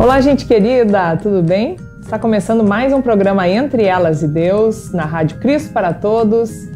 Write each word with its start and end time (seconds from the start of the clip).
Olá, 0.00 0.18
gente 0.18 0.46
querida, 0.46 1.14
tudo 1.18 1.42
bem? 1.42 1.76
Está 2.00 2.18
começando 2.18 2.64
mais 2.64 2.90
um 2.90 3.02
programa 3.02 3.46
Entre 3.46 3.84
Elas 3.84 4.22
e 4.22 4.28
Deus, 4.28 4.90
na 4.92 5.04
Rádio 5.04 5.36
Cristo 5.40 5.74
para 5.74 5.92
Todos, 5.92 6.70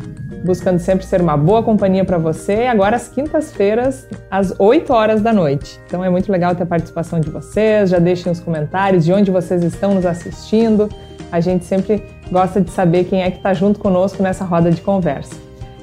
buscando 0.44 0.78
sempre 0.78 1.06
ser 1.06 1.22
uma 1.22 1.34
boa 1.34 1.62
companhia 1.62 2.04
para 2.04 2.18
você, 2.18 2.66
agora 2.66 2.96
às 2.96 3.08
quintas-feiras, 3.08 4.06
às 4.30 4.54
8 4.58 4.92
horas 4.92 5.22
da 5.22 5.32
noite. 5.32 5.80
Então 5.86 6.04
é 6.04 6.10
muito 6.10 6.30
legal 6.30 6.54
ter 6.54 6.64
a 6.64 6.66
participação 6.66 7.18
de 7.18 7.30
vocês, 7.30 7.88
já 7.88 7.98
deixem 7.98 8.30
os 8.30 8.40
comentários 8.40 9.06
de 9.06 9.12
onde 9.14 9.30
vocês 9.30 9.64
estão 9.64 9.94
nos 9.94 10.04
assistindo. 10.04 10.90
A 11.32 11.40
gente 11.40 11.64
sempre 11.64 12.04
gosta 12.30 12.60
de 12.60 12.70
saber 12.70 13.04
quem 13.04 13.22
é 13.22 13.30
que 13.30 13.38
está 13.38 13.54
junto 13.54 13.80
conosco 13.80 14.22
nessa 14.22 14.44
roda 14.44 14.70
de 14.70 14.82
conversa. 14.82 15.34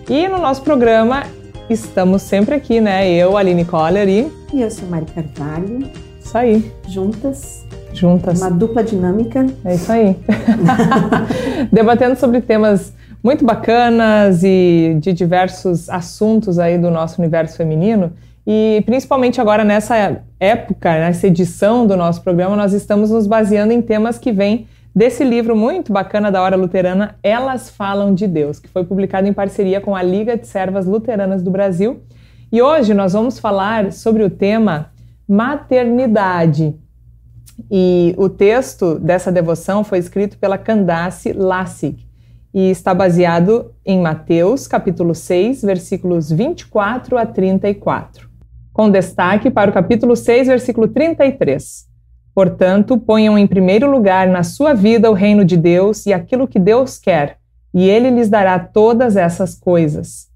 E 0.08 0.28
no 0.28 0.38
nosso 0.38 0.62
programa 0.62 1.24
estamos 1.68 2.22
sempre 2.22 2.54
aqui, 2.54 2.80
né? 2.80 3.12
Eu, 3.12 3.36
Aline 3.36 3.66
Coller 3.66 4.08
e... 4.08 4.32
E 4.54 4.62
eu 4.62 4.70
sou 4.70 4.88
Mari 4.88 5.08
Carvalho. 5.08 6.11
Isso 6.32 6.38
aí. 6.38 6.72
Juntas. 6.88 7.68
Juntas. 7.92 8.40
Uma 8.40 8.50
dupla 8.50 8.82
dinâmica. 8.82 9.46
É 9.66 9.76
isso 9.76 9.92
aí. 9.92 10.16
Debatendo 11.70 12.16
sobre 12.16 12.40
temas 12.40 12.94
muito 13.22 13.44
bacanas 13.44 14.42
e 14.42 14.96
de 15.02 15.12
diversos 15.12 15.90
assuntos 15.90 16.58
aí 16.58 16.78
do 16.78 16.90
nosso 16.90 17.20
universo 17.22 17.58
feminino. 17.58 18.14
E 18.48 18.82
principalmente 18.86 19.42
agora 19.42 19.66
nessa 19.66 20.22
época, 20.40 20.94
nessa 20.94 21.28
edição 21.28 21.86
do 21.86 21.98
nosso 21.98 22.22
programa, 22.22 22.56
nós 22.56 22.72
estamos 22.72 23.12
nos 23.12 23.28
baseando 23.28 23.74
em 23.74 23.82
temas 23.82 24.18
que 24.18 24.32
vêm 24.32 24.68
desse 24.96 25.26
livro 25.26 25.54
muito 25.54 25.92
bacana 25.92 26.32
da 26.32 26.42
Hora 26.42 26.56
Luterana, 26.56 27.16
Elas 27.22 27.70
Falam 27.70 28.14
de 28.14 28.26
Deus, 28.26 28.58
que 28.58 28.70
foi 28.70 28.86
publicado 28.86 29.28
em 29.28 29.34
parceria 29.34 29.82
com 29.82 29.94
a 29.94 30.02
Liga 30.02 30.38
de 30.38 30.48
Servas 30.48 30.86
Luteranas 30.86 31.44
do 31.44 31.52
Brasil. 31.52 32.00
E 32.50 32.62
hoje 32.62 32.94
nós 32.94 33.12
vamos 33.12 33.38
falar 33.38 33.92
sobre 33.92 34.24
o 34.24 34.30
tema 34.30 34.92
maternidade. 35.32 36.76
E 37.72 38.14
o 38.18 38.28
texto 38.28 39.00
dessa 39.00 39.32
devoção 39.32 39.82
foi 39.82 39.98
escrito 39.98 40.38
pela 40.38 40.58
Candace 40.58 41.32
Lassig 41.32 42.06
e 42.54 42.70
está 42.70 42.94
baseado 42.94 43.74
em 43.86 44.02
Mateus, 44.02 44.68
capítulo 44.68 45.16
6, 45.16 45.62
versículos 45.62 46.30
24 46.30 47.18
a 47.18 47.26
34, 47.26 48.30
com 48.74 48.90
destaque 48.90 49.50
para 49.50 49.72
o 49.72 49.74
capítulo 49.74 50.18
6, 50.18 50.48
versículo 50.48 50.90
33. 50.90 51.88
Portanto, 52.36 52.98
ponham 52.98 53.38
em 53.38 53.48
primeiro 53.48 53.90
lugar 53.90 54.28
na 54.28 54.44
sua 54.44 54.74
vida 54.74 55.10
o 55.10 55.14
reino 55.14 55.46
de 55.46 55.56
Deus 55.56 56.06
e 56.06 56.12
aquilo 56.12 56.46
que 56.46 56.60
Deus 56.60 57.00
quer, 57.00 57.38
e 57.74 57.88
ele 57.88 58.10
lhes 58.10 58.28
dará 58.28 58.60
todas 58.60 59.16
essas 59.16 59.56
coisas. 59.56 60.28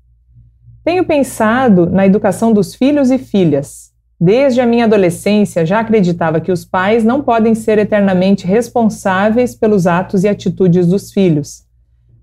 Tenho 0.85 1.03
pensado 1.03 1.85
na 1.85 2.05
educação 2.05 2.53
dos 2.53 2.73
filhos 2.73 3.11
e 3.11 3.17
filhas. 3.17 3.84
Desde 4.19 4.61
a 4.61 4.65
minha 4.65 4.85
adolescência, 4.85 5.65
já 5.65 5.81
acreditava 5.81 6.39
que 6.39 6.51
os 6.51 6.63
pais 6.63 7.03
não 7.03 7.21
podem 7.21 7.53
ser 7.53 7.77
eternamente 7.77 8.47
responsáveis 8.47 9.53
pelos 9.53 9.85
atos 9.85 10.23
e 10.23 10.27
atitudes 10.27 10.87
dos 10.87 11.11
filhos. 11.11 11.65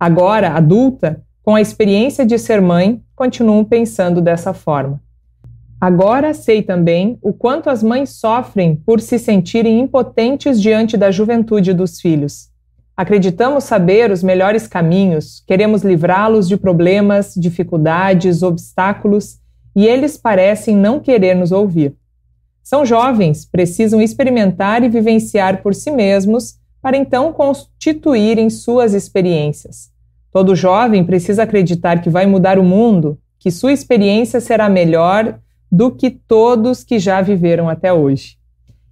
Agora, 0.01 0.53
adulta, 0.53 1.23
com 1.43 1.55
a 1.55 1.61
experiência 1.61 2.25
de 2.25 2.39
ser 2.39 2.63
mãe, 2.63 3.03
continuo 3.15 3.65
pensando 3.65 4.23
dessa 4.23 4.55
forma. 4.55 5.01
Agora 5.79 6.33
sei 6.33 6.63
também 6.63 7.19
o 7.21 7.33
quanto 7.33 7.69
as 7.69 7.83
mães 7.83 8.11
sofrem 8.11 8.77
por 8.77 9.01
se 9.01 9.19
sentirem 9.19 9.81
impotentes 9.81 10.63
diante 10.63 10.97
da 10.97 11.11
juventude 11.11 11.75
dos 11.75 12.01
filhos. 12.01 12.49
Acreditamos 12.97 13.65
saber 13.65 14.11
os 14.11 14.23
melhores 14.23 14.67
caminhos, 14.67 15.43
queremos 15.47 15.83
livrá-los 15.83 16.49
de 16.49 16.57
problemas, 16.57 17.35
dificuldades, 17.37 18.43
obstáculos 18.43 19.42
e 19.75 19.87
eles 19.87 20.17
parecem 20.17 20.77
não 20.77 21.01
querer 21.01 21.35
nos 21.35 21.53
ouvir. 21.53 21.95
São 22.63 22.87
jovens, 22.87 23.45
precisam 23.45 24.01
experimentar 24.01 24.83
e 24.85 24.89
vivenciar 24.89 25.63
por 25.63 25.75
si 25.75 25.91
mesmos 25.91 26.57
para 26.81 26.97
então 26.97 27.33
constituírem 27.33 28.51
suas 28.51 28.95
experiências. 28.95 29.91
Todo 30.31 30.57
jovem 30.57 31.05
precisa 31.05 31.43
acreditar 31.43 32.01
que 32.01 32.11
vai 32.11 32.27
mudar 32.27 32.59
o 32.59 32.65
mundo, 32.65 33.19
que 33.39 33.51
sua 33.51 33.73
experiência 33.73 34.41
será 34.41 34.69
melhor 34.69 35.39
do 35.71 35.91
que 35.91 36.11
todos 36.11 36.85
que 36.85 36.99
já 36.99 37.21
viveram 37.21 37.69
até 37.69 37.93
hoje. 37.93 38.37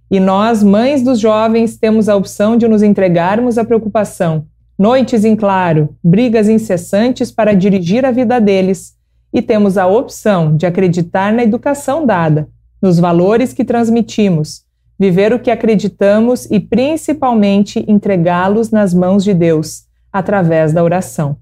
E 0.09 0.19
nós, 0.19 0.61
mães 0.61 1.01
dos 1.01 1.19
jovens, 1.19 1.77
temos 1.77 2.09
a 2.09 2.15
opção 2.15 2.57
de 2.57 2.67
nos 2.67 2.83
entregarmos 2.83 3.57
à 3.57 3.63
preocupação, 3.63 4.45
noites 4.77 5.23
em 5.23 5.35
claro, 5.35 5.95
brigas 6.03 6.49
incessantes 6.49 7.31
para 7.31 7.53
dirigir 7.53 8.05
a 8.05 8.11
vida 8.11 8.39
deles 8.39 8.95
e 9.33 9.41
temos 9.41 9.77
a 9.77 9.87
opção 9.87 10.55
de 10.55 10.65
acreditar 10.65 11.33
na 11.33 11.43
educação 11.43 12.05
dada, 12.05 12.49
nos 12.81 12.99
valores 12.99 13.53
que 13.53 13.63
transmitimos, 13.63 14.63
viver 14.99 15.33
o 15.33 15.39
que 15.39 15.49
acreditamos 15.49 16.45
e 16.51 16.59
principalmente 16.59 17.83
entregá-los 17.87 18.71
nas 18.71 18.93
mãos 18.93 19.23
de 19.23 19.33
Deus, 19.33 19.85
através 20.11 20.73
da 20.73 20.83
oração. 20.83 21.37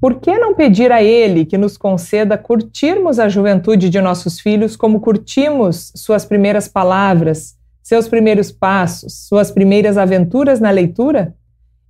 Por 0.00 0.20
que 0.20 0.36
não 0.38 0.54
pedir 0.54 0.92
a 0.92 1.02
Ele 1.02 1.44
que 1.44 1.56
nos 1.56 1.76
conceda 1.76 2.36
curtirmos 2.36 3.18
a 3.18 3.28
juventude 3.28 3.88
de 3.88 4.00
nossos 4.00 4.38
filhos 4.38 4.76
como 4.76 5.00
curtimos 5.00 5.92
suas 5.94 6.24
primeiras 6.24 6.68
palavras, 6.68 7.56
seus 7.82 8.08
primeiros 8.08 8.50
passos, 8.50 9.26
suas 9.26 9.50
primeiras 9.50 9.96
aventuras 9.96 10.60
na 10.60 10.70
leitura? 10.70 11.34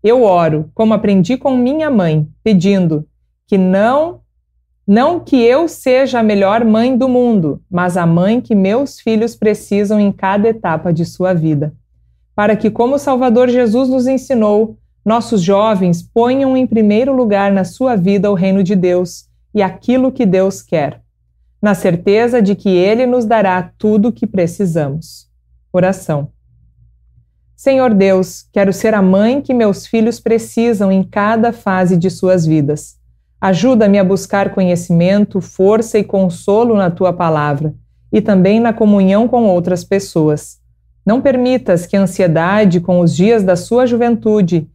Eu 0.03 0.23
oro, 0.23 0.71
como 0.75 0.95
aprendi 0.95 1.37
com 1.37 1.57
minha 1.57 1.91
mãe, 1.91 2.29
pedindo 2.45 3.07
que 3.47 3.59
não 3.59 4.21
não 4.87 5.19
que 5.19 5.43
eu 5.43 5.67
seja 5.67 6.21
a 6.21 6.23
melhor 6.23 6.65
mãe 6.65 6.97
do 6.97 7.09
mundo, 7.09 7.61
mas 7.69 7.97
a 7.97 8.07
mãe 8.07 8.41
que 8.41 8.55
meus 8.55 9.01
filhos 9.01 9.35
precisam 9.35 9.99
em 9.99 10.13
cada 10.13 10.49
etapa 10.49 10.93
de 10.93 11.05
sua 11.05 11.35
vida. 11.35 11.75
Para 12.37 12.55
que, 12.55 12.71
como 12.71 12.95
o 12.95 12.99
Salvador 12.99 13.49
Jesus 13.49 13.89
nos 13.89 14.07
ensinou, 14.07 14.79
nossos 15.05 15.43
jovens 15.43 16.03
ponham 16.03 16.57
em 16.57 16.67
primeiro 16.67 17.13
lugar 17.13 17.51
na 17.51 17.65
sua 17.65 17.97
vida 17.97 18.31
o 18.31 18.35
reino 18.35 18.63
de 18.63 18.77
Deus 18.77 19.29
e 19.53 19.61
aquilo 19.61 20.13
que 20.13 20.25
Deus 20.25 20.63
quer, 20.63 21.01
na 21.61 21.75
certeza 21.75 22.41
de 22.41 22.55
que 22.55 22.69
Ele 22.69 23.07
nos 23.07 23.25
dará 23.25 23.73
tudo 23.77 24.09
o 24.09 24.13
que 24.13 24.27
precisamos. 24.27 25.29
Oração. 25.73 26.31
Senhor 27.57 27.93
Deus, 27.95 28.47
quero 28.53 28.73
ser 28.73 28.95
a 28.95 29.03
mãe 29.03 29.41
que 29.41 29.55
meus 29.55 29.87
filhos 29.87 30.21
precisam 30.21 30.93
em 30.93 31.03
cada 31.03 31.53
fase 31.53 31.97
de 31.97 32.11
suas 32.11 32.47
vidas. 32.47 32.99
Ajuda-me 33.41 33.99
a 33.99 34.05
buscar 34.05 34.51
conhecimento, 34.51 35.41
força 35.41 35.99
e 35.99 36.05
consolo 36.05 36.75
na 36.75 36.91
tua 36.91 37.13
palavra 37.13 37.75
e 38.13 38.21
também 38.21 38.59
na 38.61 38.73
comunhão 38.73 39.29
com 39.29 39.45
outras 39.45 39.85
pessoas. 39.85 40.59
Não 41.05 41.21
permitas 41.21 41.87
que 41.87 41.97
a 41.97 42.01
ansiedade 42.01 42.81
com 42.81 43.01
os 43.01 43.15
dias 43.15 43.43
da 43.45 43.55
sua 43.55 43.87
juventude 43.87 44.69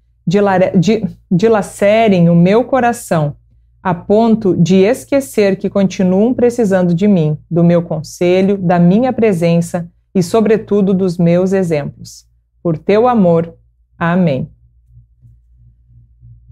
dilacerem 1.30 2.30
o 2.30 2.36
meu 2.36 2.64
coração, 2.64 3.36
a 3.82 3.94
ponto 3.94 4.56
de 4.56 4.78
esquecer 4.78 5.56
que 5.56 5.70
continuam 5.70 6.34
precisando 6.34 6.94
de 6.94 7.08
mim, 7.08 7.38
do 7.50 7.64
meu 7.64 7.82
conselho, 7.82 8.58
da 8.58 8.78
minha 8.78 9.12
presença 9.12 9.90
e, 10.14 10.22
sobretudo, 10.22 10.94
dos 10.94 11.18
meus 11.18 11.52
exemplos. 11.52 12.28
Por 12.62 12.78
teu 12.78 13.08
amor. 13.08 13.56
Amém. 13.98 14.48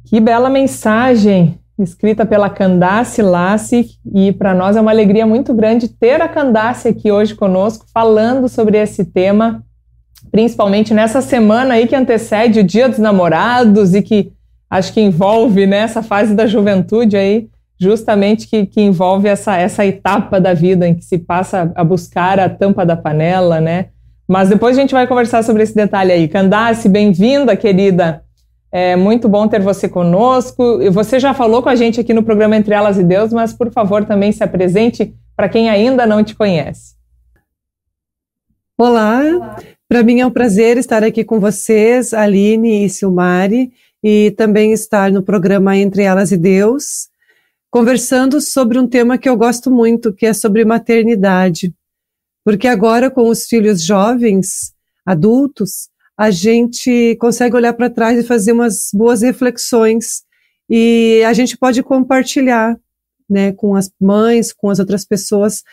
Que 0.05 0.19
bela 0.19 0.49
mensagem 0.49 1.58
escrita 1.83 2.25
pela 2.25 2.49
Candace 2.49 3.21
Lassi, 3.21 3.91
e 4.13 4.31
para 4.31 4.53
nós 4.53 4.75
é 4.75 4.81
uma 4.81 4.91
alegria 4.91 5.25
muito 5.25 5.53
grande 5.53 5.87
ter 5.87 6.21
a 6.21 6.27
Candace 6.27 6.87
aqui 6.87 7.11
hoje 7.11 7.35
conosco, 7.35 7.85
falando 7.93 8.49
sobre 8.49 8.77
esse 8.77 9.05
tema, 9.05 9.63
principalmente 10.31 10.93
nessa 10.93 11.21
semana 11.21 11.75
aí 11.75 11.87
que 11.87 11.95
antecede 11.95 12.59
o 12.59 12.63
Dia 12.63 12.89
dos 12.89 12.99
Namorados 12.99 13.93
e 13.93 14.01
que 14.01 14.31
acho 14.69 14.93
que 14.93 15.01
envolve 15.01 15.65
né, 15.65 15.87
fase 15.87 16.35
da 16.35 16.45
juventude 16.45 17.17
aí, 17.17 17.49
justamente 17.79 18.47
que, 18.47 18.65
que 18.65 18.81
envolve 18.81 19.27
essa, 19.27 19.55
essa 19.55 19.85
etapa 19.85 20.39
da 20.39 20.53
vida 20.53 20.87
em 20.87 20.93
que 20.93 21.03
se 21.03 21.17
passa 21.17 21.71
a 21.73 21.83
buscar 21.83 22.39
a 22.39 22.49
tampa 22.49 22.85
da 22.85 22.95
panela, 22.95 23.61
né? 23.61 23.87
Mas 24.27 24.49
depois 24.49 24.77
a 24.77 24.81
gente 24.81 24.93
vai 24.93 25.07
conversar 25.07 25.43
sobre 25.43 25.63
esse 25.63 25.73
detalhe 25.73 26.11
aí. 26.11 26.27
Candace, 26.27 26.87
bem-vinda, 26.87 27.55
querida. 27.55 28.21
É 28.71 28.95
muito 28.95 29.27
bom 29.27 29.47
ter 29.47 29.61
você 29.61 29.89
conosco. 29.89 30.79
Você 30.91 31.19
já 31.19 31.33
falou 31.33 31.63
com 31.63 31.69
a 31.69 31.75
gente 31.75 31.99
aqui 31.99 32.13
no 32.13 32.23
programa 32.23 32.55
Entre 32.55 32.73
Elas 32.73 32.97
e 32.99 33.03
Deus, 33.03 33.33
mas 33.33 33.51
por 33.51 33.71
favor 33.71 34.05
também 34.05 34.31
se 34.31 34.43
apresente 34.43 35.13
para 35.35 35.49
quem 35.49 35.69
ainda 35.69 36.05
não 36.05 36.23
te 36.23 36.35
conhece. 36.35 36.95
Olá, 38.77 39.21
Olá. 39.21 39.57
para 39.87 40.03
mim 40.03 40.19
é 40.19 40.25
um 40.25 40.31
prazer 40.31 40.77
estar 40.77 41.03
aqui 41.03 41.23
com 41.23 41.39
vocês, 41.39 42.13
Aline 42.13 42.85
e 42.85 42.89
Silmari, 42.89 43.71
e 44.03 44.31
também 44.37 44.71
estar 44.71 45.11
no 45.11 45.23
programa 45.23 45.75
Entre 45.75 46.03
Elas 46.03 46.31
e 46.31 46.37
Deus, 46.37 47.09
conversando 47.69 48.39
sobre 48.39 48.79
um 48.79 48.87
tema 48.87 49.17
que 49.17 49.27
eu 49.27 49.35
gosto 49.35 49.69
muito, 49.69 50.13
que 50.13 50.25
é 50.25 50.33
sobre 50.33 50.63
maternidade. 50.63 51.73
Porque 52.45 52.67
agora, 52.67 53.11
com 53.11 53.27
os 53.27 53.45
filhos 53.45 53.83
jovens, 53.83 54.73
adultos, 55.05 55.89
a 56.19 56.31
gente 56.31 57.15
consegue 57.15 57.55
olhar 57.55 57.71
para 57.71 57.89
trás 57.89 58.19
e 58.19 58.27
fazer 58.27 58.51
umas 58.51 58.89
boas 58.93 59.21
reflexões. 59.21 60.23
E 60.69 61.23
a 61.25 61.31
gente 61.31 61.57
pode 61.57 61.81
compartilhar, 61.81 62.77
né, 63.29 63.53
com 63.53 63.73
as 63.73 63.89
mães, 63.97 64.51
com 64.51 64.69
as 64.69 64.79
outras 64.79 65.05
pessoas, 65.05 65.63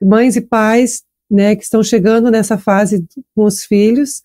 mães 0.00 0.36
e 0.36 0.40
pais, 0.40 1.02
né, 1.28 1.56
que 1.56 1.64
estão 1.64 1.82
chegando 1.82 2.30
nessa 2.30 2.56
fase 2.56 3.04
com 3.34 3.42
os 3.42 3.64
filhos, 3.64 4.22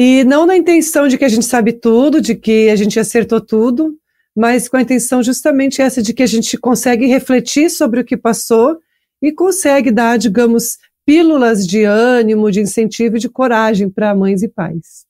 E 0.00 0.22
não 0.22 0.46
na 0.46 0.56
intenção 0.56 1.08
de 1.08 1.18
que 1.18 1.24
a 1.24 1.28
gente 1.28 1.44
sabe 1.44 1.72
tudo, 1.72 2.20
de 2.20 2.36
que 2.36 2.70
a 2.70 2.76
gente 2.76 3.00
acertou 3.00 3.40
tudo, 3.40 3.98
mas 4.36 4.68
com 4.68 4.76
a 4.76 4.82
intenção 4.82 5.24
justamente 5.24 5.82
essa 5.82 6.00
de 6.00 6.14
que 6.14 6.22
a 6.22 6.26
gente 6.26 6.56
consegue 6.56 7.06
refletir 7.06 7.68
sobre 7.68 7.98
o 7.98 8.04
que 8.04 8.16
passou 8.16 8.78
e 9.20 9.32
consegue 9.32 9.90
dar, 9.90 10.16
digamos, 10.16 10.78
pílulas 11.08 11.66
de 11.66 11.84
ânimo, 11.84 12.50
de 12.50 12.60
incentivo 12.60 13.16
e 13.16 13.18
de 13.18 13.30
coragem 13.30 13.88
para 13.88 14.14
mães 14.14 14.42
e 14.42 14.48
pais. 14.48 15.06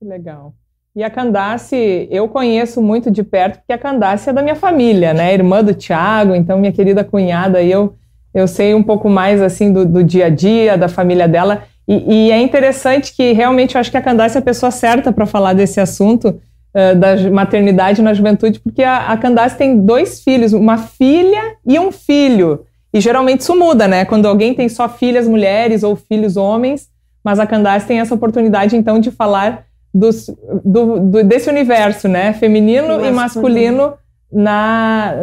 Legal. 0.00 0.54
E 0.94 1.02
a 1.02 1.10
Candace, 1.10 2.06
eu 2.08 2.28
conheço 2.28 2.80
muito 2.80 3.10
de 3.10 3.24
perto, 3.24 3.56
porque 3.58 3.72
a 3.72 3.78
Candace 3.78 4.30
é 4.30 4.32
da 4.32 4.40
minha 4.40 4.54
família, 4.54 5.12
né? 5.12 5.34
Irmã 5.34 5.64
do 5.64 5.74
Tiago, 5.74 6.32
então 6.32 6.60
minha 6.60 6.70
querida 6.70 7.02
cunhada, 7.02 7.60
eu, 7.60 7.96
eu 8.32 8.46
sei 8.46 8.72
um 8.72 8.84
pouco 8.84 9.10
mais 9.10 9.42
assim 9.42 9.72
do, 9.72 9.84
do 9.84 10.04
dia 10.04 10.26
a 10.26 10.30
dia, 10.30 10.78
da 10.78 10.88
família 10.88 11.26
dela. 11.26 11.64
E, 11.88 12.28
e, 12.28 12.30
é 12.30 12.40
interessante 12.40 13.16
que 13.16 13.32
realmente 13.32 13.74
eu 13.74 13.80
acho 13.80 13.90
que 13.90 13.96
a 13.96 14.02
Candace 14.02 14.36
é 14.36 14.40
a 14.40 14.44
pessoa 14.44 14.70
certa 14.70 15.10
para 15.10 15.26
falar 15.26 15.54
desse 15.54 15.80
assunto 15.80 16.28
uh, 16.28 16.96
da 16.96 17.16
maternidade 17.32 18.00
na 18.00 18.14
juventude, 18.14 18.60
porque 18.60 18.84
a, 18.84 19.08
a 19.08 19.16
Candace 19.16 19.58
tem 19.58 19.84
dois 19.84 20.22
filhos, 20.22 20.52
uma 20.52 20.78
filha 20.78 21.56
e 21.66 21.80
um 21.80 21.90
filho. 21.90 22.64
E 22.92 23.00
geralmente 23.00 23.40
isso 23.40 23.56
muda, 23.58 23.88
né? 23.88 24.04
Quando 24.04 24.26
alguém 24.26 24.54
tem 24.54 24.68
só 24.68 24.88
filhas 24.88 25.26
mulheres 25.26 25.82
ou 25.82 25.96
filhos 25.96 26.36
homens, 26.36 26.88
mas 27.24 27.38
a 27.38 27.46
Candace 27.46 27.86
tem 27.86 28.00
essa 28.00 28.14
oportunidade 28.14 28.76
então 28.76 28.98
de 28.98 29.10
falar 29.10 29.64
dos, 29.94 30.26
do, 30.64 31.00
do, 31.00 31.24
desse 31.24 31.48
universo, 31.48 32.08
né? 32.08 32.32
Feminino 32.34 33.04
e 33.04 33.10
masculino 33.10 33.94
na, 34.32 35.14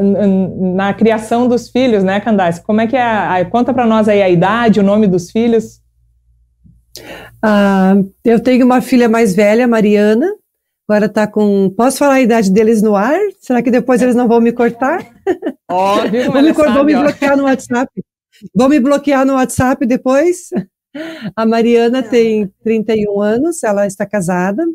na 0.76 0.94
criação 0.94 1.48
dos 1.48 1.70
filhos, 1.70 2.04
né, 2.04 2.20
Candace? 2.20 2.62
Como 2.62 2.80
é 2.80 2.88
que 2.88 2.96
é? 2.96 3.02
A, 3.02 3.44
conta 3.46 3.74
para 3.74 3.86
nós 3.86 4.08
aí 4.08 4.22
a 4.22 4.30
idade, 4.30 4.80
o 4.80 4.84
nome 4.84 5.08
dos 5.08 5.32
filhos. 5.32 5.82
Ah, 7.42 7.96
eu 8.24 8.40
tenho 8.40 8.66
uma 8.66 8.82
filha 8.82 9.10
mais 9.10 9.36
velha, 9.36 9.68
Mariana. 9.68 10.28
Agora 10.90 11.06
está 11.06 11.28
com. 11.28 11.70
Posso 11.78 12.00
falar 12.00 12.16
a 12.16 12.22
idade 12.22 12.52
deles 12.52 12.82
no 12.82 12.96
ar? 12.96 13.20
Será 13.40 13.62
que 13.62 13.70
depois 13.70 14.02
eles 14.02 14.16
não 14.16 14.28
vão 14.28 14.42
me 14.42 14.52
cortar? 14.52 15.06
Óbvio, 15.70 16.32
vão 16.34 16.42
me, 16.42 16.52
sabe, 16.52 16.74
vão 16.74 16.84
me 16.84 16.96
bloquear 16.96 17.38
no 17.38 17.44
WhatsApp. 17.44 18.04
Vão 18.56 18.70
me 18.70 18.80
bloquear 18.80 19.24
no 19.24 19.34
WhatsApp 19.34 19.86
depois? 19.86 20.50
A 21.36 21.46
Mariana 21.46 22.02
tem 22.02 22.52
31 22.64 23.22
anos, 23.22 23.64
ela 23.64 23.86
está 23.86 24.04
casada 24.04 24.66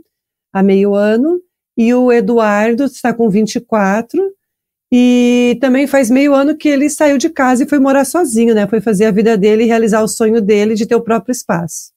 há 0.53 0.63
meio 0.63 0.95
ano, 0.95 1.41
e 1.77 1.93
o 1.93 2.13
Eduardo 2.13 2.85
está 2.85 3.13
com 3.13 3.29
24, 3.29 4.23
e 4.93 5.59
também 5.61 5.89
faz 5.89 6.09
meio 6.09 6.33
ano 6.33 6.57
que 6.57 6.69
ele 6.69 6.89
saiu 6.89 7.19
de 7.19 7.29
casa 7.29 7.65
e 7.65 7.69
foi 7.69 7.81
morar 7.81 8.05
sozinho, 8.05 8.55
né? 8.55 8.69
Foi 8.69 8.81
fazer 8.81 9.07
a 9.07 9.11
vida 9.11 9.37
dele 9.37 9.65
e 9.65 9.67
realizar 9.67 10.01
o 10.01 10.07
sonho 10.07 10.41
dele 10.41 10.77
de 10.77 10.87
ter 10.87 10.95
o 10.95 11.03
próprio 11.03 11.33
espaço. 11.33 11.94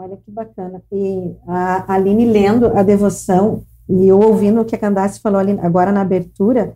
Olha 0.00 0.16
que 0.16 0.30
bacana. 0.30 0.80
E 0.92 1.34
a 1.44 1.92
Aline 1.92 2.24
lendo 2.24 2.66
a 2.78 2.84
devoção 2.84 3.64
e 3.88 4.06
eu 4.06 4.20
ouvindo 4.20 4.60
o 4.60 4.64
que 4.64 4.76
a 4.76 4.78
Candace 4.78 5.18
falou 5.18 5.40
ali 5.40 5.58
agora 5.60 5.90
na 5.90 6.02
abertura, 6.02 6.74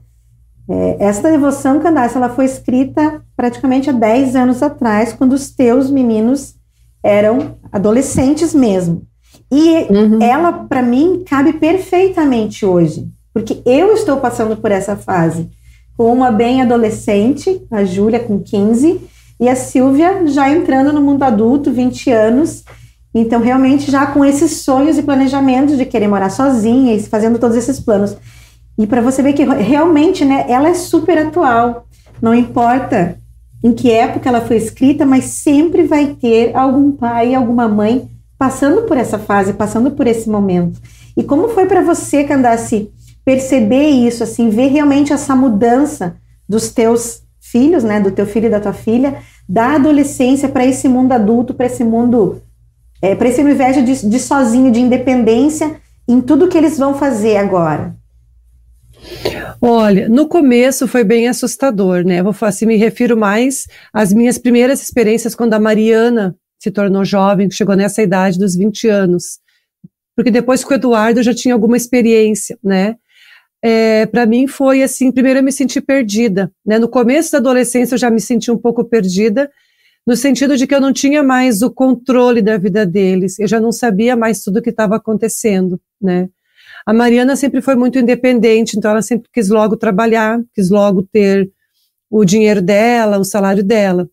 é, 0.69 0.97
essa 0.99 1.31
devoção, 1.31 1.79
Candace, 1.79 2.17
ela 2.17 2.31
foi 2.31 2.47
escrita 2.47 3.23
praticamente 3.37 3.89
há 3.89 3.93
10 3.93 4.35
anos 4.35 4.61
atrás, 4.61 5.13
quando 5.13 5.35
os 5.35 5.51
teus 5.51 5.89
meninos 5.89 6.57
eram 7.01 7.59
adolescentes 7.71 8.53
mesmo. 8.53 9.07
E 9.53 9.87
uhum. 9.89 10.21
ela, 10.21 10.53
para 10.53 10.83
mim, 10.83 11.23
cabe 11.25 11.53
perfeitamente 11.53 12.67
hoje, 12.67 13.09
porque 13.33 13.63
eu 13.65 13.93
estou 13.93 14.17
passando 14.17 14.57
por 14.57 14.73
essa 14.73 14.97
fase 14.97 15.49
com 15.97 16.13
uma 16.13 16.33
bem 16.33 16.61
adolescente, 16.61 17.65
a 17.71 17.85
Júlia 17.85 18.19
com 18.19 18.41
15, 18.41 19.01
e 19.39 19.49
a 19.49 19.55
Silvia 19.55 20.27
já 20.27 20.51
entrando 20.51 20.93
no 20.93 21.01
mundo 21.01 21.23
adulto, 21.23 21.71
20 21.71 22.11
anos, 22.11 22.65
então, 23.15 23.41
realmente, 23.41 23.91
já 23.91 24.07
com 24.07 24.25
esses 24.25 24.63
sonhos 24.63 24.97
e 24.97 25.03
planejamentos 25.03 25.77
de 25.77 25.85
querer 25.85 26.09
morar 26.09 26.31
sozinha 26.31 26.95
e 26.95 27.03
fazendo 27.03 27.39
todos 27.39 27.57
esses 27.57 27.79
planos. 27.79 28.17
E 28.79 28.87
para 28.87 29.03
você 29.03 29.23
ver 29.23 29.35
que 29.35 29.45
realmente, 29.45 30.25
né, 30.25 30.47
ela 30.49 30.69
é 30.69 30.75
super 30.75 31.19
atual. 31.19 31.87
Não 32.21 32.35
importa 32.35 33.19
em 33.63 33.73
que 33.73 33.91
época 33.91 34.29
ela 34.29 34.41
foi 34.41 34.57
escrita, 34.57 35.05
mas 35.05 35.25
sempre 35.25 35.85
vai 35.85 36.17
ter 36.21 36.57
algum 36.57 36.91
pai, 36.93 37.35
alguma 37.35 37.69
mãe 37.69 38.09
passando 38.39 38.83
por 38.83 38.97
essa 38.97 39.19
fase, 39.19 39.53
passando 39.53 39.91
por 39.91 40.07
esse 40.07 40.29
momento. 40.29 40.81
E 41.17 41.23
como 41.23 41.49
foi 41.51 41.67
para 41.67 41.83
você, 41.83 42.25
Candace, 42.25 42.91
perceber 43.25 43.89
isso, 43.91 44.23
assim, 44.23 44.49
ver 44.49 44.69
realmente 44.69 45.13
essa 45.13 45.37
mudança 45.37 46.17
dos 46.49 46.71
teus 46.71 47.23
filhos, 47.41 47.85
né, 47.85 48.01
do 48.01 48.11
teu 48.11 48.27
filho 48.27 48.47
e 48.47 48.51
da 48.51 48.59
tua 48.59 48.73
filha, 48.73 49.19
da 49.49 49.75
adolescência 49.75 50.49
para 50.49 50.65
esse 50.67 50.89
mundo 50.89 51.13
adulto, 51.13 51.55
para 51.55 51.67
esse 51.67 51.85
mundo 51.85 52.41
é, 53.03 53.17
para 53.17 53.29
esse 53.29 53.41
universo 53.41 53.83
de, 53.83 54.09
de 54.09 54.21
sozinho, 54.21 54.71
de 54.71 54.81
independência 54.81 55.81
em 56.09 56.21
tudo 56.21 56.49
que 56.49 56.57
eles 56.57 56.79
vão 56.79 56.95
fazer 56.95 57.37
agora? 57.37 57.97
Olha, 59.61 60.09
no 60.09 60.29
começo 60.29 60.87
foi 60.87 61.03
bem 61.03 61.27
assustador, 61.27 62.05
né? 62.05 62.23
Vou 62.23 62.35
assim, 62.43 62.67
me 62.67 62.77
refiro 62.77 63.17
mais 63.17 63.67
às 63.93 64.13
minhas 64.13 64.39
primeiras 64.39 64.81
experiências 64.81 65.35
quando 65.35 65.55
a 65.55 65.61
Mariana 65.61 66.37
se 66.61 66.71
tornou 66.71 67.05
jovem, 67.05 67.51
chegou 67.51 67.75
nessa 67.75 68.03
idade 68.03 68.39
dos 68.39 68.55
20 68.55 68.89
anos. 68.89 69.41
Porque 70.15 70.31
depois 70.31 70.63
com 70.63 70.73
o 70.73 70.77
Eduardo 70.77 71.21
eu 71.21 71.25
já 71.25 71.35
tinha 71.35 71.55
alguma 71.55 71.77
experiência, 71.77 72.57
né? 72.63 72.97
É, 73.65 74.07
para 74.07 74.27
mim 74.27 74.47
foi 74.47 74.83
assim, 74.83 75.11
primeiro 75.11 75.39
eu 75.39 75.43
me 75.43 75.53
senti 75.53 75.81
perdida, 75.81 76.53
né? 76.65 76.79
No 76.79 76.89
começo 76.89 77.33
da 77.33 77.39
adolescência 77.39 77.95
eu 77.95 77.99
já 77.99 78.11
me 78.11 78.21
senti 78.21 78.51
um 78.51 78.59
pouco 78.59 78.85
perdida, 78.85 79.51
no 80.07 80.17
sentido 80.17 80.57
de 80.57 80.67
que 80.67 80.75
eu 80.75 80.81
não 80.81 80.93
tinha 80.93 81.23
mais 81.23 81.63
o 81.63 81.71
controle 81.71 82.43
da 82.43 82.57
vida 82.57 82.85
deles, 82.85 83.39
eu 83.39 83.47
já 83.47 83.61
não 83.61 83.71
sabia 83.71 84.17
mais 84.17 84.43
tudo 84.43 84.59
o 84.59 84.63
que 84.63 84.71
estava 84.71 84.97
acontecendo, 84.97 85.81
né? 86.01 86.29
A 86.85 86.93
Mariana 86.93 87.37
sempre 87.37 87.63
foi 87.63 87.77
muito 87.77 87.99
independente, 87.99 88.77
então 88.77 88.91
ela 88.91 89.03
sempre 89.03 89.29
quis 89.33 89.49
logo 89.49 89.77
trabalhar, 89.77 90.41
quis 90.53 90.69
logo 90.71 91.03
ter 91.05 91.49
o 92.11 92.25
dinheiro 92.25 92.61
dela, 92.61 93.19
o 93.19 93.25
salário 93.25 93.63
dela. 93.63 94.09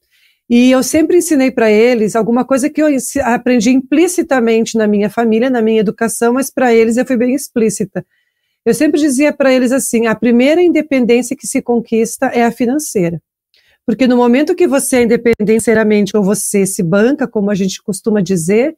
E 0.47 0.71
eu 0.71 0.81
sempre 0.81 1.17
ensinei 1.17 1.51
para 1.51 1.71
eles 1.71 2.15
alguma 2.15 2.45
coisa 2.45 2.69
que 2.69 2.81
eu 2.81 2.87
aprendi 3.23 3.71
implicitamente 3.71 4.77
na 4.77 4.87
minha 4.87 5.09
família, 5.09 5.49
na 5.49 5.61
minha 5.61 5.79
educação, 5.79 6.33
mas 6.33 6.49
para 6.51 6.73
eles 6.73 6.97
eu 6.97 7.05
fui 7.05 7.17
bem 7.17 7.33
explícita. 7.33 8.05
Eu 8.65 8.73
sempre 8.73 8.99
dizia 8.99 9.31
para 9.31 9.53
eles 9.53 9.71
assim: 9.71 10.07
a 10.07 10.15
primeira 10.15 10.61
independência 10.61 11.35
que 11.35 11.47
se 11.47 11.61
conquista 11.61 12.27
é 12.27 12.43
a 12.43 12.51
financeira. 12.51 13.21
Porque 13.89 14.07
no 14.07 14.15
momento 14.15 14.53
que 14.53 14.67
você 14.67 14.97
é 14.97 15.01
independente 15.01 16.15
ou 16.15 16.21
você 16.21 16.63
se 16.63 16.83
banca, 16.83 17.27
como 17.27 17.49
a 17.49 17.55
gente 17.55 17.81
costuma 17.81 18.21
dizer, 18.21 18.77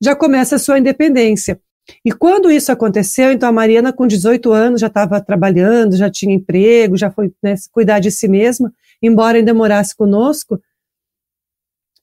já 0.00 0.16
começa 0.16 0.56
a 0.56 0.58
sua 0.58 0.78
independência. 0.78 1.60
E 2.02 2.10
quando 2.10 2.50
isso 2.50 2.72
aconteceu, 2.72 3.32
então 3.32 3.50
a 3.50 3.52
Mariana, 3.52 3.92
com 3.92 4.06
18 4.06 4.50
anos, 4.50 4.80
já 4.80 4.86
estava 4.86 5.20
trabalhando, 5.20 5.94
já 5.94 6.08
tinha 6.08 6.34
emprego, 6.34 6.96
já 6.96 7.10
foi 7.10 7.30
né, 7.42 7.54
cuidar 7.70 7.98
de 7.98 8.10
si 8.10 8.28
mesma, 8.28 8.72
embora 9.02 9.36
ainda 9.36 9.52
morasse 9.52 9.94
conosco. 9.94 10.58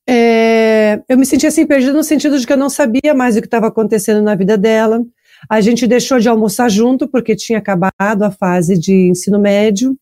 É, 0.07 1.01
eu 1.09 1.17
me 1.17 1.25
sentia 1.25 1.49
assim 1.49 1.65
perdida 1.65 1.93
no 1.93 2.03
sentido 2.03 2.37
de 2.37 2.45
que 2.45 2.53
eu 2.53 2.57
não 2.57 2.69
sabia 2.69 3.15
mais 3.15 3.35
o 3.35 3.41
que 3.41 3.47
estava 3.47 3.65
acontecendo 3.65 4.21
na 4.21 4.35
vida 4.35 4.55
dela. 4.59 5.03
A 5.49 5.59
gente 5.59 5.87
deixou 5.87 6.19
de 6.19 6.29
almoçar 6.29 6.69
junto 6.69 7.07
porque 7.07 7.35
tinha 7.35 7.57
acabado 7.57 8.21
a 8.21 8.29
fase 8.29 8.77
de 8.77 9.09
ensino 9.09 9.39
médio. 9.39 9.97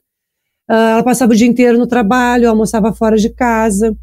Uh, 0.71 0.73
ela 0.73 1.03
passava 1.03 1.33
o 1.33 1.35
dia 1.35 1.47
inteiro 1.47 1.77
no 1.77 1.85
trabalho, 1.85 2.47
almoçava 2.47 2.93
fora 2.93 3.17
de 3.17 3.29
casa. 3.29 3.93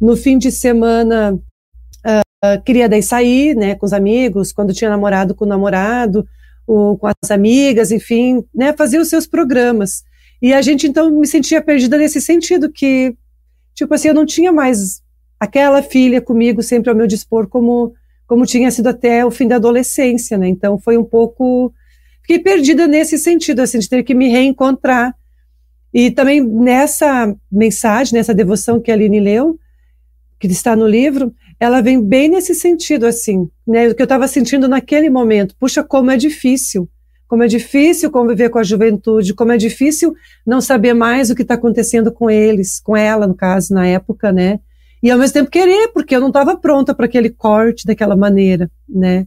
No 0.00 0.16
fim 0.16 0.36
de 0.36 0.50
semana, 0.50 1.38
uh, 2.04 2.62
queria 2.64 2.88
daí 2.88 3.04
sair, 3.04 3.54
né, 3.54 3.76
com 3.76 3.86
os 3.86 3.92
amigos, 3.92 4.50
quando 4.50 4.74
tinha 4.74 4.90
namorado 4.90 5.32
com 5.32 5.44
o 5.44 5.48
namorado, 5.48 6.26
ou 6.66 6.98
com 6.98 7.06
as 7.06 7.30
amigas, 7.30 7.92
enfim, 7.92 8.44
né, 8.52 8.74
fazia 8.76 9.00
os 9.00 9.08
seus 9.08 9.28
programas. 9.28 10.02
E 10.42 10.52
a 10.52 10.60
gente, 10.60 10.88
então, 10.88 11.08
me 11.08 11.26
sentia 11.26 11.62
perdida 11.62 11.96
nesse 11.96 12.20
sentido, 12.20 12.68
que, 12.68 13.14
tipo 13.72 13.94
assim, 13.94 14.08
eu 14.08 14.14
não 14.14 14.26
tinha 14.26 14.50
mais 14.50 15.00
aquela 15.38 15.82
filha 15.82 16.20
comigo 16.20 16.64
sempre 16.64 16.90
ao 16.90 16.96
meu 16.96 17.06
dispor, 17.06 17.46
como, 17.46 17.94
como 18.26 18.44
tinha 18.44 18.72
sido 18.72 18.88
até 18.88 19.24
o 19.24 19.30
fim 19.30 19.46
da 19.46 19.54
adolescência, 19.54 20.36
né, 20.36 20.48
então 20.48 20.80
foi 20.80 20.98
um 20.98 21.04
pouco... 21.04 21.72
Fiquei 22.22 22.40
perdida 22.40 22.88
nesse 22.88 23.16
sentido, 23.18 23.60
assim, 23.60 23.78
de 23.78 23.88
ter 23.88 24.02
que 24.02 24.14
me 24.14 24.28
reencontrar 24.28 25.14
e 26.00 26.12
também 26.12 26.40
nessa 26.40 27.34
mensagem, 27.50 28.14
nessa 28.14 28.32
devoção 28.32 28.80
que 28.80 28.88
a 28.88 28.94
Aline 28.94 29.18
leu, 29.18 29.58
que 30.38 30.46
está 30.46 30.76
no 30.76 30.86
livro, 30.86 31.34
ela 31.58 31.80
vem 31.80 32.00
bem 32.00 32.28
nesse 32.28 32.54
sentido, 32.54 33.04
assim, 33.04 33.50
né? 33.66 33.88
O 33.88 33.94
que 33.96 34.02
eu 34.02 34.04
estava 34.04 34.28
sentindo 34.28 34.68
naquele 34.68 35.10
momento. 35.10 35.56
Puxa, 35.58 35.82
como 35.82 36.12
é 36.12 36.16
difícil. 36.16 36.88
Como 37.26 37.42
é 37.42 37.48
difícil 37.48 38.12
conviver 38.12 38.48
com 38.48 38.60
a 38.60 38.62
juventude, 38.62 39.34
como 39.34 39.50
é 39.50 39.56
difícil 39.56 40.14
não 40.46 40.60
saber 40.60 40.94
mais 40.94 41.30
o 41.30 41.34
que 41.34 41.42
está 41.42 41.54
acontecendo 41.54 42.12
com 42.12 42.30
eles, 42.30 42.78
com 42.78 42.96
ela, 42.96 43.26
no 43.26 43.34
caso, 43.34 43.74
na 43.74 43.84
época, 43.84 44.30
né? 44.30 44.60
E 45.02 45.10
ao 45.10 45.18
mesmo 45.18 45.34
tempo 45.34 45.50
querer, 45.50 45.88
porque 45.88 46.14
eu 46.14 46.20
não 46.20 46.28
estava 46.28 46.56
pronta 46.56 46.94
para 46.94 47.06
aquele 47.06 47.28
corte 47.28 47.84
daquela 47.84 48.14
maneira, 48.14 48.70
né? 48.88 49.26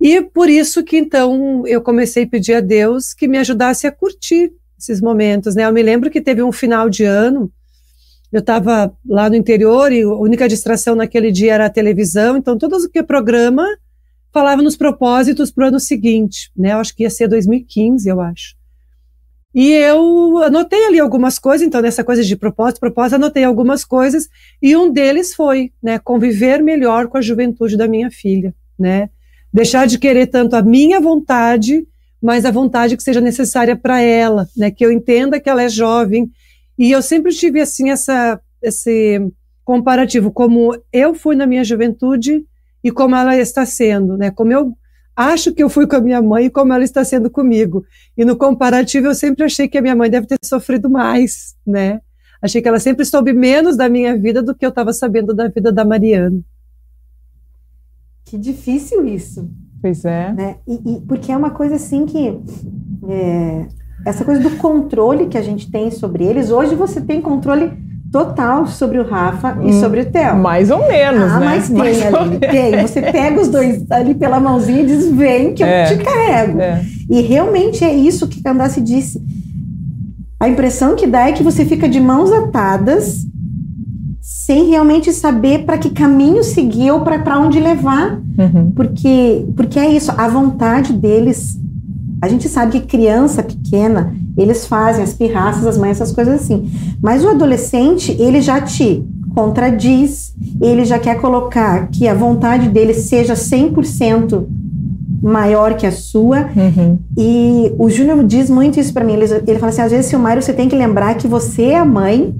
E 0.00 0.22
por 0.22 0.48
isso 0.48 0.84
que 0.84 0.96
então 0.96 1.66
eu 1.66 1.82
comecei 1.82 2.22
a 2.22 2.28
pedir 2.28 2.54
a 2.54 2.60
Deus 2.60 3.12
que 3.12 3.26
me 3.26 3.36
ajudasse 3.36 3.84
a 3.84 3.90
curtir 3.90 4.52
esses 4.78 5.00
momentos, 5.00 5.54
né? 5.54 5.64
Eu 5.64 5.72
me 5.72 5.82
lembro 5.82 6.10
que 6.10 6.20
teve 6.20 6.42
um 6.42 6.52
final 6.52 6.88
de 6.88 7.04
ano, 7.04 7.50
eu 8.32 8.40
estava 8.40 8.92
lá 9.08 9.30
no 9.30 9.36
interior 9.36 9.92
e 9.92 10.02
a 10.02 10.14
única 10.14 10.48
distração 10.48 10.94
naquele 10.94 11.30
dia 11.30 11.54
era 11.54 11.66
a 11.66 11.70
televisão, 11.70 12.36
então 12.36 12.58
todo 12.58 12.74
o 12.76 12.90
que 12.90 12.98
é 12.98 13.02
programa 13.02 13.66
falava 14.32 14.60
nos 14.60 14.76
propósitos 14.76 15.50
para 15.50 15.64
o 15.64 15.68
ano 15.68 15.80
seguinte, 15.80 16.50
né? 16.56 16.72
Eu 16.72 16.78
acho 16.78 16.94
que 16.94 17.04
ia 17.04 17.10
ser 17.10 17.28
2015, 17.28 18.08
eu 18.08 18.20
acho. 18.20 18.54
E 19.54 19.72
eu 19.72 20.42
anotei 20.42 20.84
ali 20.84 21.00
algumas 21.00 21.38
coisas, 21.38 21.66
então 21.66 21.80
nessa 21.80 22.04
coisa 22.04 22.22
de 22.22 22.36
propósito, 22.36 22.78
propósito, 22.78 23.14
anotei 23.14 23.42
algumas 23.42 23.86
coisas, 23.86 24.28
e 24.60 24.76
um 24.76 24.92
deles 24.92 25.34
foi, 25.34 25.72
né, 25.82 25.98
conviver 25.98 26.62
melhor 26.62 27.08
com 27.08 27.16
a 27.16 27.22
juventude 27.22 27.74
da 27.74 27.88
minha 27.88 28.10
filha, 28.10 28.54
né? 28.78 29.08
Deixar 29.50 29.86
de 29.86 29.98
querer 29.98 30.26
tanto 30.26 30.54
a 30.54 30.62
minha 30.62 31.00
vontade, 31.00 31.86
mas 32.26 32.44
a 32.44 32.50
vontade 32.50 32.96
que 32.96 33.04
seja 33.04 33.20
necessária 33.20 33.76
para 33.76 34.00
ela, 34.00 34.48
né? 34.56 34.68
Que 34.68 34.84
eu 34.84 34.90
entenda 34.90 35.38
que 35.38 35.48
ela 35.48 35.62
é 35.62 35.68
jovem. 35.68 36.28
E 36.76 36.90
eu 36.90 37.00
sempre 37.00 37.32
tive 37.32 37.60
assim 37.60 37.90
essa 37.90 38.40
esse 38.60 39.20
comparativo 39.62 40.32
como 40.32 40.76
eu 40.92 41.14
fui 41.14 41.36
na 41.36 41.46
minha 41.46 41.62
juventude 41.62 42.44
e 42.82 42.90
como 42.90 43.14
ela 43.14 43.36
está 43.36 43.64
sendo, 43.64 44.16
né? 44.16 44.32
Como 44.32 44.52
eu 44.52 44.76
acho 45.14 45.54
que 45.54 45.62
eu 45.62 45.70
fui 45.70 45.86
com 45.86 45.94
a 45.94 46.00
minha 46.00 46.20
mãe 46.20 46.46
e 46.46 46.50
como 46.50 46.72
ela 46.72 46.82
está 46.82 47.04
sendo 47.04 47.30
comigo. 47.30 47.84
E 48.16 48.24
no 48.24 48.36
comparativo, 48.36 49.06
eu 49.06 49.14
sempre 49.14 49.44
achei 49.44 49.68
que 49.68 49.78
a 49.78 49.82
minha 49.82 49.94
mãe 49.94 50.10
deve 50.10 50.26
ter 50.26 50.38
sofrido 50.44 50.90
mais, 50.90 51.54
né? 51.64 52.00
Achei 52.42 52.60
que 52.60 52.66
ela 52.66 52.80
sempre 52.80 53.04
soube 53.04 53.32
menos 53.32 53.76
da 53.76 53.88
minha 53.88 54.18
vida 54.18 54.42
do 54.42 54.52
que 54.52 54.66
eu 54.66 54.70
estava 54.70 54.92
sabendo 54.92 55.32
da 55.32 55.46
vida 55.46 55.70
da 55.70 55.84
Mariana. 55.84 56.40
Que 58.24 58.36
difícil 58.36 59.06
isso. 59.06 59.48
Pois 59.80 60.04
é. 60.04 60.32
Né? 60.32 60.56
E, 60.66 60.74
e, 60.74 61.00
porque 61.00 61.30
é 61.30 61.36
uma 61.36 61.50
coisa 61.50 61.76
assim 61.76 62.06
que. 62.06 62.38
É, 63.08 63.66
essa 64.04 64.24
coisa 64.24 64.40
do 64.40 64.56
controle 64.56 65.26
que 65.26 65.36
a 65.36 65.42
gente 65.42 65.70
tem 65.70 65.90
sobre 65.90 66.24
eles. 66.24 66.50
Hoje 66.50 66.74
você 66.74 67.00
tem 67.00 67.20
controle 67.20 67.72
total 68.12 68.66
sobre 68.66 68.98
o 68.98 69.04
Rafa 69.04 69.58
hum, 69.58 69.68
e 69.68 69.72
sobre 69.80 70.00
o 70.00 70.06
Theo. 70.06 70.36
Mais 70.36 70.70
ou 70.70 70.78
menos, 70.86 71.32
ah, 71.32 71.40
né? 71.40 71.46
mas 71.46 71.68
tem 71.68 71.76
mais 71.76 72.14
ali, 72.14 72.38
tem. 72.38 72.82
Você 72.82 73.02
pega 73.02 73.40
os 73.40 73.48
dois 73.48 73.90
ali 73.90 74.14
pela 74.14 74.38
mãozinha 74.38 74.82
e 74.82 74.86
diz, 74.86 75.10
vem 75.10 75.54
que 75.54 75.62
é, 75.62 75.92
eu 75.92 75.98
te 75.98 76.04
carrego. 76.04 76.60
É. 76.60 76.84
E 77.10 77.20
realmente 77.20 77.84
é 77.84 77.92
isso 77.92 78.28
que 78.28 78.42
Candace 78.42 78.80
disse. 78.80 79.20
A 80.38 80.48
impressão 80.48 80.94
que 80.94 81.06
dá 81.06 81.28
é 81.28 81.32
que 81.32 81.42
você 81.42 81.64
fica 81.64 81.88
de 81.88 82.00
mãos 82.00 82.30
atadas, 82.30 83.26
sem 84.46 84.68
realmente 84.68 85.12
saber 85.12 85.64
para 85.64 85.76
que 85.76 85.90
caminho 85.90 86.44
seguir 86.44 86.92
ou 86.92 87.00
para 87.00 87.40
onde 87.40 87.58
levar. 87.58 88.20
Uhum. 88.38 88.70
Porque, 88.76 89.44
porque 89.56 89.76
é 89.76 89.90
isso, 89.90 90.12
a 90.16 90.28
vontade 90.28 90.92
deles. 90.92 91.58
A 92.22 92.28
gente 92.28 92.48
sabe 92.48 92.78
que 92.78 92.86
criança 92.86 93.42
pequena, 93.42 94.14
eles 94.38 94.64
fazem 94.64 95.02
as 95.02 95.12
pirraças, 95.12 95.66
as 95.66 95.76
mães, 95.76 96.00
essas 96.00 96.12
coisas 96.12 96.42
assim. 96.42 96.70
Mas 97.02 97.24
o 97.24 97.28
adolescente, 97.28 98.16
ele 98.20 98.40
já 98.40 98.60
te 98.60 99.04
contradiz, 99.34 100.32
ele 100.62 100.84
já 100.84 101.00
quer 101.00 101.20
colocar 101.20 101.88
que 101.88 102.06
a 102.06 102.14
vontade 102.14 102.68
dele 102.68 102.94
seja 102.94 103.34
100% 103.34 104.46
maior 105.20 105.74
que 105.74 105.88
a 105.88 105.92
sua. 105.92 106.48
Uhum. 106.54 107.00
E 107.18 107.74
o 107.76 107.90
Júnior 107.90 108.24
diz 108.24 108.48
muito 108.48 108.78
isso 108.78 108.94
para 108.94 109.04
mim. 109.04 109.14
Ele, 109.14 109.24
ele 109.44 109.58
fala 109.58 109.70
assim: 109.70 109.82
às 109.82 109.90
vezes, 109.90 110.06
Silmário, 110.06 110.40
você 110.40 110.52
tem 110.52 110.68
que 110.68 110.76
lembrar 110.76 111.16
que 111.16 111.26
você 111.26 111.64
é 111.64 111.78
a 111.78 111.84
mãe 111.84 112.32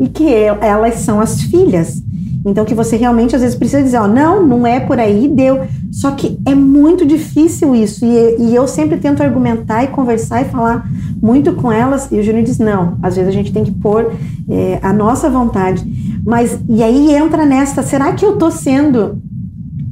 e 0.00 0.08
que 0.08 0.26
elas 0.60 0.94
são 0.94 1.20
as 1.20 1.42
filhas. 1.42 2.02
Então, 2.44 2.64
que 2.64 2.74
você 2.74 2.96
realmente 2.96 3.36
às 3.36 3.42
vezes 3.42 3.56
precisa 3.56 3.82
dizer: 3.82 3.98
ó, 3.98 4.08
não, 4.08 4.46
não 4.46 4.66
é 4.66 4.80
por 4.80 4.98
aí, 4.98 5.28
deu. 5.28 5.60
Só 5.92 6.12
que 6.12 6.38
é 6.46 6.54
muito 6.54 7.04
difícil 7.04 7.74
isso. 7.74 8.04
E, 8.04 8.36
e 8.38 8.54
eu 8.54 8.66
sempre 8.66 8.96
tento 8.96 9.22
argumentar 9.22 9.84
e 9.84 9.88
conversar 9.88 10.40
e 10.40 10.46
falar 10.46 10.88
muito 11.20 11.52
com 11.52 11.70
elas. 11.70 12.10
E 12.10 12.18
o 12.18 12.22
Júnior 12.22 12.42
diz: 12.42 12.58
não, 12.58 12.96
às 13.02 13.16
vezes 13.16 13.28
a 13.28 13.32
gente 13.32 13.52
tem 13.52 13.62
que 13.62 13.72
pôr 13.72 14.12
é, 14.48 14.78
a 14.82 14.92
nossa 14.92 15.28
vontade. 15.28 15.84
Mas, 16.24 16.58
e 16.66 16.82
aí 16.82 17.14
entra 17.14 17.44
nessa: 17.44 17.82
será 17.82 18.12
que 18.14 18.24
eu 18.24 18.32
estou 18.32 18.50
sendo 18.50 19.20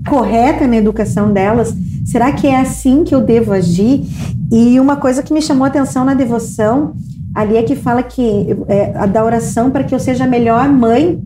correta 0.09 0.67
na 0.67 0.77
educação 0.77 1.31
delas? 1.31 1.77
Será 2.07 2.33
que 2.33 2.47
é 2.47 2.59
assim 2.59 3.05
que 3.05 3.15
eu 3.15 3.21
devo 3.21 3.53
agir? 3.53 4.05
E 4.51 4.81
uma 4.81 4.97
coisa 4.97 5.23
que 5.23 5.35
me 5.35 5.43
chamou 5.43 5.67
a 5.67 5.69
atenção 5.69 6.07
na 6.07 6.15
devoção 6.15 6.95
ali 7.39 7.57
é 7.57 7.63
que 7.63 7.77
fala 7.77 8.03
que 8.03 8.49
é, 8.67 8.93
a 8.97 9.07
da 9.07 9.25
oração 9.25 9.71
para 9.71 9.85
que 9.85 9.95
eu 9.95 10.01
seja 10.01 10.25
a 10.25 10.27
melhor 10.27 10.69
mãe 10.69 11.23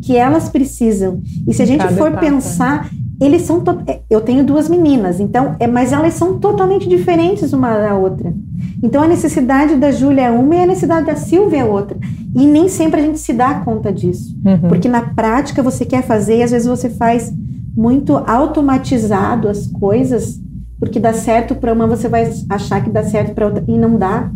que 0.00 0.16
elas 0.16 0.48
precisam. 0.48 1.20
E 1.44 1.52
se 1.52 1.60
a 1.60 1.66
gente 1.66 1.82
for 1.94 2.06
etapa. 2.06 2.20
pensar, 2.20 2.88
eles 3.20 3.42
são 3.42 3.64
é, 3.88 3.98
eu 4.08 4.20
tenho 4.20 4.44
duas 4.44 4.68
meninas, 4.68 5.18
então, 5.18 5.56
é, 5.58 5.66
mas 5.66 5.92
elas 5.92 6.14
são 6.14 6.38
totalmente 6.38 6.88
diferentes 6.88 7.52
uma 7.52 7.76
da 7.76 7.96
outra. 7.96 8.32
Então 8.80 9.02
a 9.02 9.08
necessidade 9.08 9.74
da 9.74 9.90
Júlia 9.90 10.26
é 10.26 10.30
uma 10.30 10.54
e 10.54 10.60
a 10.60 10.66
necessidade 10.66 11.06
da 11.06 11.16
Silvia 11.16 11.62
é 11.62 11.64
outra. 11.64 11.98
E 12.32 12.46
nem 12.46 12.68
sempre 12.68 13.00
a 13.00 13.04
gente 13.04 13.18
se 13.18 13.32
dá 13.32 13.54
conta 13.54 13.92
disso. 13.92 14.36
Uhum. 14.44 14.68
Porque 14.68 14.88
na 14.88 15.00
prática 15.00 15.64
você 15.64 15.84
quer 15.84 16.04
fazer 16.04 16.38
e 16.38 16.42
às 16.44 16.52
vezes 16.52 16.68
você 16.68 16.88
faz 16.88 17.34
muito 17.76 18.16
automatizado 18.16 19.48
as 19.48 19.66
coisas, 19.66 20.40
porque 20.78 21.00
dá 21.00 21.12
certo 21.12 21.56
para 21.56 21.72
uma, 21.72 21.88
você 21.88 22.08
vai 22.08 22.32
achar 22.48 22.84
que 22.84 22.90
dá 22.90 23.02
certo 23.02 23.34
para 23.34 23.46
outra 23.46 23.64
e 23.66 23.76
não 23.76 23.96
dá. 23.96 24.30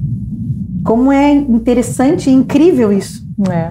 Como 0.85 1.13
é 1.13 1.33
interessante 1.33 2.31
e 2.31 2.33
incrível 2.33 2.93
isso. 2.93 3.23
É. 3.51 3.71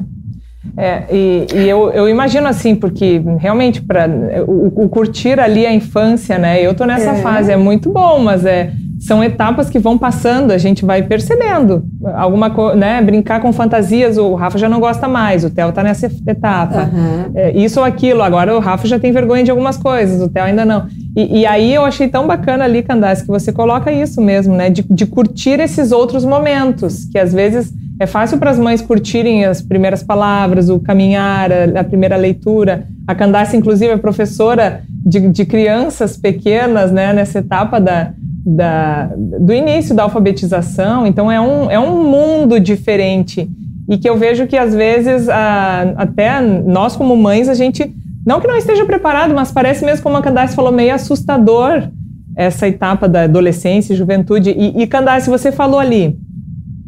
É, 0.78 1.04
e, 1.12 1.48
e 1.54 1.70
eu, 1.70 1.90
eu, 1.92 2.08
imagino 2.08 2.48
assim, 2.48 2.76
porque 2.76 3.22
realmente 3.40 3.82
para 3.82 4.08
o, 4.46 4.84
o, 4.84 4.90
curtir 4.90 5.40
ali 5.40 5.66
a 5.66 5.74
infância, 5.74 6.38
né? 6.38 6.62
Eu 6.62 6.74
tô 6.74 6.86
nessa 6.86 7.12
é. 7.12 7.22
fase, 7.22 7.52
é 7.52 7.58
muito 7.58 7.92
bom, 7.92 8.20
mas 8.20 8.46
é 8.46 8.72
são 9.00 9.24
etapas 9.24 9.70
que 9.70 9.80
vão 9.80 9.98
passando, 9.98 10.52
a 10.52 10.58
gente 10.58 10.84
vai 10.84 11.02
percebendo. 11.02 11.86
Alguma 12.16 12.50
coisa, 12.50 12.76
né? 12.76 13.02
Brincar 13.02 13.42
com 13.42 13.54
fantasias, 13.54 14.18
o 14.18 14.36
Rafa 14.36 14.58
já 14.58 14.68
não 14.68 14.80
gosta 14.80 15.08
mais, 15.08 15.46
o 15.46 15.50
Theo 15.50 15.72
tá 15.72 15.82
nessa 15.82 16.08
etapa. 16.28 16.90
Uhum. 16.94 17.32
É, 17.34 17.58
isso 17.58 17.80
ou 17.80 17.86
aquilo, 17.86 18.22
agora 18.22 18.56
o 18.56 18.60
Rafa 18.60 18.88
já 18.88 19.00
tem 19.00 19.12
vergonha 19.14 19.44
de 19.44 19.52
algumas 19.52 19.78
coisas, 19.78 20.22
o 20.22 20.28
Theo 20.28 20.44
ainda 20.44 20.66
não. 20.66 20.86
E, 21.20 21.40
e 21.40 21.46
aí 21.46 21.74
eu 21.74 21.84
achei 21.84 22.08
tão 22.08 22.26
bacana 22.26 22.64
ali, 22.64 22.82
Candace, 22.82 23.24
que 23.24 23.28
você 23.28 23.52
coloca 23.52 23.92
isso 23.92 24.22
mesmo, 24.22 24.56
né? 24.56 24.70
De, 24.70 24.86
de 24.90 25.06
curtir 25.06 25.60
esses 25.60 25.92
outros 25.92 26.24
momentos, 26.24 27.04
que 27.12 27.20
às 27.20 27.34
vezes 27.34 27.74
é 28.00 28.08
fácil 28.08 28.38
para 28.38 28.52
as 28.52 28.58
mães 28.58 28.82
curtirem 28.82 29.44
as 29.44 29.62
primeiras 29.62 30.02
palavras, 30.02 30.70
o 30.70 30.80
caminhar, 30.80 31.52
a, 31.52 31.82
a 31.82 31.84
primeira 31.84 32.16
leitura. 32.16 32.88
A 33.06 33.14
Candace, 33.14 33.58
inclusive, 33.58 33.92
é 33.92 33.98
professora 33.98 34.82
de, 35.06 35.28
de 35.28 35.46
crianças 35.46 36.16
pequenas, 36.16 36.90
né? 36.90 37.12
Nessa 37.12 37.40
etapa 37.40 37.82
da 37.82 38.14
da, 38.46 39.12
do 39.16 39.54
início 39.54 39.94
da 39.94 40.04
alfabetização, 40.04 41.06
então 41.06 41.30
é 41.30 41.40
um, 41.40 41.70
é 41.70 41.78
um 41.78 42.10
mundo 42.10 42.58
diferente 42.58 43.48
e 43.88 43.98
que 43.98 44.10
eu 44.10 44.18
vejo 44.18 44.48
que 44.48 44.56
às 44.58 44.74
vezes 44.74 45.28
a, 45.28 45.94
até 45.98 46.40
nós 46.42 46.96
como 46.96 47.18
mães 47.18 47.50
a 47.50 47.54
gente 47.54 47.94
não 48.30 48.40
que 48.40 48.46
não 48.46 48.56
esteja 48.56 48.86
preparado, 48.86 49.34
mas 49.34 49.52
parece 49.52 49.84
mesmo 49.84 50.04
como 50.04 50.16
a 50.16 50.22
Candace 50.22 50.56
falou 50.56 50.72
meio 50.72 50.94
assustador 50.94 51.90
essa 52.36 52.68
etapa 52.68 53.10
da 53.10 53.24
adolescência 53.24 53.92
e 53.92 53.96
juventude 53.96 54.52
e, 54.52 54.84
e 54.84 54.86
Candace 54.86 55.28
você 55.28 55.52
falou 55.52 55.80
ali 55.80 56.16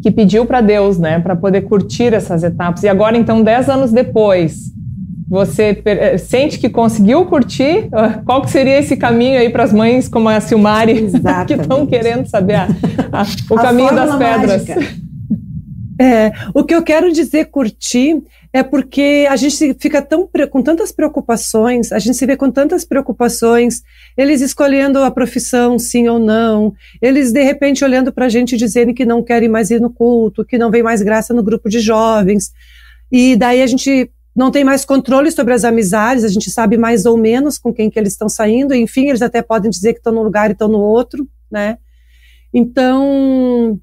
que 0.03 0.11
pediu 0.11 0.45
para 0.45 0.61
Deus, 0.61 0.99
né, 0.99 1.19
para 1.19 1.35
poder 1.35 1.61
curtir 1.61 2.13
essas 2.13 2.43
etapas 2.43 2.83
e 2.83 2.87
agora 2.87 3.17
então 3.17 3.41
dez 3.41 3.67
anos 3.69 3.91
depois 3.91 4.71
você 5.27 5.81
eh, 5.83 6.17
sente 6.19 6.59
que 6.59 6.69
conseguiu 6.69 7.25
curtir? 7.25 7.87
Ah, 7.91 8.21
qual 8.23 8.43
que 8.43 8.51
seria 8.51 8.77
esse 8.77 8.95
caminho 8.95 9.39
aí 9.39 9.49
para 9.49 9.63
as 9.63 9.73
mães 9.73 10.07
como 10.07 10.29
a 10.29 10.39
Silmari 10.39 11.09
que 11.47 11.53
estão 11.53 11.87
querendo 11.87 12.27
saber 12.27 12.55
a, 12.55 12.67
a, 13.11 13.25
o 13.49 13.57
a 13.57 13.61
caminho 13.63 13.95
das 13.95 14.15
pedras? 14.15 14.65
É, 15.99 16.31
o 16.55 16.63
que 16.63 16.73
eu 16.73 16.81
quero 16.81 17.11
dizer 17.11 17.51
curtir 17.51 18.23
é 18.53 18.61
porque 18.63 19.25
a 19.29 19.35
gente 19.35 19.75
fica 19.79 20.01
tão 20.01 20.29
com 20.49 20.61
tantas 20.61 20.91
preocupações, 20.91 21.91
a 21.91 21.99
gente 21.99 22.17
se 22.17 22.25
vê 22.25 22.35
com 22.35 22.51
tantas 22.51 22.83
preocupações, 22.83 23.81
eles 24.17 24.41
escolhendo 24.41 24.99
a 24.99 25.09
profissão 25.09 25.79
sim 25.79 26.09
ou 26.09 26.19
não, 26.19 26.73
eles 27.01 27.31
de 27.31 27.41
repente 27.43 27.83
olhando 27.83 28.11
para 28.11 28.25
a 28.25 28.29
gente 28.29 28.57
dizendo 28.57 28.93
que 28.93 29.05
não 29.05 29.23
querem 29.23 29.47
mais 29.47 29.71
ir 29.71 29.79
no 29.79 29.89
culto, 29.89 30.43
que 30.43 30.57
não 30.57 30.69
vem 30.69 30.83
mais 30.83 31.01
graça 31.01 31.33
no 31.33 31.43
grupo 31.43 31.69
de 31.69 31.79
jovens, 31.79 32.51
e 33.09 33.37
daí 33.37 33.61
a 33.61 33.67
gente 33.67 34.11
não 34.35 34.51
tem 34.51 34.63
mais 34.63 34.83
controle 34.83 35.31
sobre 35.31 35.53
as 35.53 35.63
amizades, 35.63 36.23
a 36.23 36.29
gente 36.29 36.49
sabe 36.51 36.77
mais 36.77 37.05
ou 37.05 37.17
menos 37.17 37.57
com 37.57 37.73
quem 37.73 37.89
que 37.89 37.97
eles 37.97 38.13
estão 38.13 38.27
saindo, 38.27 38.73
enfim, 38.73 39.07
eles 39.09 39.21
até 39.21 39.41
podem 39.41 39.69
dizer 39.69 39.93
que 39.93 39.99
estão 39.99 40.13
num 40.13 40.23
lugar 40.23 40.49
e 40.49 40.53
estão 40.53 40.67
no 40.67 40.79
outro, 40.79 41.27
né? 41.49 41.77
Então, 42.53 43.79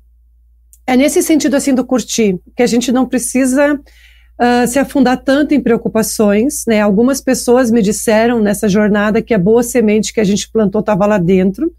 é 0.86 0.96
nesse 0.96 1.22
sentido 1.22 1.54
assim 1.54 1.74
do 1.74 1.84
curtir, 1.84 2.38
que 2.54 2.62
a 2.62 2.66
gente 2.66 2.92
não 2.92 3.06
precisa 3.06 3.78
uh, 4.40 4.66
se 4.66 4.78
afundar 4.78 5.22
tanto 5.22 5.54
em 5.54 5.60
preocupações, 5.60 6.64
né? 6.66 6.80
Algumas 6.80 7.20
pessoas 7.20 7.70
me 7.70 7.82
disseram 7.82 8.40
nessa 8.40 8.68
jornada 8.68 9.22
que 9.22 9.34
a 9.34 9.38
boa 9.38 9.62
semente 9.62 10.12
que 10.12 10.20
a 10.20 10.24
gente 10.24 10.50
plantou 10.50 10.80
estava 10.80 11.06
lá 11.06 11.18
dentro. 11.18 11.72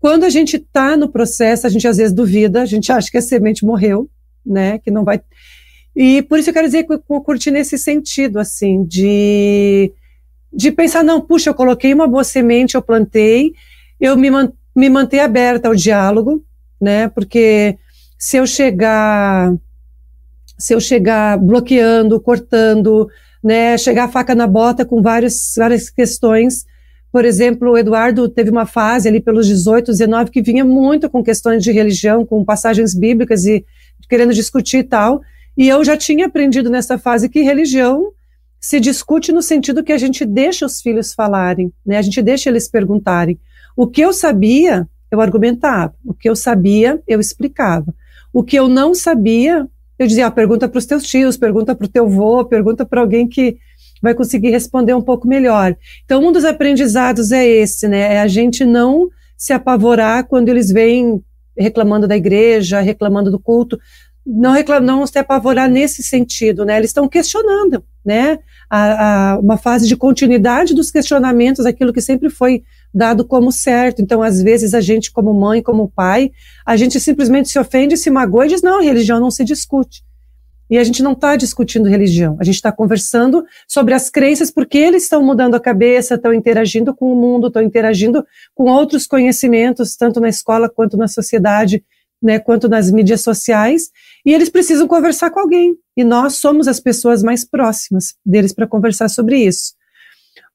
Quando 0.00 0.24
a 0.24 0.30
gente 0.30 0.56
está 0.56 0.96
no 0.96 1.08
processo, 1.08 1.66
a 1.66 1.70
gente 1.70 1.86
às 1.88 1.96
vezes 1.96 2.12
duvida, 2.12 2.62
a 2.62 2.66
gente 2.66 2.92
acha 2.92 3.10
que 3.10 3.18
a 3.18 3.22
semente 3.22 3.64
morreu, 3.64 4.08
né? 4.44 4.78
Que 4.78 4.90
não 4.90 5.04
vai 5.04 5.20
e 6.00 6.22
por 6.22 6.38
isso 6.38 6.50
eu 6.50 6.54
quero 6.54 6.68
dizer 6.68 6.84
que 6.84 6.92
eu 6.92 7.00
curti 7.00 7.50
nesse 7.50 7.76
sentido, 7.76 8.38
assim, 8.38 8.84
de, 8.84 9.92
de 10.52 10.70
pensar, 10.70 11.02
não, 11.02 11.20
puxa, 11.20 11.50
eu 11.50 11.54
coloquei 11.54 11.92
uma 11.92 12.06
boa 12.06 12.22
semente, 12.22 12.76
eu 12.76 12.82
plantei, 12.82 13.52
eu 13.98 14.16
me, 14.16 14.30
man, 14.30 14.52
me 14.76 14.88
manter 14.88 15.18
aberta 15.18 15.66
ao 15.66 15.74
diálogo, 15.74 16.44
né, 16.80 17.08
porque 17.08 17.76
se 18.16 18.36
eu 18.36 18.46
chegar 18.46 19.52
se 20.58 20.74
eu 20.74 20.80
chegar 20.80 21.38
bloqueando, 21.38 22.20
cortando, 22.20 23.08
né, 23.42 23.78
chegar 23.78 24.04
a 24.04 24.08
faca 24.08 24.34
na 24.34 24.46
bota 24.46 24.84
com 24.84 25.00
várias, 25.00 25.54
várias 25.56 25.88
questões. 25.88 26.66
Por 27.12 27.24
exemplo, 27.24 27.70
o 27.70 27.78
Eduardo 27.78 28.28
teve 28.28 28.50
uma 28.50 28.66
fase 28.66 29.08
ali 29.08 29.20
pelos 29.20 29.46
18, 29.46 29.92
19 29.92 30.30
que 30.30 30.42
vinha 30.42 30.64
muito 30.64 31.08
com 31.08 31.22
questões 31.22 31.62
de 31.62 31.72
religião, 31.72 32.26
com 32.26 32.44
passagens 32.44 32.94
bíblicas 32.94 33.46
e 33.46 33.64
querendo 34.08 34.34
discutir 34.34 34.78
e 34.78 34.84
tal. 34.84 35.22
E 35.56 35.68
eu 35.68 35.84
já 35.84 35.96
tinha 35.96 36.26
aprendido 36.26 36.68
nessa 36.68 36.98
fase 36.98 37.28
que 37.28 37.40
religião 37.40 38.12
se 38.60 38.80
discute 38.80 39.32
no 39.32 39.40
sentido 39.40 39.84
que 39.84 39.92
a 39.92 39.98
gente 39.98 40.24
deixa 40.24 40.66
os 40.66 40.80
filhos 40.80 41.14
falarem, 41.14 41.72
né? 41.86 41.96
A 41.96 42.02
gente 42.02 42.20
deixa 42.20 42.50
eles 42.50 42.68
perguntarem. 42.68 43.38
O 43.76 43.86
que 43.86 44.00
eu 44.00 44.12
sabia, 44.12 44.88
eu 45.10 45.20
argumentava. 45.20 45.94
O 46.04 46.12
que 46.12 46.28
eu 46.28 46.34
sabia, 46.34 47.00
eu 47.06 47.20
explicava. 47.20 47.94
O 48.32 48.42
que 48.42 48.56
eu 48.56 48.68
não 48.68 48.94
sabia, 48.94 49.68
eu 49.98 50.06
dizia, 50.06 50.26
ah, 50.26 50.30
pergunta 50.30 50.68
para 50.68 50.78
os 50.78 50.86
teus 50.86 51.02
tios, 51.02 51.36
pergunta 51.36 51.74
para 51.74 51.84
o 51.84 51.88
teu 51.88 52.06
avô, 52.06 52.44
pergunta 52.44 52.86
para 52.86 53.00
alguém 53.00 53.26
que 53.28 53.58
vai 54.00 54.14
conseguir 54.14 54.50
responder 54.50 54.94
um 54.94 55.02
pouco 55.02 55.26
melhor. 55.26 55.76
Então, 56.04 56.24
um 56.24 56.30
dos 56.30 56.44
aprendizados 56.44 57.32
é 57.32 57.46
esse, 57.46 57.88
né? 57.88 58.14
É 58.14 58.20
a 58.20 58.28
gente 58.28 58.64
não 58.64 59.08
se 59.36 59.52
apavorar 59.52 60.24
quando 60.26 60.48
eles 60.48 60.70
vêm 60.70 61.22
reclamando 61.56 62.06
da 62.06 62.16
igreja, 62.16 62.80
reclamando 62.80 63.30
do 63.30 63.38
culto, 63.38 63.78
não, 64.24 64.52
reclam, 64.52 64.80
não 64.80 65.06
se 65.06 65.18
apavorar 65.18 65.68
nesse 65.68 66.02
sentido, 66.02 66.64
né? 66.64 66.76
Eles 66.76 66.90
estão 66.90 67.08
questionando, 67.08 67.82
né? 68.04 68.38
A, 68.70 69.32
a, 69.32 69.38
uma 69.38 69.56
fase 69.56 69.88
de 69.88 69.96
continuidade 69.96 70.74
dos 70.74 70.90
questionamentos, 70.90 71.64
aquilo 71.64 71.92
que 71.92 72.02
sempre 72.02 72.28
foi 72.28 72.62
dado 72.92 73.24
como 73.24 73.52
certo. 73.52 74.02
Então, 74.02 74.22
às 74.22 74.42
vezes, 74.42 74.74
a 74.74 74.80
gente, 74.80 75.12
como 75.12 75.32
mãe, 75.32 75.62
como 75.62 75.90
pai, 75.90 76.30
a 76.64 76.76
gente 76.76 76.98
simplesmente 77.00 77.48
se 77.48 77.58
ofende, 77.58 77.96
se 77.96 78.10
magoa 78.10 78.46
e 78.46 78.50
diz: 78.50 78.62
não, 78.62 78.82
religião 78.82 79.20
não 79.20 79.30
se 79.30 79.44
discute. 79.44 80.02
E 80.70 80.76
a 80.76 80.84
gente 80.84 81.02
não 81.02 81.12
está 81.12 81.34
discutindo 81.34 81.88
religião, 81.88 82.36
a 82.38 82.44
gente 82.44 82.56
está 82.56 82.70
conversando 82.70 83.42
sobre 83.66 83.94
as 83.94 84.10
crenças, 84.10 84.50
porque 84.50 84.76
eles 84.76 85.04
estão 85.04 85.24
mudando 85.24 85.54
a 85.54 85.60
cabeça, 85.60 86.14
estão 86.14 86.34
interagindo 86.34 86.94
com 86.94 87.10
o 87.10 87.16
mundo, 87.16 87.46
estão 87.46 87.62
interagindo 87.62 88.22
com 88.54 88.64
outros 88.64 89.06
conhecimentos, 89.06 89.96
tanto 89.96 90.20
na 90.20 90.28
escola 90.28 90.68
quanto 90.68 90.98
na 90.98 91.08
sociedade, 91.08 91.82
né, 92.22 92.38
quanto 92.38 92.68
nas 92.68 92.90
mídias 92.90 93.22
sociais, 93.22 93.90
e 94.26 94.34
eles 94.34 94.50
precisam 94.50 94.86
conversar 94.86 95.30
com 95.30 95.40
alguém. 95.40 95.74
E 95.96 96.04
nós 96.04 96.36
somos 96.36 96.68
as 96.68 96.80
pessoas 96.80 97.22
mais 97.22 97.44
próximas 97.44 98.14
deles 98.26 98.52
para 98.52 98.66
conversar 98.66 99.08
sobre 99.08 99.38
isso. 99.38 99.77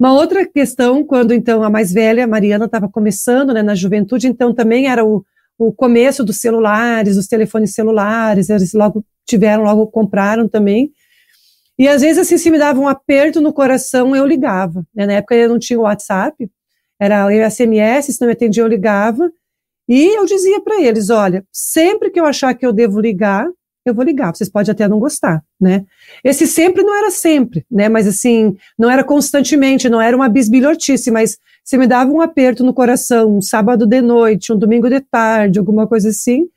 Uma 0.04 0.12
outra 0.12 0.46
questão, 0.46 1.02
quando 1.02 1.34
então 1.34 1.64
a 1.64 1.70
mais 1.70 1.94
velha, 1.94 2.28
Mariana, 2.28 2.66
estava 2.66 2.90
começando 2.90 3.54
né, 3.54 3.64
na 3.64 3.74
juventude, 3.74 4.28
então 4.28 4.54
também 4.54 4.88
era 4.88 5.06
o, 5.06 5.24
o 5.58 5.72
começo 5.72 6.26
dos 6.26 6.42
celulares, 6.42 7.16
dos 7.16 7.26
telefones 7.26 7.74
celulares, 7.74 8.50
eles 8.50 8.74
logo 8.74 9.06
tiveram, 9.26 9.64
logo 9.64 9.88
compraram 9.88 10.46
também. 10.46 10.92
E 11.80 11.88
às 11.88 12.02
vezes 12.02 12.18
assim, 12.18 12.38
se 12.38 12.52
me 12.52 12.60
dava 12.60 12.82
um 12.82 12.88
aperto 12.90 13.40
no 13.40 13.54
coração, 13.54 14.14
eu 14.14 14.26
ligava. 14.26 14.86
Né? 14.94 15.06
Na 15.06 15.14
época 15.14 15.36
eu 15.36 15.48
não 15.48 15.58
tinha 15.58 15.80
o 15.80 15.84
WhatsApp, 15.84 16.52
era 17.00 17.26
o 17.26 17.50
SMS, 17.50 18.08
se 18.08 18.20
não 18.20 18.28
me 18.28 18.34
atendia, 18.34 18.62
eu 18.62 18.68
ligava. 18.68 19.32
E 19.88 20.18
eu 20.18 20.26
dizia 20.26 20.60
para 20.60 20.82
eles: 20.82 21.10
olha, 21.10 21.46
sempre 21.50 22.10
que 22.10 22.20
eu 22.20 22.26
achar 22.26 22.54
que 22.54 22.66
eu 22.66 22.74
devo 22.74 23.00
ligar, 23.00 23.48
eu 23.86 23.94
vou 23.94 24.04
ligar. 24.04 24.36
Vocês 24.36 24.50
podem 24.50 24.72
até 24.72 24.88
não 24.88 25.00
gostar, 25.00 25.44
né? 25.60 25.86
Esse 26.24 26.48
sempre 26.48 26.84
não 26.84 26.96
era 26.96 27.12
sempre, 27.12 27.66
né? 27.70 27.90
Mas 27.90 28.08
assim, 28.08 28.56
não 28.78 28.90
era 28.90 29.04
constantemente, 29.04 29.90
não 29.90 30.02
era 30.02 30.16
uma 30.16 30.30
bisbilhotice, 30.30 31.12
mas 31.12 31.38
se 31.64 31.78
me 31.78 31.88
dava 31.88 32.12
um 32.12 32.22
aperto 32.22 32.64
no 32.64 32.74
coração, 32.74 33.38
um 33.38 33.42
sábado 33.42 33.86
de 33.86 34.02
noite, 34.02 34.52
um 34.52 34.58
domingo 34.58 34.90
de 34.90 35.00
tarde, 35.00 35.60
alguma 35.60 35.88
coisa 35.88 36.10
assim, 36.10 36.48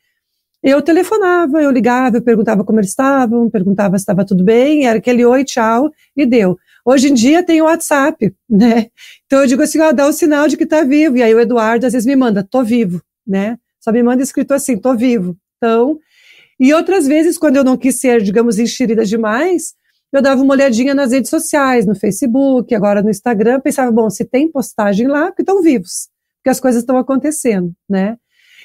eu 0.63 0.81
telefonava, 0.81 1.61
eu 1.61 1.71
ligava, 1.71 2.17
eu 2.17 2.21
perguntava 2.21 2.63
como 2.63 2.79
eles 2.79 2.89
estavam, 2.89 3.49
perguntava 3.49 3.97
se 3.97 4.01
estava 4.01 4.25
tudo 4.25 4.43
bem, 4.43 4.85
era 4.85 4.97
aquele 4.97 5.25
oi, 5.25 5.43
tchau, 5.43 5.91
e 6.15 6.25
deu. 6.25 6.57
Hoje 6.83 7.09
em 7.09 7.13
dia 7.13 7.43
tem 7.43 7.61
o 7.61 7.65
WhatsApp, 7.65 8.33
né? 8.49 8.87
Então 9.25 9.41
eu 9.41 9.47
digo 9.47 9.61
assim, 9.61 9.79
ó, 9.79 9.91
dá 9.91 10.07
o 10.07 10.13
sinal 10.13 10.47
de 10.47 10.57
que 10.57 10.65
tá 10.65 10.83
vivo. 10.83 11.17
E 11.17 11.23
aí 11.23 11.33
o 11.33 11.39
Eduardo 11.39 11.85
às 11.85 11.93
vezes 11.93 12.05
me 12.05 12.15
manda, 12.15 12.43
tô 12.43 12.63
vivo, 12.63 13.01
né? 13.25 13.57
Só 13.79 13.91
me 13.91 14.01
manda 14.01 14.23
escrito 14.23 14.53
assim, 14.53 14.77
tô 14.77 14.95
vivo. 14.95 15.37
Então, 15.57 15.99
e 16.59 16.73
outras 16.73 17.07
vezes, 17.07 17.37
quando 17.37 17.57
eu 17.57 17.63
não 17.63 17.77
quis 17.77 17.99
ser, 17.99 18.21
digamos, 18.21 18.57
enxerida 18.57 19.05
demais, 19.05 19.73
eu 20.11 20.21
dava 20.21 20.41
uma 20.41 20.53
olhadinha 20.53 20.95
nas 20.95 21.11
redes 21.11 21.29
sociais, 21.29 21.85
no 21.85 21.93
Facebook, 21.93 22.73
agora 22.73 23.01
no 23.01 23.09
Instagram, 23.09 23.59
pensava, 23.59 23.91
bom, 23.91 24.09
se 24.09 24.25
tem 24.25 24.49
postagem 24.49 25.07
lá, 25.07 25.27
porque 25.27 25.41
estão 25.41 25.61
vivos, 25.61 26.09
porque 26.37 26.49
as 26.49 26.59
coisas 26.59 26.81
estão 26.81 26.97
acontecendo, 26.97 27.73
né? 27.89 28.17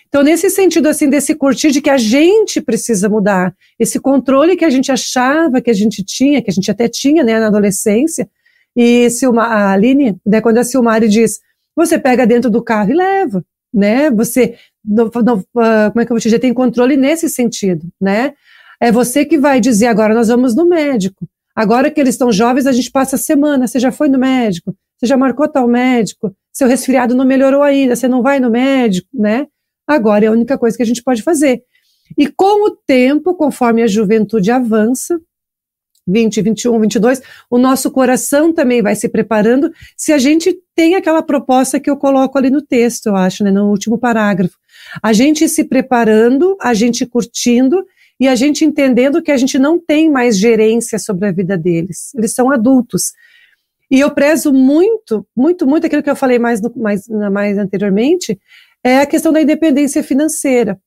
Então, 0.09 0.23
nesse 0.23 0.51
sentido, 0.51 0.89
assim, 0.89 1.09
desse 1.09 1.35
curtir 1.35 1.71
de 1.71 1.81
que 1.81 1.89
a 1.89 1.97
gente 1.97 2.61
precisa 2.61 3.09
mudar, 3.09 3.55
esse 3.79 3.99
controle 3.99 4.57
que 4.57 4.65
a 4.65 4.69
gente 4.69 4.93
achava 4.93 5.61
que 5.61 5.71
a 5.71 5.75
gente 5.75 6.05
tinha, 6.05 6.43
que 6.43 6.51
a 6.51 6.53
gente 6.53 6.71
até 6.71 6.87
tinha, 6.87 7.25
né, 7.25 7.41
na 7.41 7.47
adolescência, 7.47 8.29
e 8.77 9.09
Silma, 9.11 9.45
a 9.45 9.73
Aline, 9.73 10.17
né, 10.25 10.41
quando 10.41 10.59
a 10.59 10.65
Silmari 10.65 11.09
diz, 11.09 11.41
você 11.75 11.99
pega 11.99 12.27
dentro 12.27 12.51
do 12.51 12.63
carro 12.63 12.91
e 12.91 12.95
leva, 12.95 13.43
né, 13.73 14.11
você, 14.11 14.57
não, 14.85 15.11
não, 15.25 15.39
uh, 15.39 15.91
como 15.91 16.01
é 16.01 16.07
que 16.07 16.13
eu 16.13 16.15
vou 16.15 16.21
te 16.21 16.25
dizer, 16.25 16.39
tem 16.39 16.55
controle 16.55 16.97
nesse 16.97 17.29
sentido, 17.29 17.87
né, 18.01 18.35
é 18.81 18.91
você 18.91 19.25
que 19.25 19.39
vai 19.39 19.61
dizer, 19.61 19.87
agora 19.87 20.15
nós 20.15 20.29
vamos 20.29 20.55
no 20.55 20.69
médico, 20.69 21.29
agora 21.55 21.91
que 21.91 22.01
eles 22.01 22.15
estão 22.15 22.33
jovens, 22.33 22.67
a 22.67 22.73
gente 22.73 22.91
passa 22.91 23.17
a 23.17 23.19
semana, 23.19 23.67
você 23.67 23.79
já 23.79 23.93
foi 23.93 24.09
no 24.09 24.19
médico, 24.19 24.75
você 24.99 25.07
já 25.07 25.17
marcou 25.17 25.49
tal 25.49 25.69
médico, 25.69 26.35
seu 26.53 26.69
resfriado 26.69 27.15
não 27.15 27.25
melhorou 27.25 27.63
ainda, 27.63 27.97
você 27.97 28.09
não 28.09 28.23
vai 28.23 28.41
no 28.41 28.51
médico, 28.51 29.09
né, 29.13 29.47
Agora 29.87 30.25
é 30.25 30.29
a 30.29 30.33
única 30.33 30.57
coisa 30.57 30.77
que 30.77 30.83
a 30.83 30.87
gente 30.87 31.03
pode 31.03 31.23
fazer. 31.23 31.63
E 32.17 32.27
com 32.27 32.67
o 32.67 32.71
tempo, 32.71 33.35
conforme 33.35 33.83
a 33.83 33.87
juventude 33.87 34.51
avança, 34.51 35.21
20, 36.07 36.43
21, 36.43 36.81
22, 36.81 37.23
o 37.49 37.59
nosso 37.59 37.91
coração 37.91 38.53
também 38.53 38.83
vai 38.83 38.95
se 38.95 39.09
preparando. 39.09 39.73
Se 39.97 40.13
a 40.13 40.19
gente 40.19 40.59
tem 40.75 40.95
aquela 40.95 41.23
proposta 41.23 41.79
que 41.79 41.89
eu 41.89 41.97
coloco 41.97 42.37
ali 42.37 42.51
no 42.51 42.61
texto, 42.61 43.07
eu 43.07 43.17
acho, 43.17 43.45
né, 43.45 43.51
no 43.51 43.71
último 43.71 43.99
parágrafo. 43.99 44.57
A 45.03 45.13
gente 45.13 45.49
se 45.49 45.65
preparando, 45.65 46.57
a 46.61 46.75
gente 46.75 47.07
curtindo 47.07 47.85
e 48.19 48.29
a 48.29 48.35
gente 48.35 48.65
entendendo 48.65 49.23
que 49.23 49.33
a 49.33 49.37
gente 49.37 49.59
não 49.59 49.79
tem 49.79 50.11
mais 50.11 50.39
gerência 50.39 50.99
sobre 50.99 51.29
a 51.29 51.33
vida 51.33 51.59
deles. 51.59 52.15
Eles 52.15 52.33
são 52.33 52.51
adultos. 52.51 53.13
E 53.91 54.01
eu 54.01 54.11
prezo 54.11 54.53
muito, 54.53 55.27
muito, 55.37 55.67
muito 55.67 55.87
aquilo 55.87 56.03
que 56.03 56.11
eu 56.11 56.17
falei 56.17 56.39
mais, 56.39 56.61
no, 56.61 56.73
mais, 56.77 57.07
mais 57.09 57.59
anteriormente, 57.59 58.41
é 58.85 58.99
a 58.99 59.07
questão 59.07 59.33
da 59.33 59.43
independência 59.43 60.03
financeira, 60.03 60.81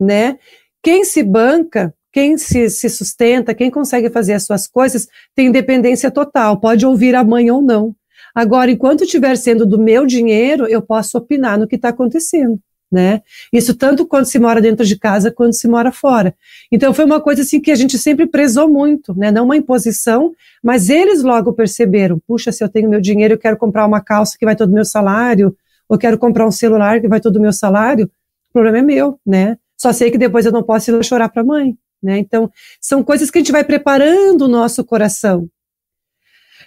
né? 0.00 0.38
Quem 0.82 1.04
se 1.04 1.22
banca, 1.22 1.94
quem 2.12 2.36
se, 2.36 2.68
se 2.68 2.88
sustenta, 2.90 3.54
quem 3.54 3.70
consegue 3.70 4.10
fazer 4.10 4.34
as 4.34 4.44
suas 4.44 4.66
coisas, 4.66 5.08
tem 5.34 5.46
independência 5.46 6.10
total, 6.10 6.60
pode 6.60 6.84
ouvir 6.84 7.14
a 7.14 7.24
mãe 7.24 7.50
ou 7.50 7.62
não. 7.62 7.94
Agora, 8.34 8.70
enquanto 8.70 9.04
estiver 9.04 9.36
sendo 9.36 9.64
do 9.64 9.78
meu 9.78 10.04
dinheiro, 10.04 10.66
eu 10.66 10.82
posso 10.82 11.16
opinar 11.16 11.58
no 11.58 11.66
que 11.66 11.76
está 11.76 11.88
acontecendo. 11.88 12.58
Né? 12.94 13.22
Isso 13.52 13.74
tanto 13.74 14.06
quando 14.06 14.26
se 14.26 14.38
mora 14.38 14.60
dentro 14.60 14.86
de 14.86 14.96
casa 14.96 15.28
quanto 15.28 15.56
se 15.56 15.66
mora 15.66 15.90
fora. 15.90 16.32
Então 16.70 16.94
foi 16.94 17.04
uma 17.04 17.20
coisa 17.20 17.42
assim 17.42 17.60
que 17.60 17.72
a 17.72 17.74
gente 17.74 17.98
sempre 17.98 18.24
prezou 18.24 18.68
muito, 18.68 19.12
né? 19.18 19.32
Não 19.32 19.46
uma 19.46 19.56
imposição, 19.56 20.32
mas 20.62 20.88
eles 20.88 21.24
logo 21.24 21.52
perceberam, 21.52 22.20
puxa, 22.24 22.52
se 22.52 22.62
eu 22.62 22.68
tenho 22.68 22.88
meu 22.88 23.00
dinheiro, 23.00 23.34
eu 23.34 23.38
quero 23.38 23.56
comprar 23.56 23.84
uma 23.84 24.00
calça 24.00 24.36
que 24.38 24.44
vai 24.44 24.54
todo 24.54 24.70
o 24.70 24.72
meu 24.72 24.84
salário, 24.84 25.56
ou 25.88 25.98
quero 25.98 26.16
comprar 26.16 26.46
um 26.46 26.52
celular 26.52 27.00
que 27.00 27.08
vai 27.08 27.20
todo 27.20 27.34
o 27.34 27.40
meu 27.40 27.52
salário, 27.52 28.04
o 28.50 28.52
problema 28.52 28.78
é 28.78 28.82
meu, 28.82 29.18
né? 29.26 29.58
Só 29.76 29.92
sei 29.92 30.08
que 30.12 30.16
depois 30.16 30.46
eu 30.46 30.52
não 30.52 30.62
posso 30.62 30.92
ir 30.92 31.04
chorar 31.04 31.28
para 31.30 31.42
a 31.42 31.44
mãe, 31.44 31.76
né? 32.00 32.16
Então, 32.18 32.48
são 32.80 33.02
coisas 33.02 33.28
que 33.28 33.38
a 33.38 33.40
gente 33.40 33.50
vai 33.50 33.64
preparando 33.64 34.42
o 34.42 34.48
nosso 34.48 34.84
coração. 34.84 35.48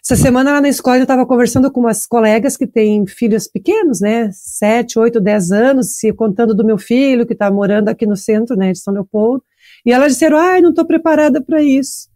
Essa 0.10 0.16
semana 0.16 0.54
lá 0.54 0.62
na 0.62 0.70
escola 0.70 0.96
eu 0.96 1.02
estava 1.02 1.26
conversando 1.26 1.70
com 1.70 1.82
umas 1.82 2.08
colegas 2.08 2.56
que 2.56 2.66
têm 2.66 3.06
filhos 3.06 3.46
pequenos, 3.46 4.00
né? 4.00 4.30
Sete, 4.32 4.98
oito, 4.98 5.20
dez 5.20 5.52
anos, 5.52 5.98
se 5.98 6.14
contando 6.14 6.56
do 6.56 6.64
meu 6.64 6.78
filho 6.78 7.26
que 7.26 7.34
está 7.34 7.52
morando 7.52 7.90
aqui 7.90 8.06
no 8.06 8.16
centro, 8.16 8.56
né, 8.56 8.72
de 8.72 8.80
São 8.80 8.94
Leopoldo. 8.94 9.44
E 9.86 9.92
elas 9.92 10.14
disseram, 10.14 10.38
ai, 10.38 10.62
não 10.62 10.70
estou 10.70 10.86
preparada 10.86 11.42
para 11.42 11.62
isso. 11.62 12.08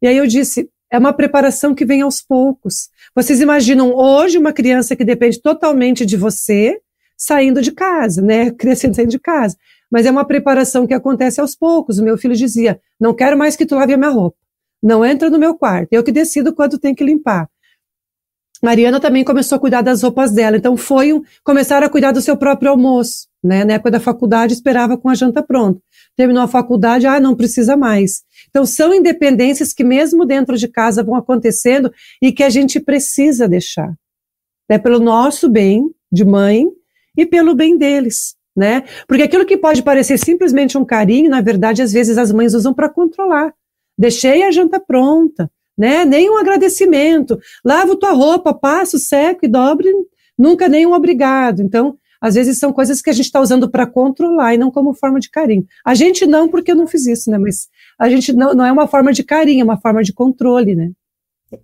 E 0.00 0.06
aí 0.06 0.16
eu 0.16 0.24
disse, 0.24 0.70
é 0.88 0.96
uma 0.96 1.12
preparação 1.12 1.74
que 1.74 1.84
vem 1.84 2.02
aos 2.02 2.22
poucos. 2.22 2.90
Vocês 3.12 3.40
imaginam 3.40 3.92
hoje 3.92 4.38
uma 4.38 4.52
criança 4.52 4.94
que 4.94 5.04
depende 5.04 5.42
totalmente 5.42 6.06
de 6.06 6.16
você 6.16 6.78
saindo 7.16 7.60
de 7.60 7.72
casa, 7.72 8.22
né? 8.22 8.52
Crescendo 8.54 8.94
saindo 8.94 9.10
de 9.10 9.18
casa. 9.18 9.56
Mas 9.90 10.06
é 10.06 10.12
uma 10.12 10.24
preparação 10.24 10.86
que 10.86 10.94
acontece 10.94 11.40
aos 11.40 11.56
poucos. 11.56 11.98
O 11.98 12.04
meu 12.04 12.16
filho 12.16 12.36
dizia: 12.36 12.80
Não 13.00 13.12
quero 13.12 13.36
mais 13.36 13.56
que 13.56 13.66
tu 13.66 13.74
lave 13.74 13.94
a 13.94 13.96
minha 13.96 14.10
roupa. 14.10 14.36
Não 14.82 15.04
entra 15.04 15.30
no 15.30 15.38
meu 15.38 15.54
quarto. 15.54 15.92
Eu 15.92 16.02
que 16.02 16.12
decido 16.12 16.54
quando 16.54 16.78
tem 16.78 16.94
que 16.94 17.04
limpar. 17.04 17.48
Mariana 18.62 19.00
também 19.00 19.24
começou 19.24 19.56
a 19.56 19.60
cuidar 19.60 19.82
das 19.82 20.02
roupas 20.02 20.30
dela. 20.32 20.56
Então 20.56 20.76
foi 20.76 21.12
um, 21.12 21.22
começar 21.44 21.82
a 21.82 21.88
cuidar 21.88 22.12
do 22.12 22.20
seu 22.20 22.36
próprio 22.36 22.70
almoço. 22.70 23.28
Né? 23.42 23.64
Na 23.64 23.74
época 23.74 23.90
da 23.90 24.00
faculdade 24.00 24.54
esperava 24.54 24.96
com 24.96 25.08
a 25.08 25.14
janta 25.14 25.42
pronta 25.42 25.80
terminou 26.16 26.42
a 26.42 26.48
faculdade, 26.48 27.06
ah, 27.06 27.20
não 27.20 27.34
precisa 27.34 27.76
mais. 27.76 28.22
Então, 28.48 28.66
são 28.66 28.94
independências 28.94 29.72
que, 29.72 29.84
mesmo 29.84 30.26
dentro 30.26 30.56
de 30.56 30.68
casa, 30.68 31.02
vão 31.02 31.14
acontecendo 31.14 31.92
e 32.20 32.32
que 32.32 32.42
a 32.42 32.50
gente 32.50 32.80
precisa 32.80 33.48
deixar. 33.48 33.92
Né, 34.68 34.78
pelo 34.78 34.98
nosso 34.98 35.48
bem 35.48 35.90
de 36.10 36.24
mãe 36.24 36.66
e 37.16 37.26
pelo 37.26 37.54
bem 37.54 37.76
deles. 37.76 38.36
Né? 38.54 38.84
Porque 39.06 39.22
aquilo 39.22 39.46
que 39.46 39.56
pode 39.56 39.82
parecer 39.82 40.18
simplesmente 40.18 40.76
um 40.76 40.84
carinho, 40.84 41.30
na 41.30 41.40
verdade, 41.40 41.82
às 41.82 41.92
vezes 41.92 42.18
as 42.18 42.30
mães 42.30 42.54
usam 42.54 42.74
para 42.74 42.88
controlar. 42.88 43.52
Deixei 44.02 44.42
a 44.42 44.50
janta 44.50 44.80
pronta, 44.80 45.48
né? 45.78 46.04
Nem 46.04 46.28
um 46.28 46.36
agradecimento. 46.36 47.38
Lavo 47.64 47.94
tua 47.94 48.10
roupa, 48.10 48.52
passo, 48.52 48.98
seco 48.98 49.46
e 49.46 49.48
dobre, 49.48 49.88
nunca 50.36 50.68
nem 50.68 50.84
um 50.84 50.92
obrigado. 50.92 51.62
Então, 51.62 51.96
às 52.20 52.34
vezes 52.34 52.58
são 52.58 52.72
coisas 52.72 53.00
que 53.00 53.10
a 53.10 53.12
gente 53.12 53.26
está 53.26 53.40
usando 53.40 53.70
para 53.70 53.86
controlar 53.86 54.54
e 54.54 54.58
não 54.58 54.72
como 54.72 54.92
forma 54.92 55.20
de 55.20 55.30
carinho. 55.30 55.64
A 55.84 55.94
gente 55.94 56.26
não, 56.26 56.48
porque 56.48 56.72
eu 56.72 56.76
não 56.76 56.86
fiz 56.86 57.06
isso, 57.06 57.30
né? 57.30 57.38
Mas 57.38 57.68
a 57.96 58.08
gente 58.10 58.32
não, 58.32 58.52
não 58.54 58.66
é 58.66 58.72
uma 58.72 58.88
forma 58.88 59.12
de 59.12 59.22
carinho, 59.22 59.60
é 59.60 59.64
uma 59.64 59.80
forma 59.80 60.02
de 60.02 60.12
controle, 60.12 60.74
né? 60.74 60.90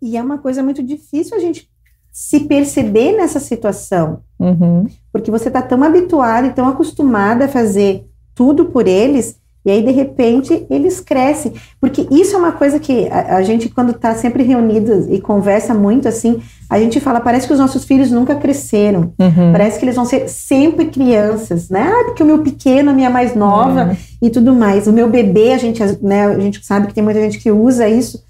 E 0.01 0.17
é 0.17 0.23
uma 0.23 0.39
coisa 0.39 0.63
muito 0.63 0.83
difícil 0.83 1.37
a 1.37 1.41
gente 1.41 1.69
se 2.13 2.41
perceber 2.41 3.17
nessa 3.17 3.41
situação. 3.41 4.23
Uhum. 4.39 4.87
Porque 5.13 5.31
você 5.31 5.49
está 5.49 5.61
tão 5.61 5.83
habituado 5.83 6.47
e 6.47 6.53
tão 6.53 6.69
acostumada 6.69 7.47
a 7.47 7.49
fazer 7.49 8.05
tudo 8.33 8.67
por 8.67 8.87
eles, 8.87 9.37
e 9.69 9.71
aí, 9.71 9.83
de 9.83 9.91
repente, 9.91 10.67
eles 10.71 10.99
crescem. 10.99 11.53
Porque 11.79 12.09
isso 12.11 12.35
é 12.35 12.39
uma 12.39 12.53
coisa 12.53 12.81
que 12.81 13.07
a, 13.09 13.37
a 13.37 13.43
gente, 13.43 13.69
quando 13.69 13.91
está 13.91 14.15
sempre 14.15 14.43
reunido 14.43 15.13
e 15.13 15.21
conversa 15.21 15.75
muito 15.75 16.09
assim, 16.09 16.41
a 16.71 16.79
gente 16.81 16.99
fala, 17.01 17.21
parece 17.21 17.47
que 17.47 17.53
os 17.53 17.59
nossos 17.59 17.85
filhos 17.85 18.11
nunca 18.11 18.35
cresceram. 18.35 19.13
Uhum. 19.19 19.53
Parece 19.53 19.79
que 19.79 19.85
eles 19.85 19.95
vão 19.95 20.07
ser 20.07 20.27
sempre 20.27 20.87
crianças, 20.87 21.69
né? 21.69 21.87
Ah, 21.87 22.05
porque 22.05 22.23
o 22.23 22.27
meu 22.27 22.39
pequeno, 22.39 22.93
a 22.93 22.95
minha 22.95 23.11
mais 23.11 23.35
nova 23.35 23.89
Uhum. 23.89 23.97
e 24.23 24.31
tudo 24.31 24.55
mais. 24.55 24.87
O 24.87 24.93
meu 24.93 25.11
bebê, 25.11 25.53
a 25.53 25.59
gente, 25.59 25.83
né, 26.01 26.29
a 26.29 26.41
gente 26.41 26.65
sabe 26.65 26.87
que 26.87 26.95
tem 26.95 27.05
muita 27.05 27.21
gente 27.21 27.39
que 27.39 27.51
usa 27.53 27.87
isso. 27.87 28.25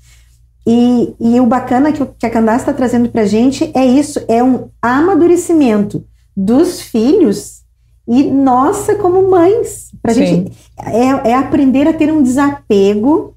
E, 0.66 1.14
e 1.20 1.38
o 1.38 1.46
bacana 1.46 1.92
que, 1.92 2.04
que 2.18 2.26
a 2.26 2.30
Candace 2.30 2.62
está 2.62 2.72
trazendo 2.72 3.08
para 3.10 3.22
a 3.22 3.26
gente 3.26 3.70
é 3.74 3.86
isso, 3.86 4.20
é 4.26 4.42
um 4.42 4.70
amadurecimento 4.82 6.04
dos 6.36 6.80
filhos 6.80 7.62
e 8.08 8.24
nossa 8.24 8.94
como 8.94 9.28
mães. 9.30 9.90
Sim. 10.08 10.14
gente 10.14 10.52
é, 10.78 11.30
é 11.30 11.34
aprender 11.34 11.86
a 11.86 11.92
ter 11.92 12.10
um 12.12 12.22
desapego, 12.22 13.34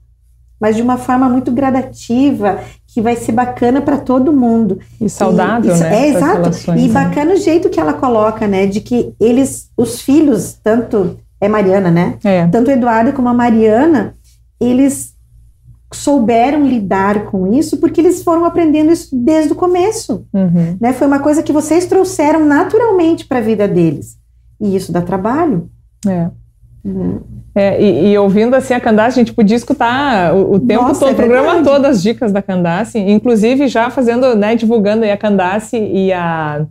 mas 0.60 0.75
de 0.75 0.81
uma 0.81 0.97
forma 0.97 1.27
muito 1.27 1.51
gradativa, 1.51 2.60
que 2.88 3.01
vai 3.01 3.15
ser 3.15 3.31
bacana 3.31 3.81
para 3.81 3.97
todo 3.97 4.31
mundo. 4.34 4.79
E 4.99 5.10
saudável, 5.10 5.71
E- 5.71 5.73
isso- 5.73 5.84
né? 5.84 6.03
É, 6.05 6.10
exato. 6.10 6.34
relações, 6.41 6.81
E 6.81 6.88
né? 6.88 6.93
bacana 6.93 7.34
o 7.34 7.38
jeito 7.38 7.69
que 7.69 7.79
ela 7.79 7.93
coloca, 7.93 8.47
né? 8.47 8.65
De 8.67 8.79
que 8.81 9.13
eles, 9.19 9.69
os 9.77 10.01
filhos, 10.01 10.53
tanto 10.63 11.17
é 11.39 11.47
Mariana, 11.49 11.89
né? 11.89 12.17
É. 12.23 12.45
Tanto 12.47 12.67
o 12.69 12.71
Eduardo 12.71 13.12
como 13.13 13.27
a 13.29 13.34
Mariana, 13.34 14.15
eles 14.60 15.15
souberam 15.93 16.65
lidar 16.65 17.25
com 17.25 17.51
isso 17.53 17.77
porque 17.77 17.99
eles 17.99 18.23
foram 18.23 18.45
aprendendo 18.45 18.91
isso 18.91 19.10
desde 19.13 19.51
o 19.51 19.55
começo, 19.55 20.25
Uhum. 20.34 20.77
né? 20.79 20.93
Foi 20.93 21.05
uma 21.07 21.19
coisa 21.19 21.43
que 21.43 21.51
vocês 21.51 21.86
trouxeram 21.86 22.45
naturalmente 22.45 23.25
para 23.25 23.39
a 23.39 23.41
vida 23.41 23.67
deles. 23.67 24.15
E 24.62 24.76
isso 24.76 24.91
dá 24.91 25.02
trabalho. 25.02 25.69
É. 26.08 26.30
né? 26.86 27.19
É, 27.54 27.82
e, 27.82 28.12
e 28.12 28.17
ouvindo 28.17 28.56
assim 28.56 28.74
a 28.74 28.80
Candace, 28.80 29.19
a 29.19 29.24
gente 29.24 29.34
podia 29.34 29.58
escutar 29.58 30.34
o, 30.34 30.54
o 30.54 30.60
tempo 30.60 30.84
Nossa, 30.84 31.02
todo, 31.02 31.10
é 31.10 31.13
o 31.13 31.15
programa 31.15 31.63
todo, 31.63 31.86
as 31.86 32.02
dicas 32.02 32.32
da 32.32 32.41
Candace, 32.41 32.97
inclusive 32.97 33.67
já 33.67 33.89
fazendo, 33.89 34.36
né, 34.36 34.56
divulgando 34.56 35.04
aí 35.04 35.12
a 35.12 35.17
Candace 35.17 35.78
e 35.78 36.13
a, 36.13 36.65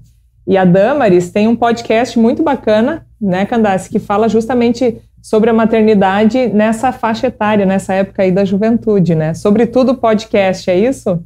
e 0.47 0.57
a 0.57 0.65
Damaris, 0.65 1.31
tem 1.31 1.47
um 1.47 1.55
podcast 1.55 2.19
muito 2.19 2.43
bacana, 2.43 3.07
né, 3.21 3.45
Candace, 3.45 3.91
que 3.91 3.99
fala 3.99 4.27
justamente 4.27 4.99
sobre 5.23 5.51
a 5.51 5.53
maternidade 5.53 6.47
nessa 6.49 6.93
faixa 6.93 7.27
etária, 7.27 7.67
nessa 7.67 7.93
época 7.93 8.23
aí 8.23 8.33
da 8.33 8.43
juventude, 8.43 9.15
né? 9.15 9.35
Sobretudo 9.35 9.95
podcast, 9.95 10.71
é 10.71 10.79
isso? 10.79 11.23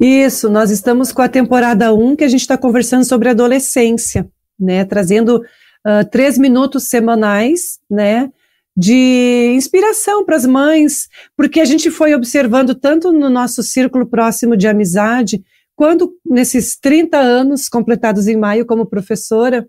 Isso, 0.00 0.48
nós 0.48 0.70
estamos 0.70 1.12
com 1.12 1.20
a 1.20 1.28
temporada 1.28 1.92
1, 1.92 2.16
que 2.16 2.24
a 2.24 2.28
gente 2.28 2.40
está 2.40 2.56
conversando 2.56 3.04
sobre 3.04 3.28
adolescência, 3.28 4.26
né? 4.58 4.84
Trazendo 4.84 5.42
ah, 5.84 6.04
três 6.04 6.36
minutos 6.36 6.84
semanais, 6.84 7.78
né? 7.90 8.30
De 8.76 9.52
inspiração 9.56 10.24
para 10.24 10.36
as 10.36 10.46
mães, 10.46 11.08
porque 11.36 11.60
a 11.60 11.64
gente 11.64 11.90
foi 11.90 12.14
observando 12.14 12.74
tanto 12.74 13.10
no 13.10 13.28
nosso 13.28 13.62
círculo 13.62 14.06
próximo 14.06 14.56
de 14.56 14.68
amizade, 14.68 15.42
quanto 15.74 16.12
nesses 16.24 16.78
30 16.78 17.18
anos 17.18 17.68
completados 17.68 18.28
em 18.28 18.36
maio 18.36 18.66
como 18.66 18.86
professora, 18.86 19.68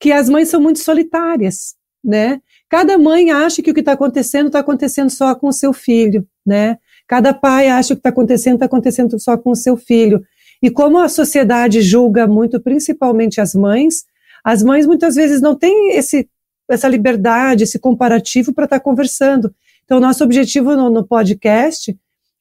que 0.00 0.12
as 0.12 0.28
mães 0.28 0.48
são 0.48 0.60
muito 0.60 0.78
solitárias, 0.78 1.74
né? 2.04 2.40
Cada 2.70 2.96
mãe 2.96 3.30
acha 3.30 3.62
que 3.62 3.70
o 3.70 3.74
que 3.74 3.80
está 3.80 3.92
acontecendo 3.92 4.46
está 4.46 4.60
acontecendo 4.60 5.10
só 5.10 5.34
com 5.34 5.48
o 5.48 5.52
seu 5.52 5.72
filho, 5.72 6.26
né? 6.46 6.78
Cada 7.06 7.34
pai 7.34 7.68
acha 7.68 7.94
que 7.94 8.00
está 8.00 8.10
acontecendo 8.10 8.54
está 8.54 8.66
acontecendo 8.66 9.18
só 9.18 9.36
com 9.36 9.50
o 9.50 9.56
seu 9.56 9.76
filho. 9.76 10.22
E 10.62 10.70
como 10.70 10.98
a 10.98 11.08
sociedade 11.08 11.80
julga 11.80 12.26
muito, 12.26 12.60
principalmente 12.60 13.40
as 13.40 13.54
mães, 13.54 14.04
as 14.48 14.62
mães 14.62 14.86
muitas 14.86 15.14
vezes 15.14 15.42
não 15.42 15.54
têm 15.54 15.90
esse, 15.90 16.26
essa 16.70 16.88
liberdade, 16.88 17.64
esse 17.64 17.78
comparativo 17.78 18.50
para 18.50 18.64
estar 18.64 18.80
conversando. 18.80 19.54
Então, 19.84 20.00
nosso 20.00 20.24
objetivo 20.24 20.74
no, 20.74 20.88
no 20.88 21.06
podcast 21.06 21.94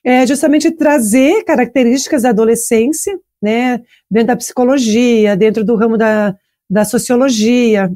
é 0.06 0.26
justamente 0.26 0.72
trazer 0.72 1.44
características 1.44 2.22
da 2.22 2.30
adolescência, 2.30 3.20
né, 3.42 3.82
dentro 4.10 4.28
da 4.28 4.38
psicologia, 4.38 5.36
dentro 5.36 5.66
do 5.66 5.76
ramo 5.76 5.98
da, 5.98 6.34
da 6.70 6.86
sociologia, 6.86 7.92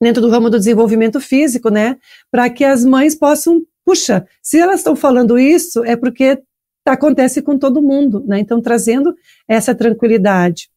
dentro 0.00 0.22
do 0.22 0.30
ramo 0.30 0.48
do 0.48 0.56
desenvolvimento 0.56 1.20
físico, 1.20 1.68
né, 1.68 1.96
para 2.30 2.48
que 2.48 2.64
as 2.64 2.84
mães 2.84 3.16
possam, 3.16 3.60
puxa, 3.84 4.24
se 4.40 4.56
elas 4.60 4.78
estão 4.78 4.94
falando 4.94 5.36
isso, 5.36 5.84
é 5.84 5.96
porque 5.96 6.40
acontece 6.86 7.42
com 7.42 7.58
todo 7.58 7.82
mundo, 7.82 8.24
né, 8.24 8.38
então 8.38 8.62
trazendo 8.62 9.12
essa 9.48 9.74
tranquilidade. 9.74 10.70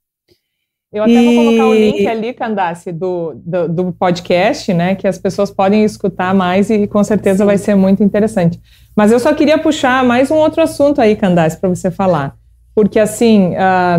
Eu 0.96 1.04
até 1.04 1.22
vou 1.22 1.34
E- 1.34 1.36
colocar 1.36 1.66
o 1.68 1.74
link 1.74 2.08
ali, 2.08 2.34
Candace, 2.34 2.92
do, 2.94 3.34
do, 3.46 3.68
do 3.68 3.92
podcast, 3.92 4.74
né? 4.74 4.96
Que 4.96 5.06
as 5.08 5.18
pessoas 5.18 5.52
podem 5.52 5.84
escutar 5.84 6.34
mais 6.34 6.70
e 6.70 6.88
com 6.88 7.04
certeza 7.04 7.40
Sim. 7.40 7.46
vai 7.46 7.58
ser 7.58 7.76
muito 7.76 8.02
interessante. 8.02 8.60
Mas 8.96 9.12
eu 9.12 9.20
só 9.20 9.34
queria 9.34 9.58
puxar 9.58 10.06
mais 10.06 10.32
um 10.32 10.36
outro 10.36 10.62
assunto 10.64 11.02
aí, 11.02 11.18
Candace, 11.18 11.60
para 11.60 11.68
você 11.70 11.92
falar. 11.92 12.34
Porque, 12.74 12.98
assim, 13.00 13.54
ah, 13.58 13.98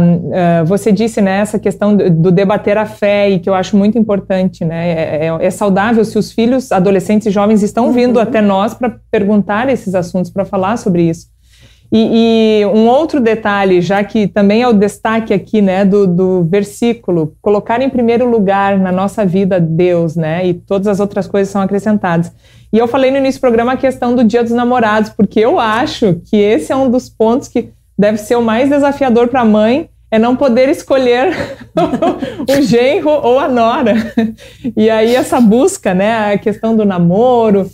ah, 0.61 0.65
você 0.65 0.91
disse, 0.91 1.21
né, 1.21 1.39
essa 1.41 1.59
questão 1.59 1.95
do, 1.97 2.11
do 2.11 2.31
debater 2.33 2.77
a 2.79 2.87
fé 2.87 3.29
e 3.29 3.39
que 3.41 3.49
eu 3.49 3.55
acho 3.55 3.77
muito 3.77 3.99
importante, 3.99 4.65
né? 4.65 4.89
É, 4.89 5.27
é- 5.27 5.47
é 5.47 5.51
saudável 5.51 6.03
se 6.05 6.19
os 6.19 6.33
filhos, 6.33 6.73
adolescentes 6.73 7.27
e 7.27 7.31
jovens 7.31 7.63
estão 7.63 7.93
vindo 7.93 8.17
Uhum. 8.17 8.23
até 8.23 8.41
nós 8.41 8.73
para 8.73 8.97
perguntar 9.11 9.69
esses 9.69 9.95
assuntos, 9.95 10.31
para 10.31 10.45
falar 10.47 10.77
sobre 10.79 11.03
isso. 11.03 11.27
E, 11.91 12.63
e 12.63 12.67
um 12.67 12.87
outro 12.89 13.21
detalhe, 13.21 13.81
já 13.81 14.03
que 14.03 14.27
também 14.27 14.63
é 14.63 14.69
o 14.69 14.73
destaque 14.73 15.33
aqui, 15.33 15.63
né, 15.63 15.85
do, 15.85 16.07
do 16.07 16.45
versículo, 16.45 17.35
colocar 17.41 17.81
em 17.81 17.89
primeiro 17.89 18.29
lugar 18.29 18.79
na 18.79 18.91
nossa 18.91 19.25
vida 19.25 19.61
Deus, 19.61 20.17
né, 20.17 20.47
e 20.47 20.55
todas 20.55 20.89
as 20.89 21.01
outras 21.01 21.27
coisas 21.27 21.51
são 21.53 21.63
acrescentadas. 21.63 22.33
E 22.73 22.79
eu 22.79 22.89
falei 22.89 23.11
no 23.11 23.19
início 23.19 23.41
do 23.41 23.43
programa 23.43 23.73
a 23.73 23.77
questão 23.77 24.15
do 24.15 24.25
Dia 24.25 24.43
dos 24.43 24.53
Namorados, 24.53 25.11
porque 25.11 25.41
eu 25.41 25.59
acho 25.59 26.21
que 26.29 26.37
esse 26.37 26.73
é 26.73 26.77
um 26.77 26.91
dos 26.91 27.09
pontos 27.09 27.49
que 27.49 27.71
deve 27.99 28.19
ser 28.19 28.37
o 28.37 28.43
mais 28.43 28.69
desafiador 28.69 29.29
para 29.29 29.43
a 29.43 29.45
mãe, 29.45 29.89
é 30.11 30.19
não 30.19 30.37
poder 30.37 30.69
escolher 30.69 31.35
o 32.49 32.63
genro 32.63 33.11
ou 33.11 33.39
a 33.39 33.49
nora. 33.49 33.95
E 34.77 34.89
aí 34.91 35.15
essa 35.15 35.41
busca, 35.41 35.95
né, 35.95 36.35
a 36.35 36.39
questão 36.39 36.77
do 36.77 36.85
namoro, 36.85 37.69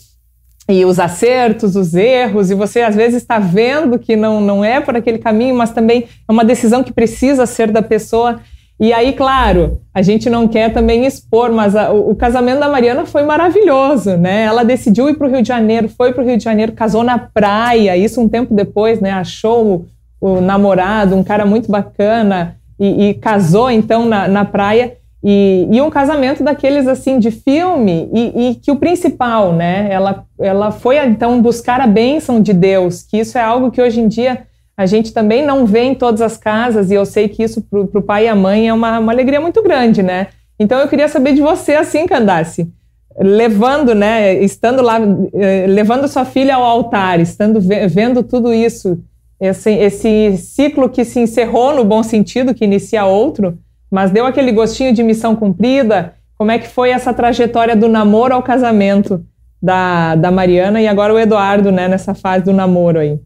e 0.68 0.84
os 0.84 1.00
acertos, 1.00 1.74
os 1.76 1.94
erros, 1.94 2.50
e 2.50 2.54
você 2.54 2.82
às 2.82 2.94
vezes 2.94 3.20
está 3.22 3.38
vendo 3.38 3.98
que 3.98 4.14
não, 4.14 4.40
não 4.40 4.64
é 4.64 4.80
por 4.80 4.96
aquele 4.96 5.18
caminho, 5.18 5.54
mas 5.54 5.70
também 5.72 6.04
é 6.28 6.32
uma 6.32 6.44
decisão 6.44 6.84
que 6.84 6.92
precisa 6.92 7.46
ser 7.46 7.70
da 7.70 7.82
pessoa. 7.82 8.40
E 8.80 8.92
aí, 8.92 9.12
claro, 9.12 9.80
a 9.92 10.02
gente 10.02 10.30
não 10.30 10.48
quer 10.48 10.72
também 10.72 11.04
expor, 11.04 11.52
mas 11.52 11.74
a- 11.76 11.92
o, 11.92 12.10
o 12.10 12.16
casamento 12.16 12.60
da 12.60 12.68
Mariana 12.68 13.04
foi 13.04 13.22
maravilhoso, 13.22 14.16
né? 14.16 14.44
Ela 14.44 14.64
decidiu 14.64 15.08
ir 15.08 15.14
para 15.14 15.26
o 15.26 15.30
Rio 15.30 15.42
de 15.42 15.48
Janeiro, 15.48 15.88
foi 15.88 16.12
para 16.12 16.22
o 16.22 16.26
Rio 16.26 16.36
de 16.38 16.44
Janeiro, 16.44 16.72
casou 16.72 17.02
na 17.04 17.18
praia, 17.18 17.96
isso 17.96 18.20
um 18.20 18.28
tempo 18.28 18.54
depois, 18.54 19.00
né? 19.00 19.10
Achou 19.10 19.86
o, 20.20 20.36
o 20.36 20.40
namorado, 20.40 21.16
um 21.16 21.24
cara 21.24 21.44
muito 21.44 21.70
bacana, 21.70 22.56
e, 22.78 23.08
e 23.10 23.14
casou 23.14 23.70
então 23.70 24.04
na, 24.06 24.26
na 24.26 24.44
praia. 24.44 24.94
E, 25.24 25.68
e 25.70 25.80
um 25.80 25.88
casamento 25.88 26.42
daqueles 26.42 26.88
assim 26.88 27.18
de 27.20 27.30
filme 27.30 28.10
e, 28.12 28.50
e 28.50 28.54
que 28.56 28.72
o 28.72 28.76
principal, 28.76 29.52
né? 29.52 29.88
Ela, 29.88 30.24
ela 30.38 30.70
foi 30.72 30.98
então 30.98 31.40
buscar 31.40 31.80
a 31.80 31.86
bênção 31.86 32.40
de 32.42 32.52
Deus, 32.52 33.02
que 33.02 33.18
isso 33.18 33.38
é 33.38 33.40
algo 33.40 33.70
que 33.70 33.80
hoje 33.80 34.00
em 34.00 34.08
dia 34.08 34.46
a 34.76 34.84
gente 34.84 35.12
também 35.12 35.44
não 35.46 35.64
vê 35.64 35.82
em 35.82 35.94
todas 35.94 36.20
as 36.20 36.36
casas 36.36 36.90
e 36.90 36.94
eu 36.94 37.06
sei 37.06 37.28
que 37.28 37.42
isso 37.42 37.62
para 37.62 38.00
o 38.00 38.02
pai 38.02 38.24
e 38.24 38.28
a 38.28 38.34
mãe 38.34 38.68
é 38.68 38.74
uma, 38.74 38.98
uma 38.98 39.12
alegria 39.12 39.40
muito 39.40 39.62
grande, 39.62 40.02
né? 40.02 40.28
Então 40.58 40.80
eu 40.80 40.88
queria 40.88 41.08
saber 41.08 41.34
de 41.34 41.40
você 41.40 41.74
assim, 41.74 42.04
Candace, 42.06 42.68
levando, 43.16 43.94
né? 43.94 44.34
Estando 44.42 44.82
lá, 44.82 44.98
eh, 45.34 45.66
levando 45.68 46.08
sua 46.08 46.24
filha 46.24 46.56
ao 46.56 46.64
altar, 46.64 47.20
estando 47.20 47.60
ve- 47.60 47.86
vendo 47.86 48.24
tudo 48.24 48.52
isso, 48.52 48.98
esse, 49.40 49.70
esse 49.70 50.36
ciclo 50.36 50.88
que 50.88 51.04
se 51.04 51.20
encerrou 51.20 51.74
no 51.74 51.84
bom 51.84 52.02
sentido, 52.02 52.54
que 52.54 52.64
inicia 52.64 53.04
outro 53.04 53.56
mas 53.92 54.10
deu 54.10 54.24
aquele 54.24 54.50
gostinho 54.50 54.94
de 54.94 55.02
missão 55.02 55.36
cumprida. 55.36 56.14
Como 56.38 56.50
é 56.50 56.58
que 56.58 56.66
foi 56.66 56.88
essa 56.88 57.12
trajetória 57.12 57.76
do 57.76 57.88
namoro 57.88 58.32
ao 58.32 58.42
casamento 58.42 59.22
da, 59.60 60.14
da 60.14 60.30
Mariana 60.30 60.80
e 60.80 60.88
agora 60.88 61.12
o 61.12 61.18
Eduardo, 61.18 61.70
né, 61.70 61.86
nessa 61.88 62.14
fase 62.14 62.46
do 62.46 62.54
namoro 62.54 62.98
aí? 62.98 63.20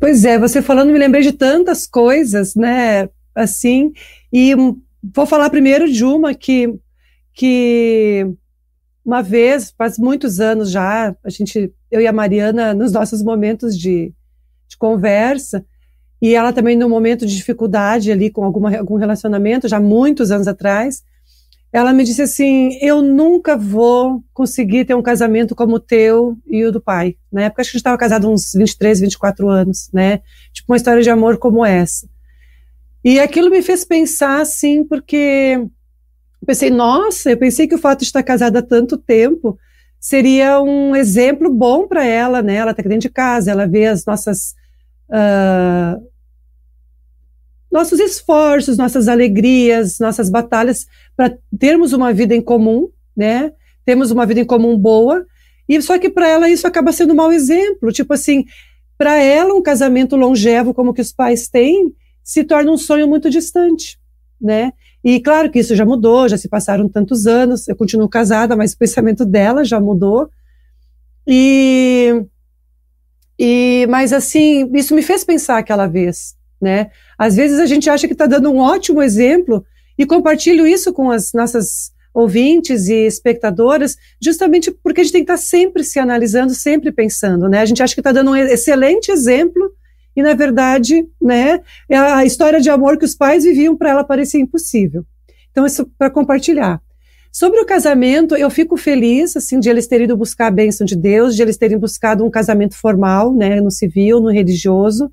Pois 0.00 0.24
é, 0.24 0.38
você 0.38 0.62
falando, 0.62 0.90
me 0.90 0.98
lembrei 0.98 1.22
de 1.22 1.32
tantas 1.32 1.86
coisas, 1.86 2.54
né? 2.54 3.10
Assim, 3.34 3.92
e 4.32 4.54
vou 5.14 5.26
falar 5.26 5.50
primeiro 5.50 5.86
de 5.92 6.02
uma 6.02 6.32
que, 6.32 6.72
que 7.34 8.26
uma 9.04 9.22
vez, 9.22 9.74
faz 9.76 9.98
muitos 9.98 10.40
anos 10.40 10.70
já, 10.70 11.14
a 11.22 11.28
gente, 11.28 11.70
eu 11.90 12.00
e 12.00 12.06
a 12.06 12.12
Mariana, 12.14 12.72
nos 12.72 12.92
nossos 12.92 13.22
momentos 13.22 13.78
de, 13.78 14.14
de 14.66 14.76
conversa, 14.78 15.62
e 16.20 16.34
ela 16.34 16.52
também 16.52 16.76
no 16.76 16.88
momento 16.88 17.24
de 17.26 17.36
dificuldade 17.36 18.10
ali 18.10 18.30
com 18.30 18.44
alguma, 18.44 18.76
algum 18.76 18.96
relacionamento, 18.96 19.68
já 19.68 19.80
muitos 19.80 20.30
anos 20.30 20.48
atrás, 20.48 21.02
ela 21.72 21.92
me 21.92 22.04
disse 22.04 22.22
assim: 22.22 22.78
Eu 22.80 23.02
nunca 23.02 23.56
vou 23.56 24.22
conseguir 24.32 24.84
ter 24.84 24.94
um 24.94 25.02
casamento 25.02 25.54
como 25.54 25.76
o 25.76 25.80
teu 25.80 26.36
e 26.46 26.64
o 26.64 26.72
do 26.72 26.80
pai. 26.80 27.16
Na 27.30 27.42
época, 27.42 27.62
acho 27.62 27.70
que 27.70 27.76
a 27.76 27.78
gente 27.78 27.80
estava 27.80 27.98
casado 27.98 28.30
uns 28.30 28.52
23, 28.54 29.00
24 29.00 29.48
anos, 29.48 29.90
né? 29.92 30.20
Tipo, 30.52 30.72
uma 30.72 30.76
história 30.76 31.02
de 31.02 31.10
amor 31.10 31.38
como 31.38 31.64
essa. 31.64 32.08
E 33.04 33.20
aquilo 33.20 33.50
me 33.50 33.62
fez 33.62 33.84
pensar, 33.84 34.40
assim, 34.40 34.82
porque 34.82 35.64
pensei, 36.44 36.70
nossa, 36.70 37.30
eu 37.30 37.36
pensei 37.36 37.68
que 37.68 37.74
o 37.74 37.78
fato 37.78 38.00
de 38.00 38.06
estar 38.06 38.22
casada 38.22 38.60
há 38.60 38.62
tanto 38.62 38.96
tempo 38.96 39.58
seria 40.00 40.60
um 40.62 40.96
exemplo 40.96 41.52
bom 41.52 41.86
para 41.86 42.04
ela, 42.04 42.40
né? 42.40 42.54
Ela 42.56 42.70
está 42.70 42.82
dentro 42.82 43.00
de 43.00 43.10
casa, 43.10 43.50
ela 43.50 43.66
vê 43.66 43.86
as 43.86 44.04
nossas. 44.06 44.54
Uh, 45.10 46.07
nossos 47.78 48.00
esforços, 48.00 48.76
nossas 48.76 49.06
alegrias, 49.06 49.98
nossas 50.00 50.28
batalhas 50.28 50.86
para 51.16 51.36
termos 51.58 51.92
uma 51.92 52.12
vida 52.12 52.34
em 52.34 52.40
comum, 52.40 52.88
né? 53.16 53.52
Temos 53.84 54.10
uma 54.10 54.26
vida 54.26 54.40
em 54.40 54.44
comum 54.44 54.76
boa. 54.76 55.24
E 55.68 55.80
só 55.80 55.96
que 55.98 56.10
para 56.10 56.26
ela 56.28 56.48
isso 56.48 56.66
acaba 56.66 56.92
sendo 56.92 57.12
um 57.12 57.16
mau 57.16 57.32
exemplo. 57.32 57.92
Tipo 57.92 58.14
assim, 58.14 58.44
para 58.96 59.16
ela 59.16 59.54
um 59.54 59.62
casamento 59.62 60.16
longevo 60.16 60.74
como 60.74 60.92
que 60.92 61.00
os 61.00 61.12
pais 61.12 61.48
têm 61.48 61.94
se 62.24 62.42
torna 62.42 62.72
um 62.72 62.76
sonho 62.76 63.06
muito 63.06 63.30
distante, 63.30 63.98
né? 64.40 64.72
E 65.04 65.20
claro 65.20 65.50
que 65.50 65.60
isso 65.60 65.76
já 65.76 65.86
mudou, 65.86 66.28
já 66.28 66.36
se 66.36 66.48
passaram 66.48 66.88
tantos 66.88 67.26
anos, 67.26 67.68
eu 67.68 67.76
continuo 67.76 68.08
casada, 68.08 68.56
mas 68.56 68.72
o 68.72 68.78
pensamento 68.78 69.24
dela 69.24 69.64
já 69.64 69.80
mudou. 69.80 70.28
E, 71.26 72.24
e 73.38 73.86
mas 73.88 74.12
assim, 74.12 74.68
isso 74.74 74.94
me 74.94 75.02
fez 75.02 75.22
pensar 75.22 75.58
aquela 75.58 75.86
vez, 75.86 76.34
né? 76.60 76.90
Às 77.16 77.36
vezes 77.36 77.58
a 77.58 77.66
gente 77.66 77.88
acha 77.88 78.06
que 78.06 78.14
está 78.14 78.26
dando 78.26 78.50
um 78.50 78.58
ótimo 78.58 79.02
exemplo 79.02 79.64
e 79.98 80.06
compartilho 80.06 80.66
isso 80.66 80.92
com 80.92 81.10
as 81.10 81.32
nossas 81.32 81.92
ouvintes 82.14 82.88
e 82.88 83.06
espectadoras, 83.06 83.96
justamente 84.20 84.70
porque 84.70 85.00
a 85.00 85.04
gente 85.04 85.12
tem 85.12 85.24
que 85.24 85.30
estar 85.30 85.42
tá 85.42 85.46
sempre 85.46 85.84
se 85.84 85.98
analisando, 85.98 86.52
sempre 86.54 86.90
pensando, 86.90 87.48
né? 87.48 87.60
A 87.60 87.66
gente 87.66 87.82
acha 87.82 87.94
que 87.94 88.00
está 88.00 88.12
dando 88.12 88.30
um 88.30 88.36
excelente 88.36 89.10
exemplo 89.10 89.72
e 90.16 90.22
na 90.22 90.34
verdade, 90.34 91.06
né, 91.22 91.60
é 91.88 91.96
a 91.96 92.24
história 92.24 92.60
de 92.60 92.68
amor 92.68 92.98
que 92.98 93.04
os 93.04 93.14
pais 93.14 93.44
viviam 93.44 93.76
para 93.76 93.90
ela 93.90 94.02
parecia 94.02 94.40
impossível. 94.40 95.04
Então 95.52 95.64
isso 95.64 95.88
para 95.96 96.10
compartilhar. 96.10 96.80
Sobre 97.30 97.60
o 97.60 97.64
casamento, 97.64 98.34
eu 98.34 98.50
fico 98.50 98.76
feliz 98.76 99.36
assim 99.36 99.60
de 99.60 99.68
eles 99.68 99.86
terem 99.86 100.06
ido 100.06 100.16
buscar 100.16 100.48
a 100.48 100.50
bênção 100.50 100.84
de 100.84 100.96
Deus, 100.96 101.36
de 101.36 101.42
eles 101.42 101.56
terem 101.56 101.78
buscado 101.78 102.24
um 102.24 102.30
casamento 102.30 102.74
formal, 102.74 103.32
né, 103.32 103.60
no 103.60 103.70
civil, 103.70 104.20
no 104.20 104.28
religioso. 104.28 105.08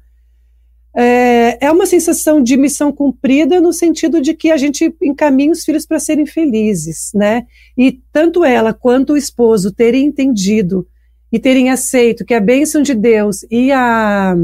É, 0.98 1.66
é 1.66 1.72
uma 1.72 1.86
sensação 1.86 2.42
de 2.42 2.56
missão 2.56 2.92
cumprida 2.92 3.60
no 3.60 3.74
sentido 3.74 4.22
de 4.22 4.34
que 4.34 4.50
a 4.50 4.56
gente 4.56 4.96
encaminha 5.02 5.52
os 5.52 5.66
filhos 5.66 5.86
para 5.86 6.00
serem 6.00 6.26
felizes, 6.26 7.12
né? 7.14 7.46
E 7.78 8.00
tanto 8.14 8.46
ela 8.46 8.74
quanto 8.74 9.14
o 9.14 9.18
esposo 9.18 9.74
terem 9.74 10.06
entendido 10.06 10.88
e 11.30 11.38
terem 11.38 11.70
aceito 11.70 12.24
que 12.24 12.34
a 12.34 12.40
bênção 12.40 12.82
de 12.82 12.94
Deus 12.94 13.46
e 13.52 13.74
a 13.74 14.36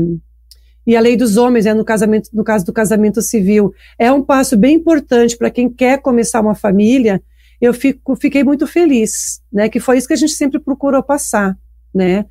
e 0.85 0.95
a 0.95 0.99
lei 0.99 1.15
dos 1.15 1.37
homens, 1.37 1.65
é 1.65 1.73
no 1.73 1.85
casamento, 1.85 2.29
no 2.33 2.43
caso 2.43 2.65
do 2.65 2.73
casamento 2.73 3.21
civil, 3.21 3.73
é 3.99 4.11
um 4.11 4.21
passo 4.21 4.57
bem 4.57 4.75
importante 4.75 5.37
para 5.37 5.51
quem 5.51 5.69
quer 5.69 6.01
começar 6.01 6.41
uma 6.41 6.55
família. 6.55 7.21
Eu 7.61 7.73
fico, 7.73 8.15
fiquei 8.15 8.43
muito 8.43 8.65
feliz, 8.65 9.41
né? 9.53 9.69
Que 9.69 9.79
foi 9.79 9.97
isso 9.97 10.07
que 10.07 10.13
a 10.13 10.17
gente 10.17 10.33
sempre 10.33 10.59
procurou 10.59 11.03
passar, 11.03 11.55
né? 11.93 12.25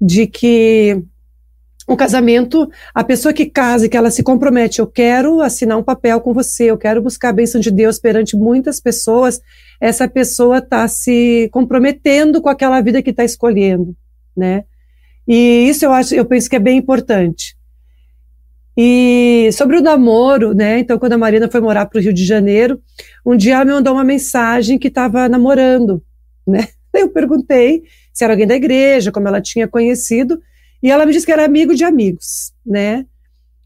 De 0.00 0.26
que 0.26 1.02
um 1.88 1.96
casamento, 1.96 2.68
a 2.94 3.04
pessoa 3.04 3.32
que 3.32 3.46
casa 3.46 3.88
que 3.88 3.96
ela 3.96 4.10
se 4.10 4.22
compromete, 4.22 4.78
eu 4.78 4.86
quero 4.86 5.40
assinar 5.40 5.78
um 5.78 5.82
papel 5.82 6.20
com 6.20 6.32
você, 6.32 6.64
eu 6.64 6.78
quero 6.78 7.02
buscar 7.02 7.28
a 7.28 7.32
bênção 7.32 7.60
de 7.60 7.70
Deus 7.70 7.98
perante 7.98 8.36
muitas 8.36 8.80
pessoas, 8.80 9.40
essa 9.80 10.08
pessoa 10.08 10.58
está 10.58 10.88
se 10.88 11.48
comprometendo 11.52 12.40
com 12.40 12.48
aquela 12.48 12.80
vida 12.80 13.02
que 13.02 13.10
está 13.10 13.24
escolhendo, 13.24 13.94
né? 14.36 14.64
E 15.28 15.68
isso 15.68 15.84
eu 15.84 15.92
acho, 15.92 16.14
eu 16.14 16.24
penso 16.24 16.48
que 16.48 16.56
é 16.56 16.60
bem 16.60 16.78
importante. 16.78 17.56
E 18.76 19.50
sobre 19.52 19.76
o 19.76 19.82
namoro, 19.82 20.52
né? 20.52 20.78
Então, 20.78 20.98
quando 20.98 21.12
a 21.12 21.18
Marina 21.18 21.50
foi 21.50 21.60
morar 21.60 21.86
para 21.86 21.98
o 21.98 22.02
Rio 22.02 22.12
de 22.12 22.24
Janeiro, 22.24 22.80
um 23.24 23.36
dia 23.36 23.54
ela 23.54 23.64
me 23.64 23.72
mandou 23.72 23.94
uma 23.94 24.04
mensagem 24.04 24.78
que 24.78 24.88
estava 24.88 25.28
namorando, 25.28 26.02
né? 26.46 26.68
Eu 26.92 27.08
perguntei 27.08 27.82
se 28.12 28.24
era 28.24 28.32
alguém 28.32 28.46
da 28.46 28.54
igreja, 28.54 29.12
como 29.12 29.28
ela 29.28 29.40
tinha 29.40 29.66
conhecido, 29.66 30.40
e 30.84 30.90
ela 30.90 31.06
me 31.06 31.12
disse 31.14 31.24
que 31.24 31.32
era 31.32 31.46
amigo 31.46 31.74
de 31.74 31.82
amigos, 31.82 32.52
né? 32.64 33.06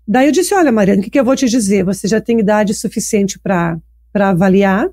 Daí 0.07 0.29
eu 0.29 0.33
disse: 0.33 0.55
Olha, 0.55 0.71
Mariana, 0.71 1.01
o 1.01 1.05
que, 1.05 1.11
que 1.11 1.19
eu 1.19 1.25
vou 1.25 1.35
te 1.35 1.49
dizer? 1.49 1.85
Você 1.85 2.07
já 2.07 2.21
tem 2.21 2.39
idade 2.39 2.73
suficiente 2.73 3.41
para 3.41 3.81
avaliar. 4.15 4.89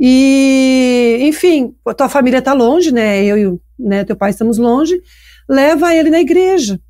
E, 0.00 1.18
enfim, 1.20 1.76
a 1.86 1.92
tua 1.92 2.08
família 2.08 2.38
está 2.38 2.54
longe, 2.54 2.90
né? 2.90 3.22
Eu 3.22 3.36
e 3.38 3.60
né, 3.78 4.04
teu 4.04 4.16
pai 4.16 4.30
estamos 4.30 4.56
longe. 4.56 4.98
Leva 5.46 5.94
ele 5.94 6.08
na 6.08 6.20
igreja 6.20 6.80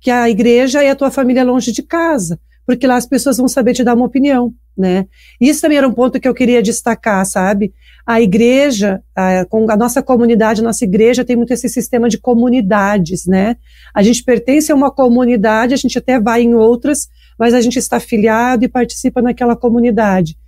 que 0.00 0.10
a 0.10 0.30
igreja 0.30 0.82
é 0.82 0.88
a 0.88 0.96
tua 0.96 1.10
família 1.10 1.44
longe 1.44 1.70
de 1.70 1.82
casa, 1.82 2.40
porque 2.64 2.86
lá 2.86 2.96
as 2.96 3.04
pessoas 3.04 3.36
vão 3.36 3.46
saber 3.46 3.74
te 3.74 3.84
dar 3.84 3.94
uma 3.94 4.06
opinião, 4.06 4.54
né? 4.78 5.06
Isso 5.40 5.60
também 5.60 5.76
era 5.76 5.88
um 5.88 5.92
ponto 5.92 6.20
que 6.20 6.28
eu 6.28 6.32
queria 6.32 6.62
destacar, 6.62 7.26
sabe? 7.26 7.74
A 8.06 8.20
igreja, 8.20 9.02
a, 9.14 9.40
a 9.40 9.76
nossa 9.76 10.02
comunidade, 10.02 10.60
a 10.60 10.64
nossa 10.64 10.84
igreja 10.84 11.24
tem 11.24 11.36
muito 11.36 11.52
esse 11.52 11.68
sistema 11.68 12.08
de 12.08 12.16
comunidades, 12.16 13.26
né? 13.26 13.56
A 13.92 14.02
gente 14.02 14.22
pertence 14.22 14.70
a 14.70 14.74
uma 14.74 14.90
comunidade, 14.90 15.74
a 15.74 15.76
gente 15.76 15.98
até 15.98 16.20
vai 16.20 16.42
em 16.42 16.54
outras, 16.54 17.08
mas 17.38 17.52
a 17.52 17.60
gente 17.60 17.78
está 17.78 17.96
afiliado 17.96 18.64
e 18.64 18.68
participa 18.68 19.20
naquela 19.20 19.56
comunidade. 19.56 20.38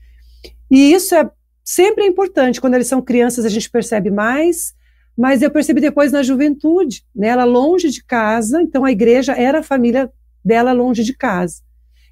E 0.71 0.93
isso 0.93 1.15
é 1.15 1.29
sempre 1.65 2.07
importante. 2.07 2.61
Quando 2.61 2.75
eles 2.75 2.87
são 2.87 3.03
crianças, 3.03 3.45
a 3.45 3.49
gente 3.49 3.69
percebe 3.69 4.11
mais, 4.11 4.73
mas 5.17 5.43
eu 5.43 5.51
percebi 5.51 5.81
depois 5.81 6.13
na 6.13 6.23
juventude, 6.23 7.03
né? 7.15 7.29
Ela 7.29 7.45
longe 7.45 7.91
de 7.91 8.05
casa, 8.05 8.63
então 8.63 8.85
a 8.85 8.93
igreja 8.93 9.33
era 9.33 9.59
a 9.59 9.63
família 9.63 10.11
dela 10.45 10.73
longe 10.73 11.03
de 11.03 11.15
casa. 11.15 11.57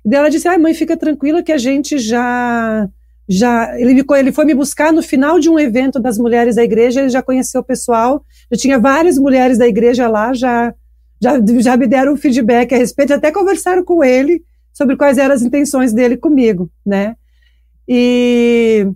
E 0.05 0.15
ela 0.15 0.29
disse: 0.29 0.49
"Ai, 0.49 0.59
mãe, 0.59 0.75
fica 0.75 0.97
tranquila 0.97 1.43
que 1.43 1.53
a 1.53 1.59
gente 1.59 1.99
já 1.99 2.89
já 3.29 3.79
ele, 3.79 4.03
ele 4.19 4.33
foi 4.33 4.45
me 4.47 4.55
buscar 4.55 4.93
no 4.93 5.03
final 5.03 5.39
de 5.39 5.51
um 5.51 5.59
evento 5.59 6.01
das 6.01 6.17
mulheres 6.17 6.57
da 6.57 6.65
igreja, 6.65 7.01
ele 7.01 7.11
já 7.11 7.23
conheceu 7.23 7.61
o 7.61 7.65
pessoal, 7.65 8.25
já 8.51 8.59
tinha 8.59 8.79
várias 8.79 9.19
mulheres 9.19 9.59
da 9.59 9.69
igreja 9.69 10.09
lá, 10.09 10.33
já 10.33 10.75
já, 11.21 11.33
já 11.59 11.77
me 11.77 11.87
deram 11.87 12.17
feedback 12.17 12.73
a 12.75 12.79
respeito, 12.79 13.13
até 13.13 13.31
conversaram 13.33 13.85
com 13.85 14.05
ele 14.05 14.43
sobre 14.73 14.97
quais 14.97 15.19
eram 15.19 15.35
as 15.35 15.43
intenções 15.43 15.93
dele 15.93 16.17
comigo, 16.17 16.71
né? 16.87 17.17
E 17.87 18.87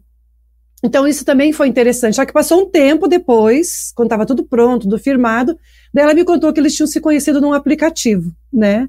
então 0.85 1.07
isso 1.07 1.25
também 1.25 1.53
foi 1.53 1.69
interessante. 1.69 2.17
Só 2.17 2.25
que 2.25 2.33
passou 2.33 2.62
um 2.62 2.71
tempo 2.71 3.07
depois, 3.07 3.93
quando 3.95 4.07
estava 4.07 4.27
tudo 4.27 4.45
pronto, 4.45 4.83
tudo 4.83 4.99
firmado, 4.99 5.57
daí 5.95 6.05
ela 6.05 6.15
me 6.15 6.25
contou 6.25 6.53
que 6.53 6.61
eles 6.61 6.75
tinham 6.75 6.87
se 6.87 7.01
conhecido 7.01 7.41
num 7.41 7.53
aplicativo, 7.53 8.33
né? 8.53 8.88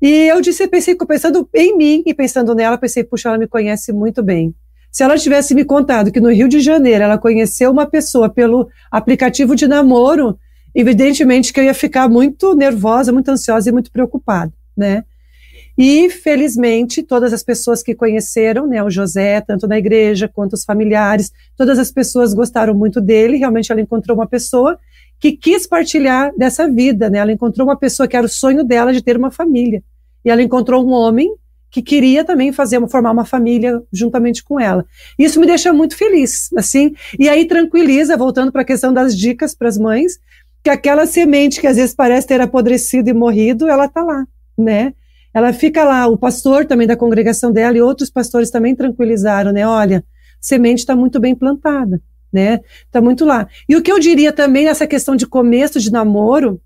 E 0.00 0.08
eu 0.28 0.40
disse, 0.40 0.66
pensei, 0.68 0.94
pensando 0.94 1.48
em 1.54 1.76
mim 1.76 2.02
e 2.06 2.12
pensando 2.12 2.54
nela, 2.54 2.76
pensei, 2.76 3.02
puxa, 3.02 3.28
ela 3.28 3.38
me 3.38 3.46
conhece 3.46 3.92
muito 3.92 4.22
bem. 4.22 4.54
Se 4.92 5.02
ela 5.02 5.18
tivesse 5.18 5.54
me 5.54 5.64
contado 5.64 6.10
que 6.10 6.20
no 6.20 6.30
Rio 6.30 6.48
de 6.48 6.60
Janeiro 6.60 7.04
ela 7.04 7.18
conheceu 7.18 7.70
uma 7.70 7.86
pessoa 7.86 8.28
pelo 8.28 8.68
aplicativo 8.90 9.54
de 9.54 9.66
namoro, 9.66 10.38
evidentemente 10.74 11.52
que 11.52 11.60
eu 11.60 11.64
ia 11.64 11.74
ficar 11.74 12.08
muito 12.08 12.54
nervosa, 12.54 13.12
muito 13.12 13.30
ansiosa 13.30 13.68
e 13.68 13.72
muito 13.72 13.90
preocupada, 13.90 14.52
né? 14.76 15.04
E, 15.78 16.08
felizmente, 16.08 17.02
todas 17.02 17.34
as 17.34 17.42
pessoas 17.42 17.82
que 17.82 17.94
conheceram 17.94 18.66
né, 18.66 18.82
o 18.82 18.88
José, 18.88 19.42
tanto 19.42 19.68
na 19.68 19.76
igreja 19.76 20.26
quanto 20.26 20.54
os 20.54 20.64
familiares, 20.64 21.30
todas 21.54 21.78
as 21.78 21.90
pessoas 21.90 22.32
gostaram 22.32 22.74
muito 22.74 22.98
dele. 22.98 23.36
Realmente, 23.36 23.70
ela 23.70 23.82
encontrou 23.82 24.16
uma 24.16 24.26
pessoa 24.26 24.78
que 25.18 25.32
quis 25.32 25.66
partilhar 25.66 26.32
dessa 26.36 26.68
vida. 26.68 27.08
Né? 27.10 27.18
Ela 27.18 27.32
encontrou 27.32 27.66
uma 27.66 27.76
pessoa 27.76 28.06
que 28.06 28.16
era 28.16 28.26
o 28.26 28.28
sonho 28.28 28.64
dela 28.64 28.92
de 28.92 29.02
ter 29.02 29.16
uma 29.16 29.30
família. 29.30 29.82
E 30.24 30.30
ela 30.30 30.42
encontrou 30.42 30.86
um 30.86 30.90
homem 30.90 31.34
que 31.70 31.82
queria 31.82 32.24
também 32.24 32.52
fazer 32.52 32.80
formar 32.88 33.10
uma 33.10 33.24
família 33.24 33.82
juntamente 33.92 34.42
com 34.42 34.58
ela. 34.58 34.84
Isso 35.18 35.38
me 35.40 35.46
deixa 35.46 35.72
muito 35.72 35.96
feliz, 35.96 36.50
assim. 36.56 36.94
E 37.18 37.28
aí 37.28 37.46
tranquiliza, 37.46 38.16
voltando 38.16 38.50
para 38.50 38.62
a 38.62 38.64
questão 38.64 38.92
das 38.92 39.16
dicas 39.16 39.54
para 39.54 39.68
as 39.68 39.76
mães, 39.76 40.18
que 40.62 40.70
aquela 40.70 41.06
semente 41.06 41.60
que 41.60 41.66
às 41.66 41.76
vezes 41.76 41.94
parece 41.94 42.26
ter 42.26 42.40
apodrecido 42.40 43.10
e 43.10 43.12
morrido, 43.12 43.68
ela 43.68 43.86
está 43.86 44.02
lá, 44.02 44.26
né? 44.56 44.94
ela 45.36 45.52
fica 45.52 45.84
lá, 45.84 46.06
o 46.06 46.16
pastor 46.16 46.64
também 46.64 46.86
da 46.86 46.96
congregação 46.96 47.52
dela 47.52 47.76
e 47.76 47.82
outros 47.82 48.08
pastores 48.08 48.50
também 48.50 48.74
tranquilizaram, 48.74 49.52
né? 49.52 49.68
Olha, 49.68 50.02
semente 50.40 50.78
está 50.78 50.96
muito 50.96 51.20
bem 51.20 51.34
plantada, 51.34 52.00
né? 52.36 52.60
Está 52.84 53.00
muito 53.00 53.24
lá. 53.24 53.48
E 53.66 53.74
o 53.74 53.82
que 53.82 53.90
eu 53.90 53.98
diria 53.98 54.30
também 54.30 54.66
nessa 54.66 54.86
questão 54.86 55.16
de 55.16 55.26
começo 55.26 55.80
de 55.80 55.90
namoro, 55.90 56.60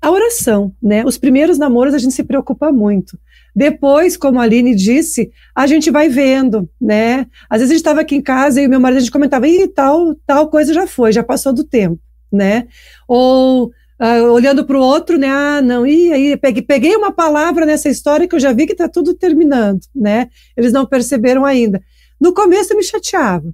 a 0.00 0.10
oração, 0.10 0.72
né? 0.82 1.04
Os 1.04 1.18
primeiros 1.18 1.58
namoros 1.58 1.92
a 1.92 1.98
gente 1.98 2.14
se 2.14 2.24
preocupa 2.24 2.72
muito. 2.72 3.18
Depois, 3.54 4.16
como 4.16 4.40
a 4.40 4.44
Aline 4.44 4.74
disse, 4.74 5.30
a 5.54 5.66
gente 5.66 5.90
vai 5.90 6.08
vendo, 6.08 6.66
né? 6.80 7.26
Às 7.48 7.60
vezes 7.60 7.70
a 7.70 7.74
gente 7.74 7.82
estava 7.82 8.00
aqui 8.00 8.16
em 8.16 8.22
casa 8.22 8.62
e 8.62 8.66
o 8.66 8.70
meu 8.70 8.80
marido 8.80 8.96
a 8.96 9.00
gente 9.00 9.12
comentava, 9.12 9.46
ih, 9.46 9.68
tal, 9.68 10.14
tal 10.26 10.48
coisa 10.48 10.72
já 10.72 10.86
foi, 10.86 11.12
já 11.12 11.22
passou 11.22 11.52
do 11.52 11.62
tempo, 11.62 12.00
né? 12.32 12.66
Ou 13.06 13.66
uh, 13.66 14.32
olhando 14.32 14.64
para 14.64 14.78
o 14.78 14.82
outro, 14.82 15.18
né? 15.18 15.28
Ah, 15.28 15.60
não, 15.60 15.86
e 15.86 16.10
aí 16.10 16.36
peguei, 16.38 16.62
peguei 16.62 16.96
uma 16.96 17.12
palavra 17.12 17.66
nessa 17.66 17.90
história 17.90 18.26
que 18.26 18.34
eu 18.34 18.40
já 18.40 18.50
vi 18.54 18.64
que 18.64 18.72
está 18.72 18.88
tudo 18.88 19.12
terminando, 19.12 19.82
né? 19.94 20.30
Eles 20.56 20.72
não 20.72 20.86
perceberam 20.86 21.44
ainda. 21.44 21.82
No 22.18 22.32
começo 22.32 22.72
eu 22.72 22.76
me 22.76 22.84
chateava, 22.84 23.52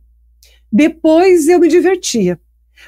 depois 0.73 1.49
eu 1.49 1.59
me 1.59 1.69
divertia. 1.69 2.39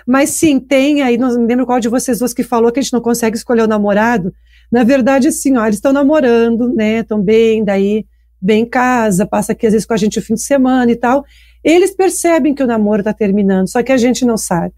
Mas 0.06 0.30
sim, 0.30 0.60
tem 0.60 1.02
aí, 1.02 1.18
não 1.18 1.36
me 1.38 1.46
lembro 1.46 1.66
qual 1.66 1.80
de 1.80 1.88
vocês 1.88 2.18
duas 2.18 2.32
que 2.32 2.42
falou 2.42 2.70
que 2.70 2.78
a 2.78 2.82
gente 2.82 2.92
não 2.92 3.00
consegue 3.00 3.36
escolher 3.36 3.62
o 3.62 3.68
namorado. 3.68 4.32
Na 4.70 4.84
verdade, 4.84 5.28
assim, 5.28 5.56
ó, 5.56 5.64
eles 5.64 5.76
estão 5.76 5.92
namorando, 5.92 6.72
né? 6.72 7.00
Estão 7.00 7.20
bem, 7.20 7.64
daí 7.64 8.06
bem 8.40 8.62
em 8.62 8.66
casa, 8.66 9.26
passa 9.26 9.52
aqui 9.52 9.66
às 9.66 9.72
vezes 9.72 9.86
com 9.86 9.92
a 9.92 9.96
gente 9.96 10.18
o 10.18 10.22
fim 10.22 10.34
de 10.34 10.42
semana 10.42 10.90
e 10.90 10.96
tal. 10.96 11.24
Eles 11.62 11.90
percebem 11.90 12.54
que 12.54 12.62
o 12.62 12.66
namoro 12.66 13.00
está 13.00 13.12
terminando, 13.12 13.68
só 13.68 13.82
que 13.82 13.92
a 13.92 13.96
gente 13.96 14.24
não 14.24 14.36
sabe. 14.36 14.72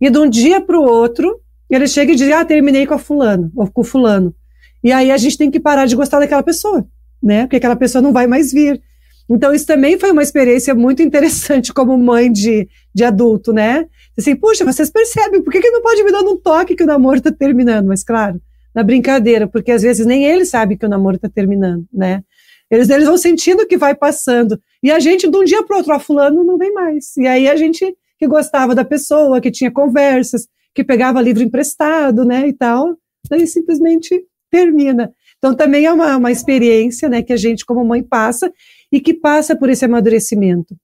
E 0.00 0.08
de 0.08 0.18
um 0.18 0.28
dia 0.28 0.60
para 0.60 0.78
o 0.78 0.82
outro, 0.82 1.40
ele 1.68 1.86
chega 1.86 2.12
e 2.12 2.16
diz: 2.16 2.30
Ah, 2.32 2.44
terminei 2.44 2.86
com 2.86 2.94
a 2.94 2.98
fulano, 2.98 3.50
ou 3.54 3.66
com 3.70 3.82
o 3.82 3.84
fulano. 3.84 4.34
E 4.82 4.92
aí 4.92 5.10
a 5.10 5.16
gente 5.16 5.36
tem 5.36 5.50
que 5.50 5.60
parar 5.60 5.86
de 5.86 5.96
gostar 5.96 6.20
daquela 6.20 6.42
pessoa, 6.42 6.86
né? 7.22 7.42
Porque 7.42 7.56
aquela 7.56 7.76
pessoa 7.76 8.00
não 8.00 8.12
vai 8.12 8.26
mais 8.26 8.52
vir. 8.52 8.80
Então, 9.28 9.54
isso 9.54 9.66
também 9.66 9.98
foi 9.98 10.10
uma 10.10 10.22
experiência 10.22 10.74
muito 10.74 11.02
interessante 11.02 11.72
como 11.72 11.96
mãe 11.96 12.30
de, 12.30 12.68
de 12.94 13.04
adulto, 13.04 13.52
né? 13.52 13.86
Assim, 14.18 14.36
puxa, 14.36 14.64
vocês 14.64 14.90
percebem, 14.90 15.42
por 15.42 15.52
que, 15.52 15.60
que 15.60 15.70
não 15.70 15.82
pode 15.82 16.02
me 16.04 16.12
dar 16.12 16.20
um 16.20 16.36
toque 16.36 16.76
que 16.76 16.84
o 16.84 16.86
namoro 16.86 17.18
está 17.18 17.32
terminando? 17.32 17.86
Mas, 17.86 18.04
claro, 18.04 18.40
na 18.74 18.82
brincadeira, 18.82 19.46
porque 19.48 19.72
às 19.72 19.82
vezes 19.82 20.04
nem 20.04 20.24
ele 20.24 20.44
sabe 20.44 20.76
que 20.76 20.84
o 20.84 20.88
namoro 20.88 21.16
está 21.16 21.28
terminando, 21.28 21.86
né? 21.92 22.22
Eles, 22.70 22.90
eles 22.90 23.06
vão 23.06 23.16
sentindo 23.16 23.66
que 23.66 23.76
vai 23.76 23.94
passando. 23.94 24.58
E 24.82 24.90
a 24.90 24.98
gente, 24.98 25.28
de 25.28 25.36
um 25.36 25.44
dia 25.44 25.62
para 25.62 25.76
outro, 25.76 25.92
a 25.92 26.00
fulano 26.00 26.42
não 26.42 26.58
vem 26.58 26.72
mais. 26.72 27.16
E 27.16 27.26
aí 27.26 27.48
a 27.48 27.56
gente 27.56 27.94
que 28.18 28.26
gostava 28.26 28.74
da 28.74 28.84
pessoa, 28.84 29.40
que 29.40 29.50
tinha 29.50 29.70
conversas, 29.70 30.46
que 30.74 30.82
pegava 30.82 31.20
livro 31.20 31.42
emprestado, 31.42 32.24
né, 32.24 32.48
e 32.48 32.52
tal, 32.52 32.96
daí 33.28 33.46
simplesmente 33.46 34.24
termina. 34.50 35.12
Então 35.38 35.54
também 35.54 35.84
é 35.84 35.92
uma, 35.92 36.16
uma 36.16 36.32
experiência, 36.32 37.08
né, 37.08 37.22
que 37.22 37.32
a 37.32 37.36
gente 37.36 37.64
como 37.64 37.84
mãe 37.84 38.02
passa 38.02 38.52
e 38.94 39.00
que 39.00 39.12
passa 39.12 39.56
por 39.56 39.68
esse 39.68 39.84
amadurecimento. 39.84 40.76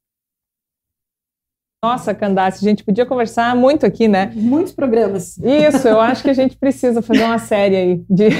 Nossa, 1.80 2.12
Candace, 2.12 2.66
a 2.66 2.68
gente 2.68 2.82
podia 2.82 3.06
conversar 3.06 3.54
muito 3.54 3.86
aqui, 3.86 4.08
né? 4.08 4.32
Muitos 4.34 4.72
programas. 4.72 5.38
Isso, 5.38 5.86
eu 5.86 6.00
acho 6.00 6.24
que 6.24 6.28
a 6.28 6.34
gente 6.34 6.56
precisa 6.56 7.00
fazer 7.00 7.22
uma 7.22 7.38
série 7.38 7.76
aí 7.76 8.04
de. 8.10 8.30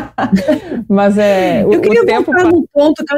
Mas 0.86 1.16
é. 1.16 1.64
O, 1.64 1.72
eu 1.72 1.80
queria 1.80 2.02
o 2.02 2.06
tempo 2.06 2.30
voltar 2.30 2.44
num 2.44 2.66
ponto 2.70 3.02
que 3.02 3.14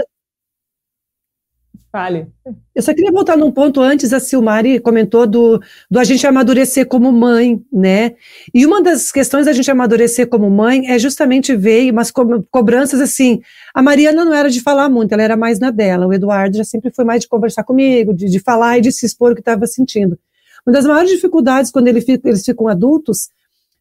Fale. 1.93 2.27
Eu 2.75 2.83
só 2.83 2.95
queria 2.95 3.13
voltar 3.13 3.37
num 3.37 3.53
ponto 3.53 3.79
antes, 3.79 4.15
a 4.15 4.19
Silmari 4.19 4.81
comentou 4.81 5.27
do, 5.27 5.61
do 5.91 5.99
a 5.99 6.05
gente 6.05 6.27
amadurecer 6.27 6.87
como 6.87 7.13
mãe, 7.13 7.63
né? 7.71 8.15
E 8.55 8.65
uma 8.65 8.83
das 8.83 9.13
questões 9.13 9.45
da 9.45 9.53
gente 9.53 9.71
amadurecer 9.71 10.27
como 10.27 10.49
mãe 10.51 10.91
é 10.91 10.99
justamente 10.99 11.55
ver 11.55 11.93
umas 11.93 12.11
co 12.11 12.43
cobranças 12.51 12.99
assim. 12.99 13.43
A 13.75 13.83
Mariana 13.83 14.25
não 14.25 14.33
era 14.33 14.49
de 14.49 14.63
falar 14.63 14.89
muito, 14.89 15.13
ela 15.13 15.23
era 15.23 15.37
mais 15.37 15.59
na 15.61 15.71
dela. 15.71 16.07
O 16.07 16.15
Eduardo 16.15 16.57
já 16.57 16.65
sempre 16.65 16.91
foi 16.91 17.05
mais 17.05 17.21
de 17.21 17.29
conversar 17.29 17.63
comigo, 17.63 18.15
de, 18.15 18.27
de 18.27 18.41
falar 18.41 18.79
e 18.79 18.81
de 18.81 18.91
se 18.91 19.05
expor 19.05 19.33
o 19.33 19.35
que 19.35 19.43
estava 19.43 19.67
sentindo. 19.67 20.19
Uma 20.67 20.73
das 20.73 20.87
maiores 20.87 21.11
dificuldades 21.11 21.71
quando 21.71 21.89
ele 21.89 22.01
fica, 22.01 22.27
eles 22.27 22.43
ficam 22.43 22.69
adultos, 22.69 23.29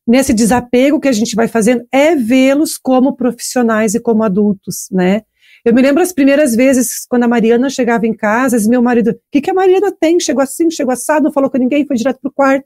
nesse 0.05 0.33
desapego 0.33 0.99
que 0.99 1.07
a 1.07 1.13
gente 1.13 1.33
vai 1.33 1.47
fazendo, 1.47 1.87
é 1.89 2.13
vê-los 2.13 2.77
como 2.77 3.15
profissionais 3.15 3.95
e 3.95 4.01
como 4.01 4.21
adultos, 4.21 4.89
né? 4.91 5.21
Eu 5.63 5.73
me 5.73 5.81
lembro 5.81 6.01
as 6.01 6.11
primeiras 6.11 6.55
vezes, 6.55 7.05
quando 7.07 7.23
a 7.23 7.27
Mariana 7.27 7.69
chegava 7.69 8.07
em 8.07 8.13
casa, 8.13 8.57
meu 8.67 8.81
marido, 8.81 9.11
o 9.11 9.19
que, 9.31 9.41
que 9.41 9.51
a 9.51 9.53
Mariana 9.53 9.91
tem? 9.91 10.19
Chegou 10.19 10.41
assim, 10.41 10.71
chegou 10.71 10.91
assado, 10.91 11.25
não 11.25 11.31
falou 11.31 11.49
com 11.49 11.57
ninguém, 11.57 11.85
foi 11.85 11.95
direto 11.95 12.19
pro 12.19 12.31
quarto. 12.31 12.65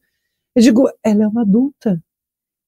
Eu 0.55 0.61
digo, 0.61 0.89
ela 1.03 1.23
é 1.23 1.27
uma 1.27 1.41
adulta. 1.41 2.01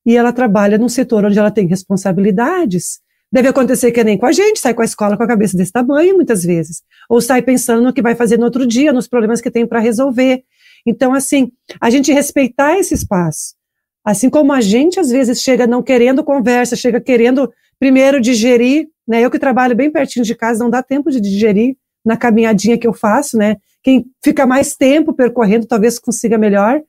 E 0.06 0.16
ela 0.16 0.34
trabalha 0.34 0.78
num 0.78 0.90
setor 0.90 1.24
onde 1.26 1.40
ela 1.40 1.52
tem 1.52 1.66
responsabilidades. 1.68 3.00
Deve 3.32 3.48
acontecer 3.48 3.92
que 3.92 4.04
nem 4.04 4.18
com 4.18 4.26
a 4.26 4.32
gente, 4.32 4.60
sai 4.60 4.74
com 4.74 4.82
a 4.82 4.86
escola 4.86 5.18
com 5.18 5.24
a 5.24 5.28
cabeça 5.28 5.56
desse 5.56 5.72
tamanho, 5.72 6.16
muitas 6.16 6.44
vezes. 6.44 6.82
Ou 7.10 7.22
sai 7.22 7.42
pensando 7.42 7.84
no 7.84 7.94
que 7.94 8.02
vai 8.02 8.16
fazer 8.16 8.38
no 8.38 8.46
outro 8.46 8.66
dia, 8.66 8.92
nos 8.92 9.08
problemas 9.08 9.40
que 9.40 9.52
tem 9.52 9.66
para 9.66 9.80
resolver. 9.80 10.44
Então, 10.86 11.14
assim, 11.14 11.52
a 11.80 11.90
gente 11.90 12.12
respeitar 12.12 12.78
esse 12.78 12.94
espaço. 12.94 13.56
Assim 14.04 14.30
como 14.30 14.54
a 14.54 14.62
gente, 14.62 15.00
às 15.00 15.10
vezes, 15.10 15.42
chega 15.42 15.68
não 15.68 15.84
querendo 15.84 16.24
conversa, 16.24 16.78
chega 16.78 17.02
querendo 17.02 17.52
primeiro 17.80 18.20
digerir 18.20 18.88
né? 19.08 19.22
Eu 19.24 19.32
que 19.32 19.40
trabalho 19.40 19.76
bem 19.76 19.90
pertinho 19.90 20.26
de 20.26 20.36
casa, 20.36 20.64
não 20.64 20.70
dá 20.70 20.84
tempo 20.84 21.10
de 21.10 21.22
digerir 21.22 21.78
na 22.04 22.18
caminhadinha 22.18 22.78
que 22.78 22.86
eu 22.86 22.94
faço, 22.94 23.38
né? 23.38 23.58
Quem 23.82 24.06
fica 24.24 24.46
mais 24.46 24.76
tempo 24.76 25.14
percorrendo 25.14 25.66
talvez 25.66 25.98
consiga 25.98 26.38
melhor. 26.38 26.82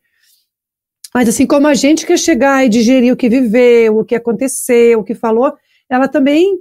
Mas 1.14 1.28
assim 1.28 1.46
como 1.46 1.66
a 1.66 1.74
gente 1.74 2.04
quer 2.04 2.18
chegar 2.18 2.64
e 2.64 2.68
digerir 2.68 3.12
o 3.12 3.16
que 3.16 3.28
viveu, 3.28 3.98
o 3.98 4.04
que 4.04 4.14
aconteceu, 4.14 4.98
o 4.98 5.04
que 5.04 5.14
falou, 5.14 5.54
ela 5.88 6.08
também, 6.08 6.58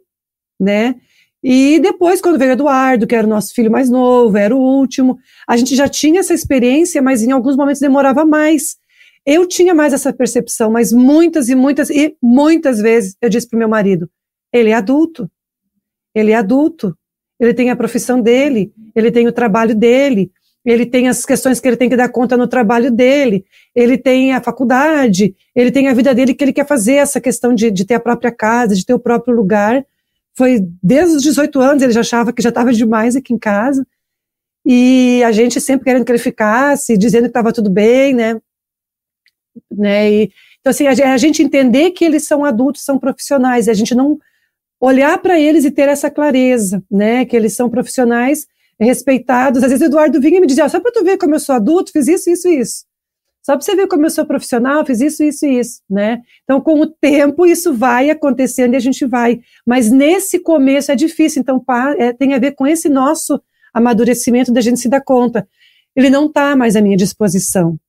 né? 0.59 0.95
E 1.43 1.79
depois, 1.79 2.21
quando 2.21 2.39
veio 2.39 2.51
Eduardo, 2.51 3.05
que 3.05 3.15
era 3.15 3.25
o 3.25 3.29
nosso 3.29 3.53
filho 3.53 3.71
mais 3.71 3.89
novo, 3.89 4.37
era 4.37 4.55
o 4.55 4.59
último, 4.59 5.17
a 5.47 5.55
gente 5.55 5.75
já 5.75 5.87
tinha 5.87 6.19
essa 6.19 6.33
experiência, 6.33 7.01
mas 7.01 7.21
em 7.23 7.31
alguns 7.31 7.55
momentos 7.55 7.81
demorava 7.81 8.25
mais. 8.25 8.77
Eu 9.25 9.45
tinha 9.45 9.75
mais 9.75 9.93
essa 9.93 10.13
percepção, 10.13 10.71
mas 10.71 10.91
muitas 10.91 11.49
e 11.49 11.55
muitas 11.55 11.89
e 11.89 12.15
muitas 12.21 12.79
vezes 12.79 13.15
eu 13.21 13.29
disse 13.29 13.47
para 13.47 13.57
o 13.57 13.59
meu 13.59 13.69
marido: 13.69 14.09
ele 14.51 14.69
é 14.69 14.73
adulto, 14.73 15.29
ele 16.13 16.31
é 16.31 16.36
adulto, 16.36 16.97
ele 17.39 17.53
tem 17.53 17.69
a 17.69 17.75
profissão 17.75 18.21
dele, 18.21 18.71
ele 18.95 19.12
tem 19.12 19.27
o 19.27 19.31
trabalho 19.31 19.75
dele, 19.75 20.31
ele 20.65 20.86
tem 20.86 21.07
as 21.07 21.25
questões 21.25 21.60
que 21.60 21.67
ele 21.67 21.77
tem 21.77 21.89
que 21.89 21.95
dar 21.95 22.10
conta 22.10 22.36
no 22.36 22.47
trabalho 22.47 22.91
dele, 22.91 23.45
ele 23.73 23.97
tem 23.97 24.33
a 24.33 24.41
faculdade, 24.41 25.36
ele 25.55 25.71
tem 25.71 25.88
a 25.88 25.93
vida 25.93 26.13
dele 26.13 26.33
que 26.33 26.43
ele 26.43 26.51
quer 26.51 26.67
fazer, 26.67 26.95
essa 26.95 27.21
questão 27.21 27.53
de, 27.53 27.71
de 27.71 27.86
ter 27.86 27.93
a 27.93 27.99
própria 27.99 28.31
casa, 28.31 28.75
de 28.75 28.86
ter 28.86 28.93
o 28.93 28.99
próprio 28.99 29.33
lugar. 29.33 29.86
Foi 30.36 30.60
desde 30.83 31.15
os 31.15 31.23
18 31.23 31.62
anos, 31.62 31.83
ele 31.83 31.93
já 31.93 32.01
achava 32.01 32.33
que 32.33 32.41
já 32.41 32.49
estava 32.49 32.73
demais 32.73 33.15
aqui 33.15 33.33
em 33.33 33.39
casa. 33.39 33.88
E 34.65 35.23
a 35.23 35.31
gente 35.31 35.62
sempre 35.62 35.86
querendo 35.86 36.03
que 36.03 36.12
ele 36.12 36.19
ficasse, 36.19 36.97
dizendo 36.97 37.23
que 37.23 37.29
estava 37.29 37.53
tudo 37.53 37.69
bem, 37.69 38.13
né? 38.13 38.38
né? 39.71 40.12
E, 40.12 40.31
então, 40.60 40.71
assim, 40.71 40.86
a, 40.86 41.13
a 41.13 41.17
gente 41.17 41.41
entender 41.41 41.91
que 41.91 42.03
eles 42.03 42.27
são 42.27 42.43
adultos, 42.43 42.83
são 42.83 42.99
profissionais, 42.99 43.69
a 43.69 43.73
gente 43.73 43.95
não 43.95 44.19
olhar 44.79 45.17
para 45.19 45.39
eles 45.39 45.65
e 45.65 45.71
ter 45.71 45.89
essa 45.89 46.09
clareza, 46.09 46.83
né, 46.89 47.25
que 47.25 47.35
eles 47.35 47.53
são 47.53 47.69
profissionais 47.69 48.45
respeitados. 48.79 49.63
Às 49.63 49.69
vezes 49.71 49.85
o 49.85 49.89
Eduardo 49.89 50.21
vinha 50.21 50.37
e 50.37 50.41
me 50.41 50.47
dizia, 50.47 50.69
só 50.69 50.79
para 50.79 50.91
tu 50.91 51.03
ver 51.03 51.17
como 51.17 51.35
eu 51.35 51.39
sou 51.39 51.55
adulto, 51.55 51.91
fiz 51.91 52.07
isso, 52.07 52.29
isso 52.29 52.47
isso. 52.47 52.85
Só 53.47 53.53
para 53.55 53.61
você 53.61 53.75
ver 53.77 53.87
como 53.87 54.05
eu 54.05 54.09
sou 54.09 54.25
profissional, 54.25 54.85
fiz 54.85 54.99
isso, 54.99 55.23
isso 55.23 55.45
e 55.45 55.57
isso, 55.57 55.81
né? 55.89 56.21
Então, 56.43 56.59
com 56.59 56.81
o 56.81 56.85
tempo, 56.85 57.45
isso 57.45 57.73
vai 57.73 58.09
acontecendo 58.09 58.73
e 58.73 58.75
a 58.75 58.79
gente 58.79 59.05
vai. 59.05 59.39
Mas 59.65 59.89
nesse 59.89 60.37
começo 60.37 60.91
é 60.91 60.95
difícil, 60.95 61.41
então 61.41 61.63
é, 61.97 62.11
tem 62.11 62.33
a 62.33 62.39
ver 62.39 62.51
com 62.51 62.67
esse 62.67 62.89
nosso 62.89 63.41
amadurecimento 63.73 64.51
da 64.51 64.59
gente 64.59 64.81
se 64.81 64.89
dar 64.89 64.99
conta. 64.99 65.47
Ele 65.95 66.09
não 66.09 66.25
está 66.25 66.57
mais 66.57 66.75
à 66.75 66.81
minha 66.81 66.97
disposição. 66.97 67.79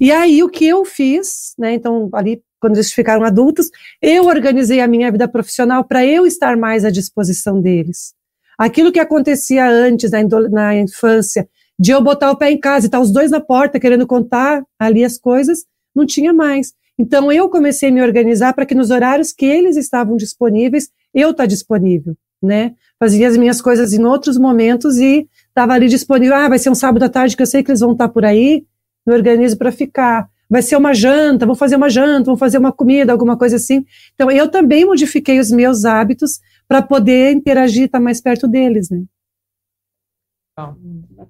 E 0.00 0.12
aí, 0.12 0.44
o 0.44 0.48
que 0.48 0.66
eu 0.66 0.84
fiz, 0.84 1.54
né? 1.58 1.74
Então, 1.74 2.08
ali 2.12 2.40
quando 2.60 2.76
eles 2.76 2.92
ficaram 2.92 3.24
adultos, 3.24 3.70
eu 4.00 4.26
organizei 4.26 4.80
a 4.80 4.86
minha 4.86 5.10
vida 5.10 5.26
profissional 5.26 5.82
para 5.82 6.04
eu 6.04 6.26
estar 6.26 6.56
mais 6.56 6.84
à 6.84 6.90
disposição 6.90 7.60
deles. 7.60 8.14
Aquilo 8.58 8.92
que 8.92 9.00
acontecia 9.00 9.66
antes, 9.68 10.10
na, 10.10 10.22
na 10.50 10.76
infância, 10.76 11.48
de 11.78 11.92
eu 11.92 12.02
botar 12.02 12.30
o 12.30 12.36
pé 12.36 12.50
em 12.50 12.60
casa 12.60 12.84
e 12.84 12.88
estar 12.88 12.98
tá 12.98 13.02
os 13.02 13.10
dois 13.10 13.30
na 13.30 13.40
porta 13.40 13.80
querendo 13.80 14.06
contar 14.06 14.62
ali 14.78 15.02
as 15.02 15.16
coisas, 15.16 15.64
não 15.94 16.04
tinha 16.04 16.32
mais. 16.32 16.74
Então 16.98 17.32
eu 17.32 17.48
comecei 17.48 17.88
a 17.88 17.92
me 17.92 18.02
organizar 18.02 18.52
para 18.52 18.66
que 18.66 18.74
nos 18.74 18.90
horários 18.90 19.32
que 19.32 19.46
eles 19.46 19.78
estavam 19.78 20.18
disponíveis, 20.18 20.90
eu 21.14 21.30
estar 21.30 21.44
tá 21.44 21.46
disponível, 21.46 22.14
né? 22.42 22.74
Fazia 22.98 23.26
as 23.26 23.38
minhas 23.38 23.62
coisas 23.62 23.94
em 23.94 24.04
outros 24.04 24.36
momentos 24.36 24.98
e 24.98 25.26
estava 25.48 25.72
ali 25.72 25.88
disponível. 25.88 26.36
Ah, 26.36 26.50
vai 26.50 26.58
ser 26.58 26.68
um 26.68 26.74
sábado 26.74 27.02
à 27.02 27.08
tarde 27.08 27.34
que 27.34 27.42
eu 27.42 27.46
sei 27.46 27.62
que 27.62 27.70
eles 27.70 27.80
vão 27.80 27.92
estar 27.92 28.08
tá 28.08 28.12
por 28.12 28.26
aí, 28.26 28.66
me 29.06 29.14
organizo 29.14 29.56
para 29.56 29.72
ficar 29.72 30.28
vai 30.50 30.62
ser 30.62 30.76
uma 30.76 30.92
janta, 30.92 31.46
vou 31.46 31.54
fazer 31.54 31.76
uma 31.76 31.88
janta, 31.88 32.24
vou 32.24 32.36
fazer 32.36 32.58
uma 32.58 32.72
comida, 32.72 33.12
alguma 33.12 33.36
coisa 33.36 33.56
assim. 33.56 33.84
Então, 34.14 34.28
eu 34.30 34.50
também 34.50 34.84
modifiquei 34.84 35.38
os 35.38 35.50
meus 35.50 35.84
hábitos 35.84 36.40
para 36.66 36.82
poder 36.82 37.32
interagir, 37.32 37.84
estar 37.84 37.98
tá 37.98 38.04
mais 38.04 38.20
perto 38.20 38.48
deles, 38.48 38.90
né? 38.90 39.02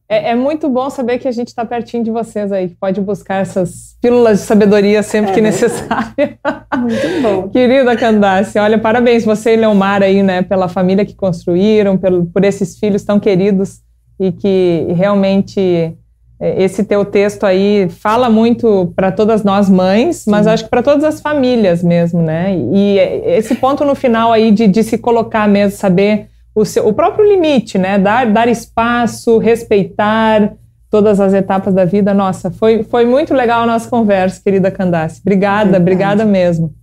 É, 0.09 0.31
é, 0.31 0.35
muito 0.35 0.69
bom 0.69 0.91
saber 0.91 1.19
que 1.19 1.29
a 1.29 1.31
gente 1.31 1.49
está 1.49 1.65
pertinho 1.65 2.03
de 2.03 2.11
vocês 2.11 2.51
aí, 2.51 2.71
que 2.71 2.75
pode 2.75 3.01
buscar 3.01 3.37
essas 3.37 3.97
pílulas 4.01 4.41
de 4.41 4.47
sabedoria 4.47 5.05
sempre 5.05 5.31
é, 5.31 5.35
que 5.35 5.41
necessário. 5.41 6.39
Muito 6.79 7.23
bom. 7.23 7.49
Querida 7.53 7.97
Candace, 7.97 8.59
olha, 8.59 8.77
parabéns 8.77 9.25
você 9.25 9.55
e 9.55 9.57
Leomar 9.57 10.03
aí, 10.03 10.21
né, 10.21 10.43
pela 10.43 10.69
família 10.69 11.05
que 11.05 11.15
construíram, 11.15 11.97
pelo, 11.97 12.27
por 12.27 12.45
esses 12.45 12.77
filhos 12.77 13.05
tão 13.05 13.21
queridos 13.21 13.81
e 14.19 14.33
que 14.33 14.87
realmente 14.97 15.97
esse 16.41 16.85
teu 16.85 17.05
texto 17.05 17.45
aí 17.45 17.89
fala 17.91 18.31
muito 18.31 18.91
para 18.97 19.13
todas 19.13 19.45
nós 19.45 19.69
mães, 19.69 20.17
Sim. 20.19 20.31
mas 20.31 20.47
acho 20.47 20.65
que 20.65 20.71
para 20.71 20.83
todas 20.83 21.05
as 21.05 21.21
famílias 21.21 21.83
mesmo, 21.83 22.23
né? 22.23 22.57
E 22.57 22.99
esse 23.27 23.55
ponto 23.55 23.85
no 23.85 23.95
final 23.95 24.33
aí 24.33 24.51
de, 24.51 24.67
de 24.67 24.83
se 24.83 24.97
colocar 24.97 25.47
mesmo, 25.47 25.77
saber 25.77 26.29
o, 26.55 26.65
seu, 26.65 26.89
o 26.89 26.95
próprio 26.95 27.29
limite, 27.29 27.77
né? 27.77 27.99
Dar, 27.99 28.27
dar 28.33 28.49
espaço, 28.49 29.37
respeitar 29.37 30.55
todas 30.91 31.21
as 31.21 31.35
etapas 31.35 31.75
da 31.75 31.85
vida. 31.85 32.15
Nossa, 32.15 32.51
foi, 32.51 32.83
foi 32.85 33.05
muito 33.05 33.35
legal 33.35 33.63
a 33.63 33.67
nossa 33.67 33.89
conversa, 33.89 34.41
querida 34.43 34.71
Candace. 34.71 35.21
Obrigada, 35.21 35.65
Verdade. 35.65 35.83
obrigada 35.83 36.25
mesmo. 36.25 36.75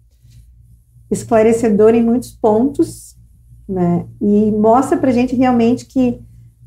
Esclarecedor 1.10 1.96
em 1.96 2.04
muitos 2.04 2.32
pontos, 2.32 3.16
né? 3.68 4.06
E 4.22 4.52
mostra 4.52 4.98
para 4.98 5.12
gente 5.12 5.36
realmente 5.36 5.86
que 5.86 6.20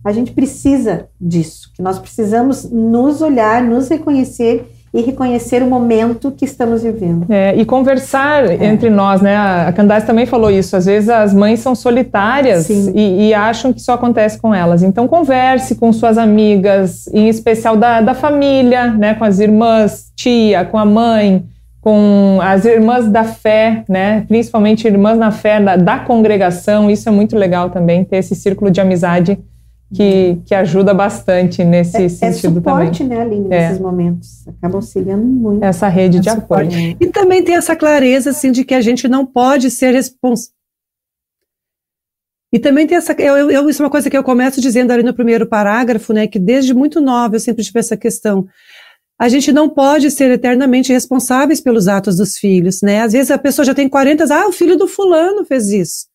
a 0.05 0.13
gente 0.13 0.33
precisa 0.33 1.09
disso, 1.21 1.71
que 1.75 1.83
nós 1.83 1.99
precisamos 1.99 2.71
nos 2.71 3.21
olhar, 3.21 3.63
nos 3.63 3.89
reconhecer 3.89 4.67
e 4.93 5.03
reconhecer 5.03 5.63
o 5.63 5.67
momento 5.67 6.33
que 6.33 6.45
estamos 6.45 6.83
vivendo. 6.83 7.25
É, 7.29 7.55
e 7.55 7.65
conversar 7.65 8.45
é. 8.45 8.65
entre 8.67 8.91
nós, 8.91 9.21
né? 9.21 9.37
A 9.37 9.73
Candace 9.73 10.05
também 10.05 10.27
falou 10.27 10.51
isso. 10.51 10.77
Às 10.77 10.87
vezes 10.87 11.09
as 11.09 11.33
mães 11.33 11.61
são 11.61 11.77
solitárias 11.77 12.69
e, 12.69 13.29
e, 13.29 13.35
acham 13.35 13.73
que 13.73 13.79
isso 13.79 13.93
acontece 13.93 14.41
com 14.41 14.53
elas. 14.53 14.83
Então 14.83 15.07
converse 15.07 15.77
com 15.77 15.93
suas 15.93 16.19
amigas, 16.19 17.07
em 17.15 17.29
especial 17.29 17.77
da, 17.77 18.01
da 18.01 18.15
família, 18.15 18.89
né? 18.89 19.15
Com 19.15 19.25
as 19.25 19.39
irmãs, 19.39 20.11
tia, 20.17 20.65
com 20.65 20.77
a 20.77 20.85
mãe, 20.85 21.45
com 21.81 22.41
as 22.43 22.65
irmãs 22.65 23.07
da 23.07 23.23
fé, 23.23 23.85
né? 23.89 24.25
Principalmente 24.27 24.89
irmãs 24.89 25.17
na 25.17 25.31
fé 25.31 25.61
da, 25.61 25.77
da 25.77 25.99
congregação. 26.01 26.91
Isso 26.91 27.09
é 27.09 27.13
muito 27.13 27.37
legal 27.37 27.71
também 27.71 28.03
ter 28.03 28.17
esse 28.17 28.35
círculo 28.35 28.73
de 28.73 28.81
amizade 28.81 29.39
que, 29.93 30.39
que 30.47 30.55
ajuda 30.55 30.95
bastante 30.95 31.65
nesse 31.65 31.97
é, 31.97 32.05
é 32.05 32.09
sentido 32.09 32.59
é 32.59 32.61
suporte, 32.61 33.03
também. 33.03 33.19
né, 33.19 33.23
Aline, 33.23 33.47
é. 33.47 33.69
nesses 33.69 33.81
momentos. 33.81 34.47
Acaba 34.47 34.77
auxiliando 34.77 35.25
muito. 35.25 35.65
Essa 35.65 35.89
rede 35.89 36.19
é 36.19 36.21
de 36.21 36.29
apoio. 36.29 36.71
E 37.01 37.07
também 37.09 37.43
tem 37.43 37.57
essa 37.57 37.75
clareza, 37.75 38.31
assim, 38.31 38.53
de 38.53 38.65
que 38.65 38.75
a 38.75 38.81
gente 38.81 39.09
não 39.09 39.27
pode 39.27 39.71
ser 39.71 39.93
responsável. 39.93 40.55
E 42.53 42.59
também 42.59 42.87
tem 42.87 42.97
essa, 42.97 43.13
eu, 43.13 43.49
eu, 43.51 43.71
isso 43.71 43.81
é 43.81 43.85
uma 43.85 43.91
coisa 43.91 44.11
que 44.11 44.17
eu 44.17 44.25
começo 44.25 44.61
dizendo 44.61 44.91
ali 44.91 45.05
no 45.05 45.15
primeiro 45.15 45.47
parágrafo, 45.47 46.13
né, 46.13 46.27
que 46.27 46.39
desde 46.39 46.75
muito 46.75 47.01
nova 47.01 47.37
eu 47.37 47.41
sempre 47.41 47.63
tive 47.63 47.79
essa 47.79 47.97
questão. 47.97 48.47
A 49.21 49.29
gente 49.29 49.53
não 49.53 49.69
pode 49.69 50.11
ser 50.11 50.33
eternamente 50.33 50.93
responsáveis 50.93 51.61
pelos 51.61 51.87
atos 51.87 52.17
dos 52.17 52.39
filhos, 52.39 52.81
né? 52.81 53.03
Às 53.03 53.13
vezes 53.13 53.31
a 53.31 53.39
pessoa 53.39 53.67
já 53.67 53.75
tem 53.75 53.89
40 53.89 54.25
anos, 54.25 54.31
ah, 54.31 54.49
o 54.49 54.53
filho 54.53 54.77
do 54.77 54.89
fulano 54.89 55.45
fez 55.45 55.69
isso 55.69 56.10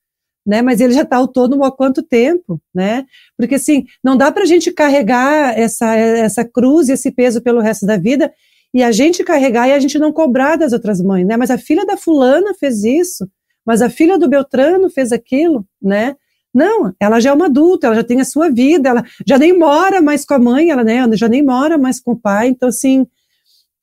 né? 0.45 0.61
Mas 0.61 0.79
ele 0.79 0.93
já 0.93 1.01
está 1.01 1.17
autônomo 1.17 1.63
há 1.63 1.71
quanto 1.71 2.03
tempo, 2.03 2.61
né? 2.73 3.05
Porque 3.37 3.55
assim, 3.55 3.85
não 4.03 4.15
dá 4.15 4.31
para 4.31 4.43
a 4.43 4.45
gente 4.45 4.71
carregar 4.71 5.57
essa, 5.57 5.95
essa 5.95 6.45
cruz, 6.45 6.89
esse 6.89 7.11
peso 7.11 7.41
pelo 7.41 7.61
resto 7.61 7.85
da 7.85 7.97
vida 7.97 8.31
e 8.73 8.83
a 8.83 8.91
gente 8.91 9.23
carregar 9.23 9.67
e 9.69 9.73
a 9.73 9.79
gente 9.79 9.97
não 9.97 10.11
cobrar 10.11 10.57
das 10.57 10.73
outras 10.73 11.01
mães, 11.01 11.25
né? 11.25 11.37
Mas 11.37 11.49
a 11.49 11.57
filha 11.57 11.85
da 11.85 11.97
fulana 11.97 12.53
fez 12.53 12.83
isso, 12.83 13.27
mas 13.65 13.81
a 13.81 13.89
filha 13.89 14.17
do 14.17 14.29
Beltrano 14.29 14.89
fez 14.89 15.11
aquilo, 15.11 15.65
né? 15.81 16.15
Não, 16.53 16.93
ela 16.99 17.19
já 17.19 17.31
é 17.31 17.33
uma 17.33 17.47
adulta, 17.47 17.87
ela 17.87 17.95
já 17.95 18.03
tem 18.03 18.21
a 18.21 18.25
sua 18.25 18.49
vida, 18.49 18.89
ela 18.89 19.03
já 19.27 19.37
nem 19.37 19.57
mora 19.57 20.01
mais 20.01 20.25
com 20.25 20.35
a 20.35 20.39
mãe, 20.39 20.69
ela 20.69 20.85
né, 20.85 21.05
já 21.13 21.27
nem 21.27 21.43
mora 21.43 21.77
mais 21.77 21.99
com 21.99 22.11
o 22.13 22.19
pai, 22.19 22.47
então 22.47 22.69
assim, 22.69 23.05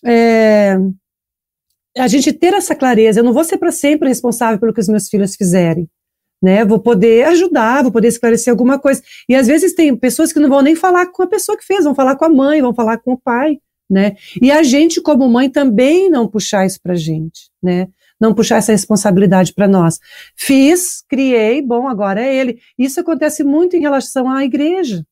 é, 0.05 0.79
a 1.99 2.09
gente 2.09 2.33
ter 2.33 2.55
essa 2.55 2.75
clareza, 2.75 3.21
eu 3.21 3.25
não 3.25 3.33
vou 3.35 3.45
ser 3.45 3.59
para 3.59 3.71
sempre 3.71 4.09
responsável 4.09 4.59
pelo 4.59 4.73
que 4.73 4.81
os 4.81 4.89
meus 4.89 5.09
filhos 5.09 5.37
fizerem, 5.37 5.87
né? 6.43 6.65
Vou 6.65 6.81
poder 6.81 7.25
ajudar, 7.29 7.83
vou 7.83 7.93
poder 7.93 8.09
esclarecer 8.09 8.51
alguma 8.51 8.79
coisa. 8.79 9.01
E 9.29 9.35
às 9.35 9.47
vezes 9.47 9.75
tem 9.75 9.95
pessoas 9.97 10.33
que 10.33 10.41
não 10.41 10.49
vão 10.49 10.61
nem 10.61 10.75
falar 10.75 11.07
com 11.07 11.23
a 11.23 11.27
pessoa 11.27 11.57
que 11.57 11.65
fez, 11.65 11.85
vão 11.85 11.95
falar 11.95 12.17
com 12.17 12.25
a 12.25 12.29
mãe, 12.29 12.61
vão 12.61 12.75
falar 12.75 12.99
com 12.99 13.13
o 13.13 13.19
pai, 13.19 13.59
né? 13.89 14.17
E 14.41 14.51
a 14.51 14.63
gente, 14.63 15.01
como 15.01 15.29
mãe, 15.29 15.49
também 15.49 16.11
não 16.11 16.27
puxar 16.27 16.67
isso 16.67 16.81
pra 16.83 16.95
gente, 16.95 17.51
né? 17.63 17.89
Não 18.21 18.35
puxar 18.35 18.57
essa 18.57 18.73
responsabilidade 18.73 19.53
para 19.55 19.69
nós. 19.69 19.99
Fiz, 20.37 21.05
criei, 21.09 21.63
bom, 21.63 21.89
agora 21.89 22.21
é 22.21 22.35
ele. 22.35 22.59
Isso 22.79 23.01
acontece 23.01 23.45
muito 23.45 23.77
em 23.77 23.81
relação 23.81 24.29
à 24.29 24.45
igreja, 24.45 25.05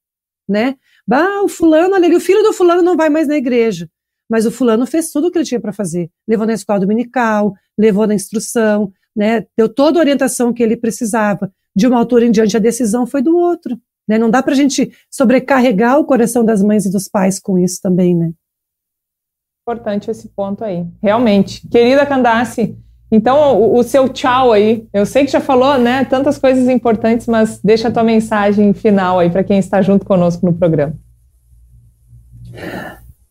né? 0.49 0.77
Bah, 1.07 1.43
o 1.43 1.49
fulano, 1.49 1.95
ali, 1.95 2.15
o 2.15 2.21
filho 2.21 2.43
do 2.43 2.53
fulano 2.53 2.83
não 2.83 2.97
vai 2.97 3.09
mais 3.09 3.27
na 3.27 3.37
igreja. 3.37 3.89
Mas 4.29 4.47
o 4.47 4.51
fulano 4.51 4.87
fez 4.87 5.11
tudo 5.11 5.27
o 5.27 5.31
que 5.31 5.39
ele 5.39 5.45
tinha 5.45 5.61
para 5.61 5.73
fazer. 5.73 6.09
Levou 6.27 6.47
na 6.47 6.53
escola 6.53 6.79
dominical, 6.79 7.53
levou 7.77 8.07
na 8.07 8.15
instrução, 8.15 8.93
né, 9.17 9.47
deu 9.57 9.69
toda 9.69 9.99
a 9.99 10.03
orientação 10.03 10.53
que 10.53 10.63
ele 10.63 10.77
precisava. 10.77 11.53
De 11.75 11.87
uma 11.87 11.99
altura 11.99 12.27
em 12.27 12.31
diante, 12.31 12.57
a 12.57 12.61
decisão 12.61 13.07
foi 13.07 13.23
do 13.23 13.37
outro. 13.37 13.79
Né? 14.09 14.19
Não 14.19 14.31
dá 14.31 14.43
para 14.43 14.53
a 14.53 14.57
gente 14.57 14.93
sobrecarregar 15.11 15.99
o 15.99 16.05
coração 16.05 16.45
das 16.45 16.63
mães 16.63 16.85
e 16.85 16.91
dos 16.91 17.09
pais 17.09 17.39
com 17.39 17.59
isso 17.59 17.81
também, 17.81 18.17
né? 18.17 18.33
Importante 19.63 20.11
esse 20.11 20.29
ponto 20.29 20.65
aí, 20.65 20.85
realmente. 21.01 21.67
Querida 21.69 22.05
Candace, 22.05 22.77
então 23.11 23.61
o, 23.61 23.79
o 23.79 23.83
seu 23.83 24.09
tchau 24.09 24.53
aí, 24.53 24.87
eu 24.93 25.05
sei 25.05 25.25
que 25.25 25.33
já 25.33 25.41
falou, 25.41 25.79
né, 25.79 26.05
tantas 26.05 26.39
coisas 26.39 26.69
importantes, 26.69 27.27
mas 27.27 27.61
deixa 27.63 27.89
a 27.89 27.91
tua 27.91 28.05
mensagem 28.05 28.73
final 28.73 29.19
aí 29.19 29.31
para 29.31 29.45
quem 29.45 29.59
está 29.59 29.83
junto 29.83 30.07
conosco 30.07 30.47
no 30.47 30.55
programa. 30.55 30.95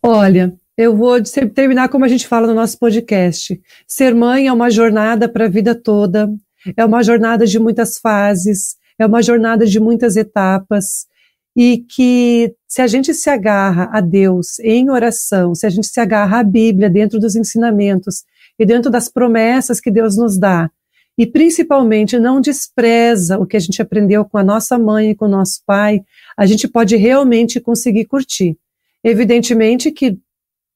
Olha, 0.04 0.54
eu 0.80 0.96
vou 0.96 1.22
terminar 1.54 1.90
como 1.90 2.06
a 2.06 2.08
gente 2.08 2.26
fala 2.26 2.48
no 2.48 2.54
nosso 2.54 2.80
podcast. 2.80 3.62
Ser 3.86 4.16
mãe 4.16 4.48
é 4.48 4.54
uma 4.54 4.70
jornada 4.70 5.28
para 5.28 5.44
a 5.44 5.50
vida 5.50 5.76
toda, 5.76 6.34
é 6.78 6.86
uma 6.86 7.04
jornada 7.04 7.46
de 7.46 7.60
muitas 7.60 7.98
fases, 7.98 8.78
é 8.98 9.06
uma 9.06 9.22
jornada 9.22 9.66
de 9.66 9.78
muitas 9.78 10.16
etapas, 10.16 11.06
e 11.54 11.80
que 11.80 12.56
se 12.66 12.82
a 12.82 12.88
gente 12.88 13.14
se 13.14 13.30
agarra 13.30 13.90
a 13.92 14.00
Deus 14.00 14.58
em 14.60 14.90
oração, 14.90 15.54
se 15.54 15.66
a 15.66 15.70
gente 15.70 15.86
se 15.86 16.00
agarra 16.00 16.40
à 16.40 16.44
Bíblia 16.44 16.90
dentro 16.90 17.20
dos 17.20 17.36
ensinamentos 17.36 18.24
e 18.58 18.66
dentro 18.66 18.90
das 18.90 19.10
promessas 19.10 19.82
que 19.82 19.92
Deus 19.92 20.16
nos 20.16 20.40
dá, 20.40 20.72
e 21.18 21.28
principalmente 21.28 22.18
não 22.18 22.40
despreza 22.40 23.38
o 23.38 23.46
que 23.46 23.58
a 23.58 23.60
gente 23.60 23.82
aprendeu 23.82 24.24
com 24.24 24.38
a 24.38 24.44
nossa 24.46 24.80
mãe 24.80 25.10
e 25.10 25.16
com 25.16 25.26
o 25.26 25.30
nosso 25.30 25.62
pai, 25.66 26.00
a 26.38 26.46
gente 26.46 26.70
pode 26.70 26.96
realmente 26.96 27.60
conseguir 27.60 28.06
curtir. 28.06 28.58
Evidentemente 29.04 29.92
que 29.92 30.18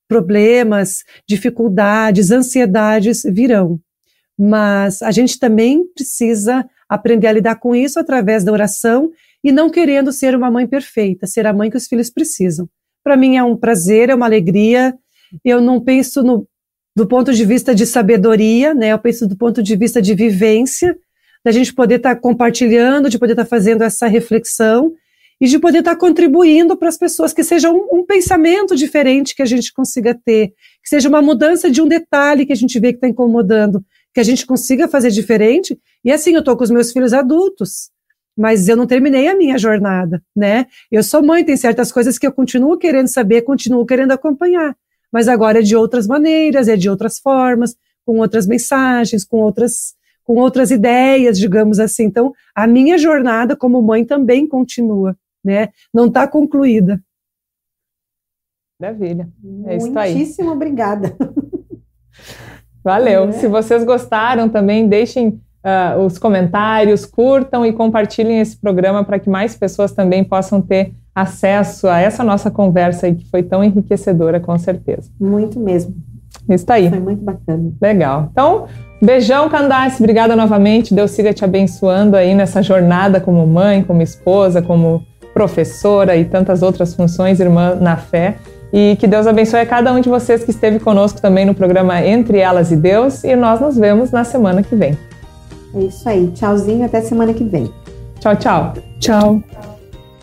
problemas, 0.07 1.03
dificuldades, 1.27 2.31
ansiedades 2.31 3.23
virão. 3.23 3.79
Mas 4.37 5.01
a 5.01 5.11
gente 5.11 5.39
também 5.39 5.85
precisa 5.93 6.67
aprender 6.89 7.27
a 7.27 7.31
lidar 7.31 7.55
com 7.55 7.75
isso 7.75 7.99
através 7.99 8.43
da 8.43 8.51
oração 8.51 9.11
e 9.43 9.51
não 9.51 9.69
querendo 9.69 10.11
ser 10.11 10.35
uma 10.35 10.49
mãe 10.49 10.65
perfeita, 10.67 11.27
ser 11.27 11.45
a 11.45 11.53
mãe 11.53 11.69
que 11.69 11.77
os 11.77 11.87
filhos 11.87 12.09
precisam. 12.09 12.67
Para 13.03 13.17
mim 13.17 13.35
é 13.35 13.43
um 13.43 13.57
prazer, 13.57 14.09
é 14.09 14.15
uma 14.15 14.25
alegria. 14.25 14.93
Eu 15.43 15.59
não 15.59 15.81
penso 15.81 16.23
no, 16.23 16.47
do 16.95 17.05
ponto 17.05 17.33
de 17.33 17.43
vista 17.43 17.75
de 17.75 17.85
sabedoria, 17.85 18.73
né? 18.73 18.89
Eu 18.89 18.99
penso 18.99 19.27
do 19.27 19.35
ponto 19.35 19.61
de 19.61 19.75
vista 19.75 20.01
de 20.01 20.15
vivência, 20.15 20.95
da 21.43 21.51
gente 21.51 21.73
poder 21.73 21.95
estar 21.95 22.15
tá 22.15 22.21
compartilhando, 22.21 23.09
de 23.09 23.19
poder 23.19 23.33
estar 23.33 23.43
tá 23.43 23.49
fazendo 23.49 23.81
essa 23.83 24.07
reflexão 24.07 24.93
e 25.43 25.45
de 25.45 25.59
poder 25.59 25.79
estar 25.79 25.97
contribuindo 25.97 26.77
para 26.77 26.87
as 26.87 26.97
pessoas, 26.97 27.33
que 27.33 27.43
seja 27.43 27.69
um, 27.69 27.85
um, 27.91 28.05
pensamento 28.05 28.77
diferente 28.77 29.35
que 29.35 29.41
a 29.41 29.45
gente 29.45 29.73
consiga 29.73 30.17
ter, 30.23 30.53
que 30.81 30.87
seja 30.87 31.09
uma 31.09 31.21
mudança 31.21 31.69
de 31.69 31.81
um 31.81 31.87
detalhe 31.87 32.45
que 32.45 32.53
a 32.53 32.55
gente 32.55 32.79
vê 32.79 32.93
que 32.93 32.97
está 32.97 33.09
incomodando, 33.09 33.83
que 34.13 34.21
a 34.21 34.23
gente 34.23 34.45
consiga 34.45 34.87
fazer 34.87 35.11
diferente. 35.11 35.77
E 36.01 36.13
assim, 36.13 36.31
eu 36.31 36.39
estou 36.39 36.55
com 36.55 36.63
os 36.63 36.71
meus 36.71 36.93
filhos 36.93 37.11
adultos, 37.11 37.89
mas 38.37 38.69
eu 38.69 38.77
não 38.77 38.87
terminei 38.87 39.27
a 39.27 39.35
minha 39.35 39.57
jornada, 39.57 40.23
né? 40.33 40.65
Eu 40.89 41.03
sou 41.03 41.21
mãe, 41.21 41.43
tem 41.43 41.57
certas 41.57 41.91
coisas 41.91 42.17
que 42.17 42.25
eu 42.25 42.31
continuo 42.31 42.77
querendo 42.77 43.09
saber, 43.09 43.41
continuo 43.41 43.85
querendo 43.85 44.13
acompanhar, 44.13 44.73
mas 45.11 45.27
agora 45.27 45.59
é 45.59 45.61
de 45.61 45.75
outras 45.75 46.07
maneiras, 46.07 46.69
é 46.69 46.77
de 46.77 46.89
outras 46.89 47.19
formas, 47.19 47.75
com 48.05 48.19
outras 48.19 48.47
mensagens, 48.47 49.25
com 49.25 49.39
outras 49.39 49.93
com 50.23 50.35
outras 50.35 50.71
ideias, 50.71 51.37
digamos 51.37 51.81
assim. 51.81 52.05
Então, 52.05 52.31
a 52.55 52.65
minha 52.65 52.97
jornada 52.97 53.57
como 53.57 53.81
mãe 53.81 54.05
também 54.05 54.47
continua 54.47 55.17
né? 55.43 55.69
Não 55.93 56.07
está 56.07 56.27
concluída. 56.27 57.01
Maravilha. 58.79 59.29
É 59.65 59.77
isso 59.77 59.97
aí. 59.97 60.13
Muitíssimo 60.13 60.51
obrigada. 60.51 61.15
Valeu. 62.83 63.29
É. 63.29 63.31
Se 63.31 63.47
vocês 63.47 63.83
gostaram 63.83 64.49
também, 64.49 64.87
deixem 64.87 65.29
uh, 65.63 65.99
os 66.05 66.17
comentários, 66.17 67.05
curtam 67.05 67.65
e 67.65 67.71
compartilhem 67.71 68.39
esse 68.39 68.57
programa 68.57 69.03
para 69.03 69.19
que 69.19 69.29
mais 69.29 69.55
pessoas 69.55 69.93
também 69.93 70.23
possam 70.23 70.61
ter 70.61 70.93
acesso 71.15 71.87
a 71.87 71.99
essa 71.99 72.23
nossa 72.23 72.49
conversa 72.51 73.05
aí 73.05 73.15
que 73.15 73.29
foi 73.29 73.43
tão 73.43 73.63
enriquecedora, 73.63 74.39
com 74.39 74.57
certeza. 74.57 75.09
Muito 75.19 75.59
mesmo. 75.59 75.95
Isso 76.49 76.65
aí. 76.71 76.89
Foi 76.89 76.99
muito 76.99 77.23
bacana. 77.23 77.71
Legal. 77.81 78.29
Então, 78.31 78.65
beijão, 79.01 79.47
Candace. 79.47 80.01
Obrigada 80.01 80.35
novamente. 80.35 80.93
Deus 80.93 81.11
siga 81.11 81.31
te 81.31 81.45
abençoando 81.45 82.17
aí 82.17 82.35
nessa 82.35 82.61
jornada 82.61 83.21
como 83.21 83.45
mãe, 83.47 83.83
como 83.83 84.01
esposa, 84.01 84.61
como 84.61 85.05
professora 85.34 86.15
e 86.15 86.25
tantas 86.25 86.61
outras 86.61 86.93
funções, 86.93 87.39
irmã 87.39 87.75
na 87.75 87.97
fé. 87.97 88.38
E 88.71 88.95
que 88.99 89.05
Deus 89.05 89.27
abençoe 89.27 89.59
a 89.59 89.65
cada 89.65 89.93
um 89.93 89.99
de 89.99 90.09
vocês 90.09 90.43
que 90.43 90.49
esteve 90.49 90.79
conosco 90.79 91.21
também 91.21 91.45
no 91.45 91.53
programa 91.53 92.01
Entre 92.03 92.39
Elas 92.39 92.71
e 92.71 92.75
Deus. 92.75 93.23
E 93.23 93.36
nós 93.36 93.61
nos 93.61 93.77
vemos 93.77 94.11
na 94.11 94.23
semana 94.23 94.63
que 94.63 94.75
vem. 94.75 94.97
É 95.75 95.79
isso 95.79 96.07
aí. 96.09 96.27
Tchauzinho, 96.31 96.86
até 96.86 97.01
semana 97.01 97.34
que 97.34 97.43
vem. 97.43 97.71
Tchau, 98.19 98.36
tchau. 98.36 98.73
Tchau. 98.99 99.43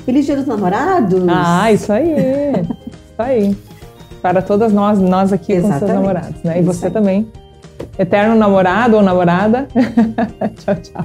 Feliz 0.04 0.26
Dia 0.26 0.36
dos 0.36 0.46
Namorados. 0.46 1.22
Ah, 1.28 1.70
isso 1.72 1.92
aí. 1.92 2.14
Tá 3.16 3.26
aí. 3.26 3.54
Para 4.22 4.40
todas 4.40 4.72
nós, 4.72 4.98
nós 4.98 5.30
aqui 5.30 5.52
Exatamente. 5.52 5.80
com 5.80 5.86
seus 5.86 6.00
namorados, 6.00 6.42
né? 6.42 6.56
E 6.56 6.60
Isso 6.62 6.72
você 6.72 6.86
aí. 6.86 6.92
também. 6.92 7.28
Eterno 7.98 8.34
namorado 8.34 8.96
ou 8.96 9.02
namorada. 9.02 9.68
tchau, 10.56 10.74
tchau. 10.76 11.04